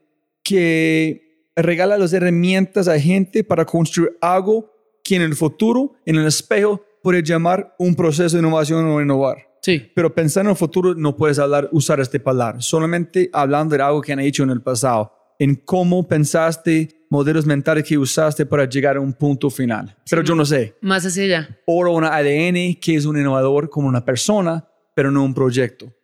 [0.43, 4.69] que regala las herramientas a gente para construir algo
[5.05, 9.37] que en el futuro, en el espejo, puede llamar un proceso de innovación o innovar.
[9.61, 9.89] Sí.
[9.95, 14.01] Pero pensando en el futuro no puedes hablar, usar esta palabra, solamente hablando de algo
[14.01, 15.13] que han hecho en el pasado.
[15.41, 19.95] en cómo pensaste, modelos mentales que usaste para llegar a un punto final.
[20.09, 20.75] Pero yo no sé.
[20.81, 21.59] Más hacia allá.
[21.65, 24.68] O un ADN que es un innovador como una persona,
[24.99, 25.95] pero no un proyecto.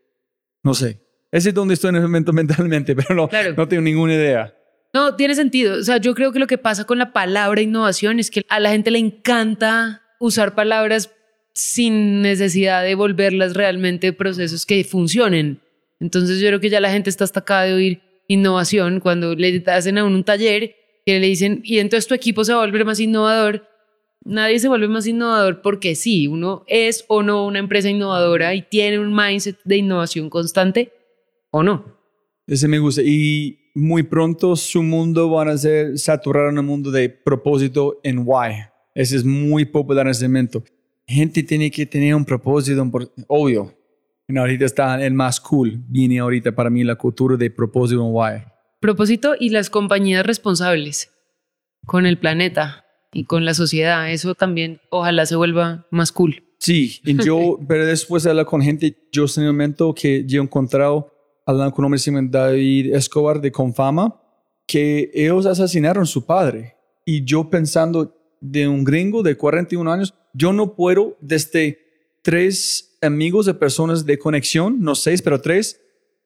[0.63, 1.01] No sé.
[1.29, 3.53] Ese es donde estoy en el momento mentalmente, pero no, Claro.
[3.57, 4.55] no tengo ninguna idea.
[4.93, 5.77] No, tiene sentido.
[5.77, 8.61] O sea, yo creo que lo que pasa con la palabra innovación es que a
[8.61, 11.11] la gente le encanta usar palabras
[11.53, 15.59] sin necesidad de volverlas realmente procesos que funcionen.
[15.99, 19.61] Entonces yo creo que ya la gente está hasta acá de oír innovación cuando le
[19.67, 20.73] hacen a uno un taller
[21.05, 23.67] que le dicen, y entonces tu equipo se va a volver más innovador.
[24.25, 28.63] Nadie se vuelve más innovador porque sí, uno es o no una empresa innovadora y
[28.63, 30.91] tiene un mindset de innovación constante
[31.51, 31.85] o no.
[32.47, 33.03] Ese me gusta.
[33.03, 38.23] Y muy pronto su mundo van a ser saturar en un mundo de propósito en
[38.25, 38.53] why.
[38.95, 40.63] Ese es muy popular en ese momento.
[41.05, 42.83] Gente tiene que tener un propósito,
[43.27, 43.75] obvio.
[44.27, 45.83] Y ahorita está el más cool.
[45.87, 48.43] Viene ahorita para mí la cultura de propósito en why.
[48.79, 51.11] propósito y las compañías responsables
[51.85, 52.84] con el planeta
[53.15, 54.11] y con la sociedad.
[54.11, 56.43] Eso también ojalá se vuelva más cool.
[56.59, 60.41] Sí, y yo, pero después de hablar con gente, yo en el momento que yo
[60.41, 61.13] he encontrado,
[61.45, 64.21] hablando con un hombre se David Escobar de Confama,
[64.67, 66.75] que ellos asesinaron a su padre.
[67.05, 71.79] Y yo pensando de un gringo de 41 años, yo no puedo desde
[72.21, 75.79] tres amigos de personas de conexión, no seis, pero tres,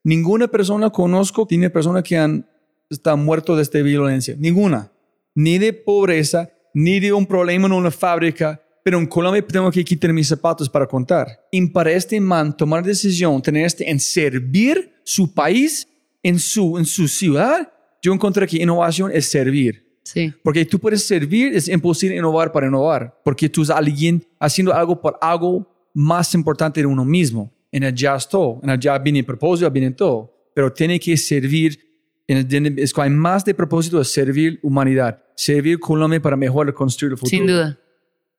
[0.04, 2.48] ninguna persona conozco tiene personas que han
[2.90, 4.36] está muerto de esta violencia.
[4.40, 4.92] Ninguna.
[5.36, 8.62] Ni de pobreza, ni de un problema en una fábrica.
[8.84, 11.28] Pero en Colombia tengo que quitar mis zapatos para contar.
[11.52, 15.88] Y para este man tomar decisión, tener este en servir su país,
[16.24, 17.72] en su, en su ciudad,
[18.02, 19.86] yo encontré que innovación es servir.
[20.04, 20.34] Sí.
[20.44, 23.20] Porque tú puedes servir, es imposible innovar para innovar.
[23.24, 27.54] Porque tú eres alguien haciendo algo por algo más importante de uno mismo.
[27.72, 28.60] En allá es todo.
[28.64, 30.34] En allá viene el propósito, viene todo.
[30.56, 31.89] Pero tiene que servir.
[32.30, 35.24] Es que hay más de propósito de servir humanidad.
[35.36, 37.38] Servir Colombia para mejorar construir el futuro.
[37.38, 37.80] Sin duda.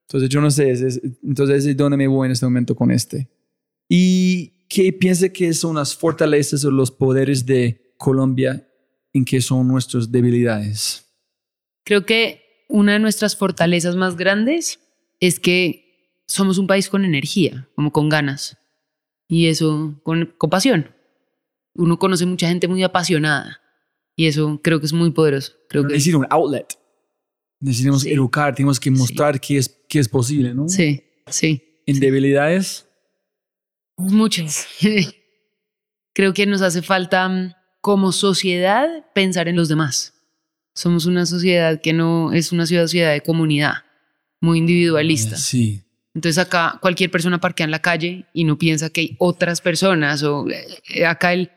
[0.07, 0.71] Entonces yo no sé.
[0.71, 3.29] es- es- entonces es donde me voy en este momento con este.
[3.89, 8.67] ¿Y qué piensa que son las fortalezas o los poderes de Colombia
[9.13, 11.05] en qué son nuestras debilidades?
[11.85, 14.79] Creo que una de nuestras fortalezas más grandes
[15.19, 18.57] es que somos un país con energía, como con ganas.
[19.27, 20.91] Y eso con, con pasión.
[21.75, 23.61] Uno conoce mucha gente muy apasionada.
[24.21, 25.53] Y eso creo que es muy poderoso.
[25.71, 26.77] Creo que necesita un outlet.
[27.59, 28.13] Necesitamos Sí.
[28.13, 30.69] educar, tenemos que mostrar que, es, que es posible, ¿no?
[30.69, 31.63] sí, sí.
[31.87, 32.87] En debilidades,
[33.97, 34.67] Muchas.
[36.15, 40.13] Creo que nos hace falta mm, como sociedad pensar en los demás.
[40.75, 43.85] Somos una sociedad que no es una sociedad de comunidad,
[44.41, 45.37] muy individualista.
[45.37, 45.83] sí.
[46.15, 50.23] Entonces acá cualquier persona parquea en la calle y no piensa que hay otras personas
[50.25, 51.51] o eh, acá el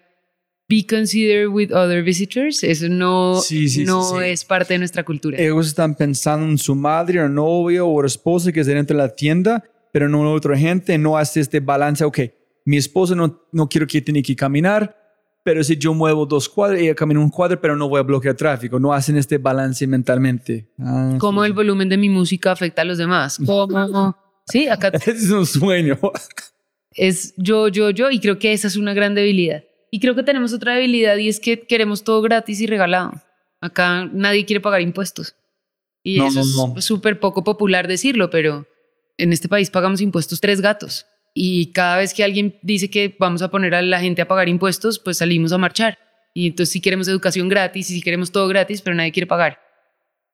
[0.69, 4.25] be considered with other visitors, eso no, Sí, sí, sí, no sí.
[4.25, 5.37] es parte de nuestra cultura.
[5.37, 9.09] Ellos están pensando en su madre o novio o esposa que está dentro de la
[9.15, 12.19] tienda, pero no en otra gente, no hace este balance, ok,
[12.65, 14.97] mi esposa no, no quiero que tiene que caminar,
[15.43, 18.35] pero si yo muevo dos cuadras, ella camina un cuadro, pero no voy a bloquear
[18.35, 20.69] tráfico, no hacen este balance mentalmente.
[20.79, 23.37] Ah, ¿Cómo el volumen de mi música afecta a los demás?
[23.45, 24.15] ¿Cómo?
[24.47, 25.99] Sí, acá es un sueño.
[26.91, 29.63] es yo, yo, yo, y creo que esa es una gran debilidad.
[29.93, 33.11] Y creo que tenemos otra debilidad y es que queremos todo gratis y regalado.
[33.61, 35.35] Acá nadie quiere pagar impuestos.
[36.01, 36.79] Y No, eso no, no.
[36.79, 38.65] es súper poco popular decirlo, pero
[39.19, 41.05] en este país pagamos impuestos tres gatos.
[41.35, 44.49] Y cada vez que alguien dice que vamos a poner a la gente a pagar
[44.49, 45.99] impuestos, pues salimos a marchar.
[46.33, 49.59] Y entonces sí queremos educación gratis y sí queremos todo gratis, pero nadie quiere pagar.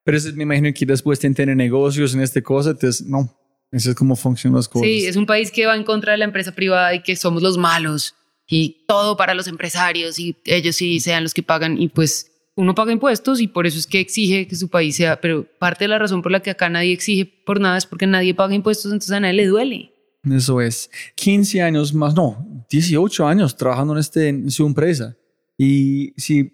[0.04, 3.28] Pero eso me imagino que después de tener negocios en este cosa, entonces, no,
[3.70, 4.88] eso es como funcionan las cosas.
[4.88, 7.42] Sí, es un país que va en contra de la empresa privada y que somos
[7.42, 8.14] los malos
[8.50, 12.74] y todo para los empresarios y ellos sí sean los que pagan y pues uno
[12.74, 15.88] paga impuestos y por eso es que exige que su país sea, pero parte de
[15.88, 18.86] la razón por la que acá nadie exige por nada es porque nadie paga impuestos,
[18.86, 19.94] entonces a nadie le duele.
[20.30, 20.90] Eso es.
[21.14, 25.16] 15 años más, no, 18 años trabajando en, este, en su empresa.
[25.56, 26.52] Y si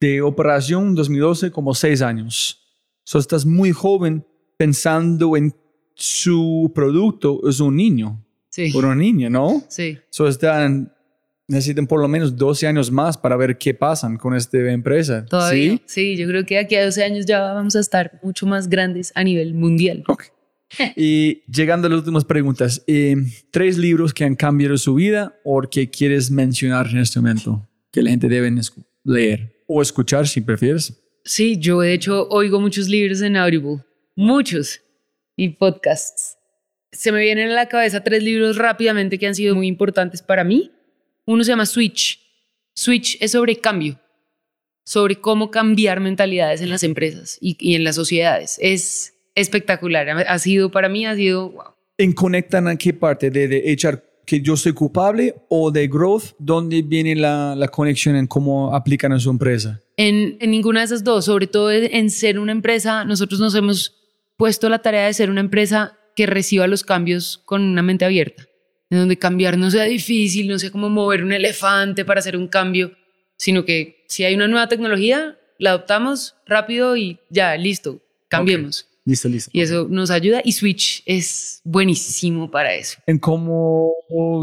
[0.00, 2.60] de operación 2012, como 6 años.
[3.02, 4.24] So estás muy joven
[4.56, 5.54] pensando en
[5.94, 8.24] su producto, es un niño.
[8.50, 9.62] Sí, O una niña, ¿no?
[9.68, 10.92] sí, So están,
[11.48, 15.24] necesitan por lo menos 12 años más para ver qué pasan con esta empresa.
[15.24, 15.72] todavía.
[15.72, 15.82] ¿Sí?
[15.86, 19.12] Sí, yo creo que aquí a 12 años ya vamos a estar mucho más grandes
[19.14, 20.04] a nivel mundial.
[20.08, 20.24] Ok.
[20.96, 23.16] Y llegando a las últimas preguntas, eh,
[23.50, 28.02] tres libros que han cambiado su vida o que quieres mencionar en este momento que
[28.02, 28.52] la gente debe
[29.02, 31.02] leer o escuchar si prefieres.
[31.24, 33.78] Sí, yo de hecho oigo muchos libros en Audible,
[34.14, 34.82] muchos,
[35.38, 36.36] y podcasts.
[36.90, 40.42] Se me vienen a la cabeza tres libros rápidamente que han sido muy importantes para
[40.42, 40.72] mí.
[41.28, 42.18] Uno se llama Switch.
[42.74, 44.00] Switch es sobre cambio.
[44.82, 48.56] sobre cómo cambiar mentalidades en las empresas y, y en las sociedades.
[48.58, 50.08] Es espectacular.
[50.08, 51.64] Ha sido, para mí, ha sido, wow.
[51.98, 53.30] ¿En conectan a qué parte?
[53.30, 56.34] ¿De, de echar que yo soy culpable o de growth?
[56.38, 59.82] ¿Dónde viene la, la conexión en cómo aplican a su empresa?
[59.98, 63.94] En, en ninguna de esas dos, sobre todo en ser una empresa, nosotros nos hemos
[64.38, 68.47] puesto la tarea de ser una empresa que reciba los cambios con una mente abierta,
[68.90, 72.48] en donde cambiar no sea difícil, no sea como mover un elefante para hacer un
[72.48, 72.92] cambio,
[73.36, 78.82] sino que si hay una nueva tecnología, la adoptamos rápido y ya, listo, cambiemos.
[78.82, 78.88] Okay.
[79.04, 79.50] Listo, listo.
[79.54, 82.98] Y eso nos ayuda y Switch es buenísimo para eso.
[83.06, 83.94] ¿En cómo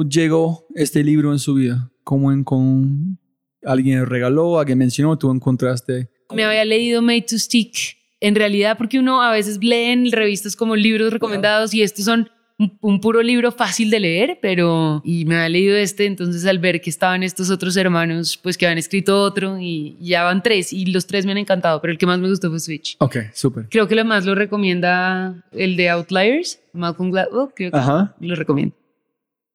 [0.09, 1.91] llegó este libro en su vida?
[2.03, 3.19] ¿Cómo en con
[3.63, 6.09] alguien regaló, alguien mencionó, tú encontraste?
[6.33, 10.55] Me había leído Made to Stick en realidad porque uno a veces lee en revistas
[10.55, 15.35] como libros recomendados y estos son un, puro libro fácil de leer, pero y me
[15.35, 19.21] había leído este, entonces al ver que estaban estos otros hermanos, pues que habían escrito
[19.21, 22.19] otro y, ya van tres y los tres me han encantado, pero el que más
[22.19, 22.95] me gustó fue Switch.
[22.99, 23.67] Ok, súper.
[23.69, 28.15] Creo que lo más lo recomienda el de Outliers, Malcolm Gladwell, creo que Ajá.
[28.19, 28.75] lo recomiendo.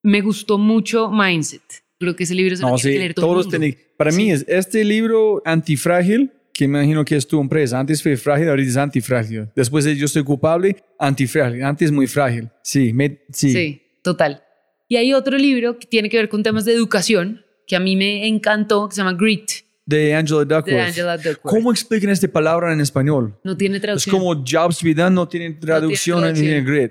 [0.03, 1.63] Me gustó mucho Mindset.
[1.99, 3.77] Creo que ese libro se no, lo sí, que leer todo todos el mundo.
[3.97, 4.17] Para Sí.
[4.17, 7.79] mí es este libro antifrágil que imagino que es tu empresa.
[7.79, 9.49] Antes fue frágil, ahorita es antifrágil.
[9.57, 11.63] Después de yo soy culpable, antifrágil.
[11.65, 12.49] Antes muy frágil.
[12.63, 13.53] Sí, me, sí.
[13.53, 14.43] Sí, total.
[14.89, 17.95] Y hay otro libro que tiene que ver con temas de educación que a mí
[17.97, 19.49] me encantó, que se llama Grit,
[19.87, 20.67] De Angela Duckworth.
[20.67, 21.41] de Angela Duckworth.
[21.43, 23.39] ¿Cómo explican esta palabra en español?
[23.45, 24.19] No tiene Es traducción.
[24.19, 26.65] como Jobs Vida no tiene traducción en traducción.
[26.65, 26.91] grid.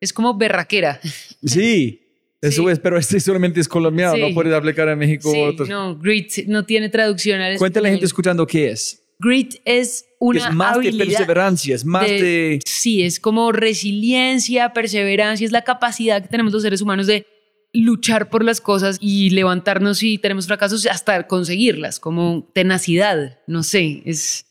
[0.00, 1.00] Es como berraquera.
[1.44, 2.02] Sí,
[2.42, 2.68] eso Sí.
[2.70, 4.20] es, pero este solamente es colombiano, Sí.
[4.20, 5.30] no puedes aplicar a México.
[5.30, 5.68] Sí, o otros.
[5.68, 9.02] no, Grit no tiene traducción al Cuéntale a la gente escuchando qué es.
[9.18, 12.58] Grit es Que una es más de habilidad perseverancia, es más de...
[12.66, 17.26] Sí, es como resiliencia, perseverancia, es la capacidad que tenemos los seres humanos de
[17.72, 24.02] luchar por las cosas y levantarnos si tenemos fracasos hasta conseguirlas, como tenacidad, no sé,
[24.04, 24.44] es...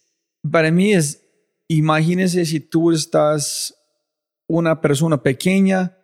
[0.52, 1.22] Para mí es,
[1.68, 3.74] imagínese si tú estás
[4.48, 5.98] una persona pequeña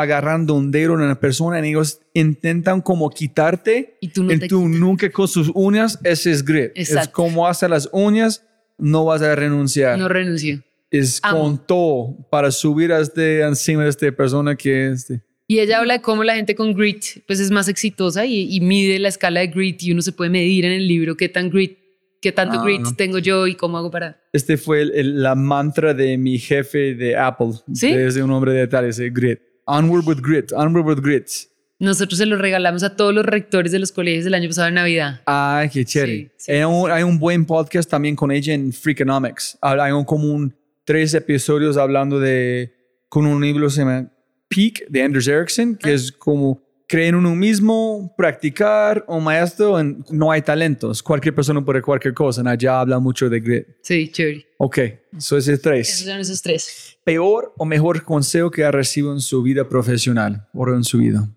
[0.00, 4.38] agarrando un dedo en una persona y ellos intentan como quitarte Y tú no y
[4.38, 4.80] te tú quitas.
[4.80, 6.70] nunca con sus uñas, ese es grit.
[6.74, 7.12] Es Exacto.
[7.12, 8.44] como hacer las uñas,
[8.78, 9.98] no vas a renunciar.
[9.98, 10.62] No renuncio.
[10.90, 11.40] es amo.
[11.42, 15.20] con todo para subir a este, encima de esta persona que este.
[15.46, 18.60] Y ella habla de cómo la gente con grit pues es más exitosa y, y
[18.60, 21.48] mide la escala de grit y uno se puede medir en el libro qué tan
[21.50, 21.78] grit,
[22.20, 22.64] qué tanto Ah.
[22.64, 24.20] grit tengo yo y cómo hago para...
[24.32, 27.52] Este fue el- el- la mantra de mi jefe de Apple.
[27.72, 27.90] ¿Sí?
[27.92, 29.40] Desde un hombre de tal, ese grit.
[29.68, 31.30] Onward with grit, onward with grit.
[31.78, 34.74] Nosotros se lo regalamos a todos los rectores de los colegios el año pasado en
[34.74, 35.20] Navidad.
[35.26, 36.12] Ay, qué chévere.
[36.12, 39.58] Sí, sí, hay, un, hay un buen podcast también con ella en Freakonomics.
[39.60, 42.74] Hay un, como un, tres episodios hablando de,
[43.10, 44.10] con un libro que se llama
[44.48, 50.02] Peak de Anders Ericsson, que es como creer en uno mismo, practicar, un maestro, en-
[50.10, 51.02] no hay talentos.
[51.02, 52.42] Cualquier persona puede cualquier cosa.
[52.50, 53.66] Allá habla mucho de grit.
[53.82, 54.46] Sí, chévere.
[54.56, 54.78] Ok,
[55.16, 55.98] eso es el Esos tres.
[56.00, 56.98] son esos tres.
[57.04, 61.28] Peor o mejor consejo que ha recibido en su vida profesional o en su vida.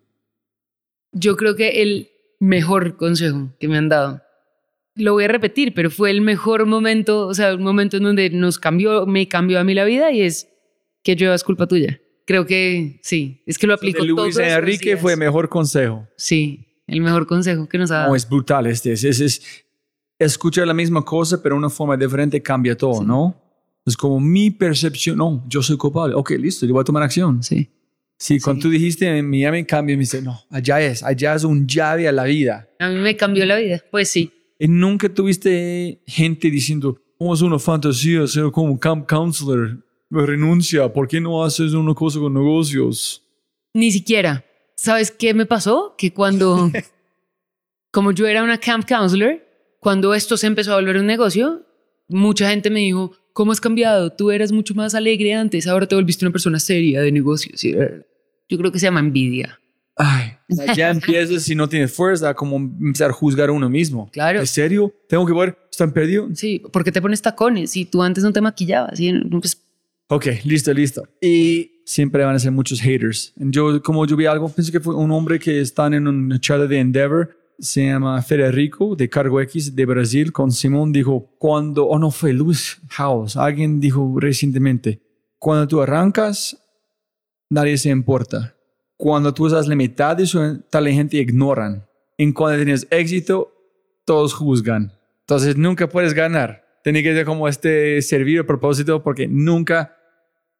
[1.11, 2.09] Yo creo que el
[2.39, 4.21] mejor consejo que me han dado,
[4.95, 8.29] lo voy a repetir, pero fue el mejor momento, o sea, un momento en donde
[8.29, 10.47] nos cambió, me cambió a mí la vida y es
[11.03, 11.99] que yo es culpa tuya.
[12.31, 16.07] Creo que sí, es que lo aplico De Luis Enrique fue mejor consejo.
[16.15, 18.09] Sí, el mejor consejo que nos ha dado.
[18.11, 18.93] No, es brutal este.
[18.93, 19.41] Es, es, es
[20.17, 23.05] escuchar la misma cosa, pero de una forma diferente cambia todo, Sí.
[23.05, 23.35] ¿no?
[23.85, 25.17] Es como mi percepción.
[25.17, 26.15] No, yo soy culpable.
[26.15, 27.43] Ok, listo, yo voy a tomar acción.
[27.43, 27.67] Sí.
[28.17, 31.67] Sí, cuando tú dijiste en Miami cambio, me dice, no, allá es, allá es un
[31.67, 32.69] llave a la vida.
[32.79, 33.83] A mí me cambió la vida.
[33.91, 34.31] Pues sí.
[34.57, 39.83] Y nunca tuviste gente diciendo, ¿cómo es una fantasía ser como camp counselor?
[40.11, 43.23] Renuncia, ¿por qué no haces una cosa con negocios?
[43.73, 44.45] Ni siquiera.
[44.75, 45.95] ¿Sabes qué me pasó?
[45.97, 46.69] Que cuando,
[47.91, 49.41] como yo era una camp counselor,
[49.79, 51.65] cuando esto se empezó a volver un negocio,
[52.09, 54.11] mucha gente me dijo, ¿cómo has cambiado?
[54.11, 57.63] Tú eras mucho más alegre antes, ahora te volviste una persona seria de negocios.
[57.63, 59.59] Y, Yo creo que se llama envidia.
[59.95, 60.33] Ay,
[60.75, 64.09] ya empiezas si no tienes fuerza, a como empezar a juzgar a uno mismo.
[64.11, 64.39] Claro.
[64.39, 64.93] ¿En serio?
[65.07, 65.57] ¿Tengo que ver?
[65.71, 66.37] ¿Están perdidos?
[66.37, 68.99] Sí, ¿por qué te pones tacones si tú antes no te maquillabas?
[68.99, 69.61] Y, pues,
[70.13, 71.07] Ok, listo, listo.
[71.21, 73.31] Y siempre van a ser muchos haters.
[73.37, 76.67] Yo, como yo vi algo, pensé que fue un hombre que está en una charla
[76.67, 81.97] de Endeavor, se llama Federico, de Cargo X, de Brasil, con Simón, dijo, cuando, o
[81.97, 85.01] no fue Luis House, alguien dijo recientemente,
[85.39, 86.61] cuando tú arrancas,
[87.49, 88.53] nadie se importa.
[88.97, 91.85] Cuando tú estás la mitad de su tal gente ignoran.
[92.17, 93.53] En cuando tienes éxito,
[94.03, 94.91] todos juzgan.
[95.21, 96.65] Entonces nunca puedes ganar.
[96.83, 99.95] Tiene que ser como este servir a propósito porque nunca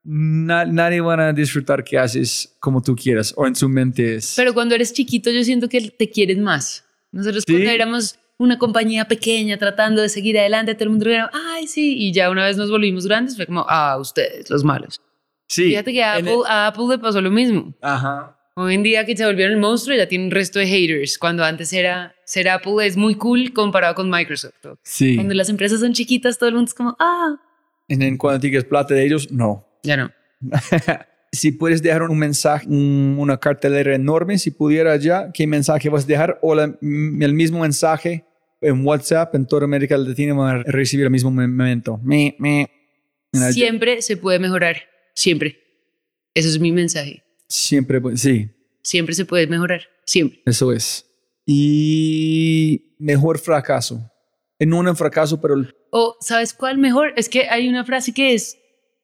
[0.03, 4.33] na- nadie van a disfrutar que haces como tú quieras o en su mente es.
[4.35, 6.83] pero cuando eres chiquito yo siento que te quieres más.
[7.11, 7.53] Nosotros ¿Sí?
[7.53, 11.95] cuando éramos una compañía pequeña tratando de seguir adelante, todo el mundo era, ay, sí,
[11.97, 14.99] y ya una vez nos volvimos grandes, fue como, ah, ustedes, los malos.
[15.47, 15.65] Sí.
[15.65, 17.73] Fíjate que a Apple, el- a Apple le pasó lo mismo.
[17.81, 18.37] Ajá.
[18.55, 21.43] Hoy en día que se volvieron el monstruo ya tiene un resto de haters, cuando
[21.43, 24.53] antes era, ser Apple es muy cool comparado con Microsoft.
[24.83, 25.15] Sí.
[25.15, 27.35] Cuando las empresas son chiquitas, todo el mundo es como, ah,
[27.87, 29.67] En, cuando tienes plata de ellos, no.
[29.83, 30.11] Ya no.
[31.31, 36.03] si puedes dejar un mensaje, un- una cartelera enorme, si pudiera ya, ¿qué mensaje vas
[36.03, 36.39] a dejar?
[36.41, 38.25] O la- mm, el mismo mensaje
[38.61, 41.99] en WhatsApp en toda América Latina van a recibir el mismo momento.
[42.03, 42.69] Me, me.
[43.33, 44.77] Mira, Siempre se puede mejorar,
[45.15, 45.57] siempre.
[46.33, 47.23] Eso es mi mensaje.
[47.47, 48.49] Siempre, sí,
[48.83, 50.41] Siempre se puede mejorar, siempre.
[50.45, 51.05] eso es.
[51.45, 54.09] Y mejor fracaso.
[54.59, 55.55] No un fracaso, pero...
[55.89, 57.13] O, ¿sabes cuál mejor?
[57.17, 58.57] Es que hay una frase que es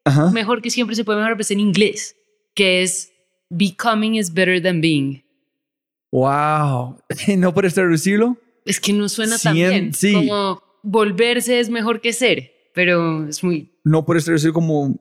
[0.07, 0.31] Ajá.
[0.31, 2.15] mejor que siempre se puede mejorar, pues en inglés,
[2.53, 3.11] que es
[3.49, 5.23] becoming is better than being.
[6.11, 6.97] Wow.
[7.37, 8.37] ¿No puedes traducirlo?
[8.65, 9.93] Es que no suena tan bien.
[9.93, 10.13] sí.
[10.13, 13.71] Como volverse es mejor que ser, pero es muy...
[13.83, 14.99] No puedes traducir como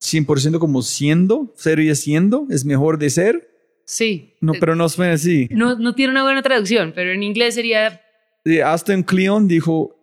[0.00, 3.48] 100% como siendo, ser y siendo, es mejor de ser.
[3.84, 4.34] Sí.
[4.40, 5.48] No, pero no suena así.
[5.50, 8.00] no, no tiene una buena traducción, pero en inglés sería...
[8.44, 9.97] Sí, Aston Cleon dijo,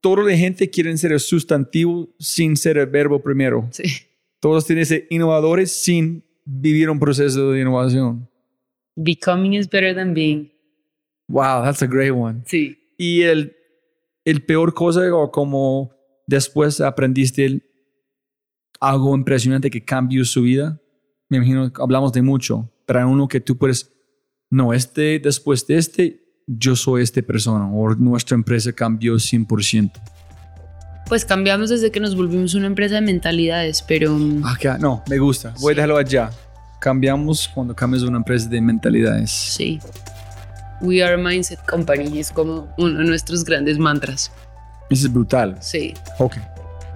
[0.00, 3.68] toda la gente quiere ser el sustantivo sin ser el verbo primero.
[3.72, 3.84] Sí.
[4.40, 8.28] Todos tienen que ser innovadores sin vivir un proceso de innovación.
[8.94, 10.50] Becoming is better than being.
[11.28, 12.42] Wow, that's a great one.
[12.46, 12.78] Sí.
[12.96, 13.56] Y el,
[14.24, 15.90] el peor cosa o como
[16.26, 17.62] después aprendiste el-
[18.80, 20.80] algo impresionante que cambió su vida.
[21.28, 23.92] Me imagino hablamos de mucho, pero hay uno que tú puedes,
[24.50, 29.90] no, este, después de este, yo soy esta persona o nuestra empresa cambió 100%.
[31.08, 34.16] Pues cambiamos desde que nos volvimos una empresa de mentalidades, pero...
[34.44, 35.54] Acá, no, me gusta.
[35.60, 35.76] Voy a Sí.
[35.76, 36.30] dejarlo allá.
[36.80, 39.30] Cambiamos cuando cambias una empresa de mentalidades.
[39.30, 39.80] Sí.
[40.80, 42.18] We are a mindset company.
[42.18, 44.30] Es como uno de nuestros grandes mantras.
[44.90, 45.56] Eso es brutal.
[45.60, 45.94] Sí.
[46.18, 46.36] Ok.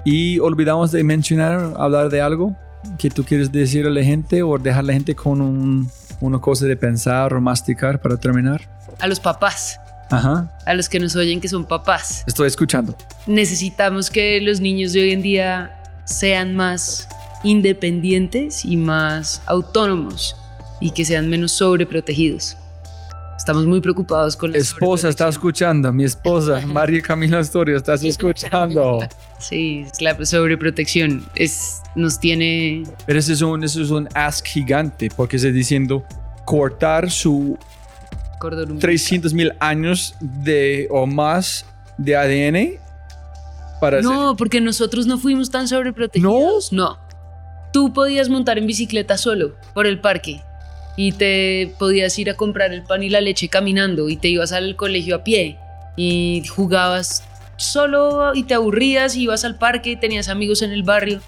[0.04, 2.56] Y olvidamos de mencionar, hablar de algo
[2.98, 5.88] que tú quieres decir a la gente o dejar a la gente con un-
[6.20, 8.79] una cosa de pensar o masticar para terminar.
[9.00, 10.50] A los papás, Ajá.
[10.66, 12.24] a los que nos oyen que son papás.
[12.26, 12.94] Estoy escuchando.
[13.26, 17.08] Necesitamos que los niños de hoy en día sean más
[17.42, 20.36] independientes y más autónomos
[20.80, 22.56] y que sean menos sobreprotegidos.
[23.36, 25.90] Estamos muy preocupados con la Esposa, estás escuchando.
[25.94, 29.00] Mi esposa, María Camila Astoria, estás escuchando.
[29.38, 32.82] Sí, es la sobreprotección es, nos tiene...
[33.06, 36.04] Pero eso es un, eso es un ask gigante porque está diciendo
[36.44, 37.56] cortar su.
[38.78, 41.64] 300 mil años de, o más
[41.98, 42.78] de ADN
[43.80, 46.72] para hacer- No, porque nosotros no fuimos tan sobreprotegidos.
[46.72, 46.98] No.
[47.72, 50.40] Tú podías montar en bicicleta solo por el parque
[50.96, 54.52] y te podías ir a comprar el pan y la leche caminando y te ibas
[54.52, 55.56] al colegio a pie
[55.96, 57.22] y jugabas
[57.56, 61.20] solo y te aburrías y ibas al parque y tenías amigos en el barrio.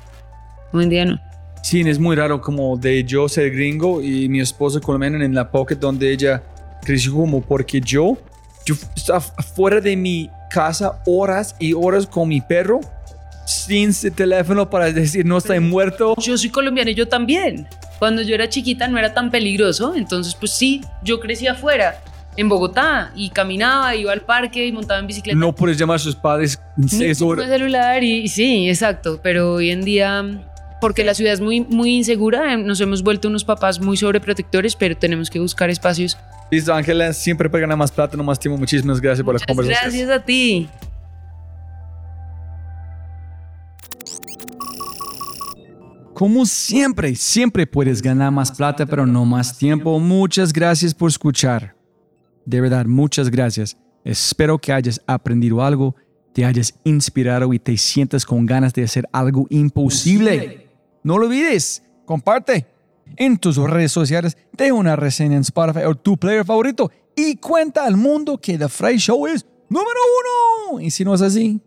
[0.73, 1.21] Hoy en día no.
[1.63, 5.49] Sí, es muy raro como de yo ser gringo y mi esposa colombiana en la
[5.51, 6.43] pocket donde ella
[6.85, 8.19] creció como porque yo,
[8.65, 12.81] yo estaba fuera de mi casa horas y horas con mi perro
[13.47, 16.15] sin teléfono para decir no estoy muerto.
[16.19, 17.67] Yo soy colombiana y yo también.
[17.99, 22.01] Cuando yo era chiquita no era tan peligroso, entonces pues sí, yo crecí afuera,
[22.37, 25.39] en Bogotá, y caminaba, iba al parque y montaba en bicicleta.
[25.39, 27.49] No puedes llamar a sus padres seis horas.
[27.49, 30.25] celular y y sí, exacto, pero hoy en día
[30.83, 34.75] porque la ciudad es muy muy insegura, eh, nos hemos vuelto unos papás muy sobreprotectores,
[34.75, 36.19] pero tenemos que buscar espacios.
[36.51, 38.59] Listo, Ángela, siempre para ganar más plata, no más tiempo.
[38.59, 39.93] Muchísimas gracias por la Muchas conversación.
[39.93, 40.69] gracias a ti.
[46.15, 50.01] Como siempre, siempre puedes ganar más plata, pero no más tiempo.
[50.01, 51.77] Muchas gracias por escuchar.
[52.45, 53.77] De verdad, muchas gracias.
[54.05, 55.95] Espero que hayas aprendido algo,
[56.33, 60.62] te hayas inspirado y te sientas con ganas de hacer algo imposible.
[61.03, 62.67] No lo olvides, comparte
[63.17, 67.85] en tus redes sociales, de una reseña en Spotify o tu player favorito y cuenta
[67.85, 70.01] al mundo que The Fry Show es número
[70.71, 70.81] uno.
[70.81, 71.61] Y si no es así,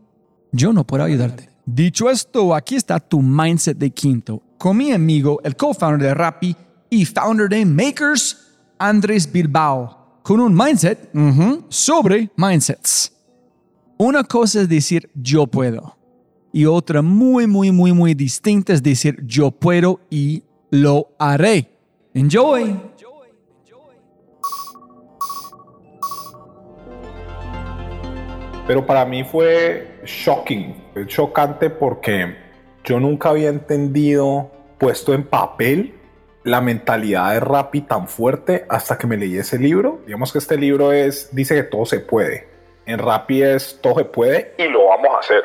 [0.51, 1.49] yo no puedo ayudarte.
[1.65, 6.55] Dicho esto, aquí está tu mindset de quinto con mi amigo, el co-founder de Rappi
[6.89, 11.11] y founder de Makers, Andrés Bilbao, con un mindset
[11.69, 13.11] sobre mindsets.
[13.97, 15.97] Una cosa es decir yo puedo
[16.55, 21.67] y otra muy, muy, muy, muy distinta es decir yo puedo y lo haré.
[22.13, 22.79] Enjoy.
[28.65, 32.37] Pero para mí fue shocking, fue chocante porque
[32.85, 35.93] yo nunca había entendido, puesto en papel,
[36.45, 39.99] la mentalidad de Rappi tan fuerte hasta que me leí ese libro.
[40.05, 42.47] Digamos que este libro es, dice que todo se puede.
[42.85, 45.43] En Rappi es todo se puede y lo vamos a hacer.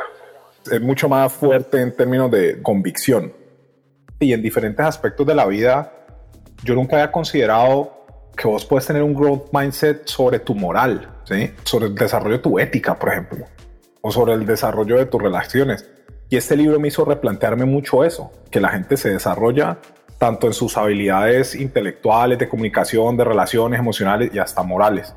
[0.70, 3.32] Es mucho más fuerte en términos de convicción.
[4.18, 5.92] Y en diferentes aspectos de la vida,
[6.64, 8.00] yo nunca había considerado
[8.36, 11.08] que vos puedes tener un growth mindset sobre tu moral,
[11.64, 13.46] sobre el desarrollo de tu ética, por ejemplo,
[14.00, 15.88] o sobre el desarrollo de tus relaciones.
[16.28, 19.78] Y este libro me hizo replantearme mucho eso, que la gente se desarrolla
[20.18, 25.14] tanto en sus habilidades intelectuales, de comunicación, de relaciones emocionales y hasta morales.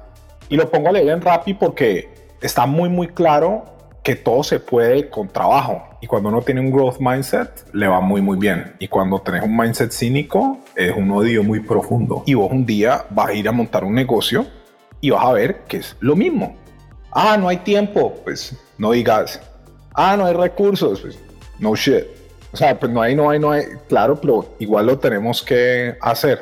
[0.49, 2.09] Y lo pongo a leer en Rappi porque
[2.41, 3.65] está muy, muy claro
[4.03, 5.81] que todo se puede con trabajo.
[6.01, 8.75] Y cuando uno tiene un growth mindset, le va muy, muy bien.
[8.77, 12.23] Y cuando tenés un mindset cínico, es un odio muy profundo.
[12.25, 14.45] Y vos un día vas a ir a montar un negocio
[14.99, 16.57] y vas a ver que es lo mismo.
[17.11, 18.13] Ah, no hay tiempo.
[18.25, 19.41] Pues no digas.
[19.93, 20.99] Ah, no hay recursos.
[20.99, 21.17] Pues
[21.59, 22.03] no shit.
[22.51, 23.63] O sea, pues no hay, no hay, no hay.
[23.87, 26.41] Claro, pero igual lo tenemos que hacer.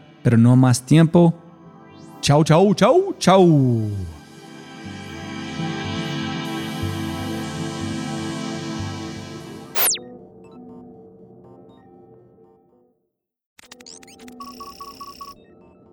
[0.23, 1.33] pero no más tiempo.
[2.21, 3.89] Chau, chau, chau, chau.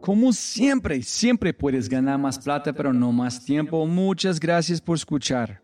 [0.09, 3.87] Como siempre, siempre puedes ganar más plata, pero no más tiempo.
[3.87, 5.61] Muchas gracias por escuchar.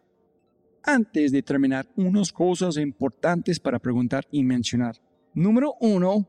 [0.82, 4.96] Antes de terminar, unas cosas importantes para preguntar y mencionar.
[5.32, 6.28] Número uno,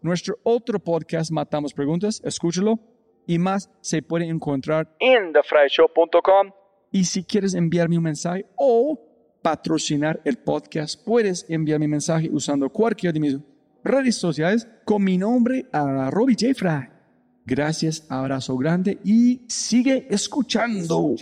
[0.00, 2.78] Nuestro otro podcast, Matamos Preguntas, escúchalo.
[3.26, 6.50] Y más se puede encontrar En thefryshow.com.
[6.90, 8.98] y si quieres enviarme un mensaje o
[9.42, 13.36] patrocinar el podcast, puedes enviarme un mensaje usando cualquiera de mis
[13.84, 16.54] redes sociales con mi nombre a Robbie J.
[16.54, 16.88] Fry.
[17.44, 21.14] Gracias, abrazo grande y sigue escuchando.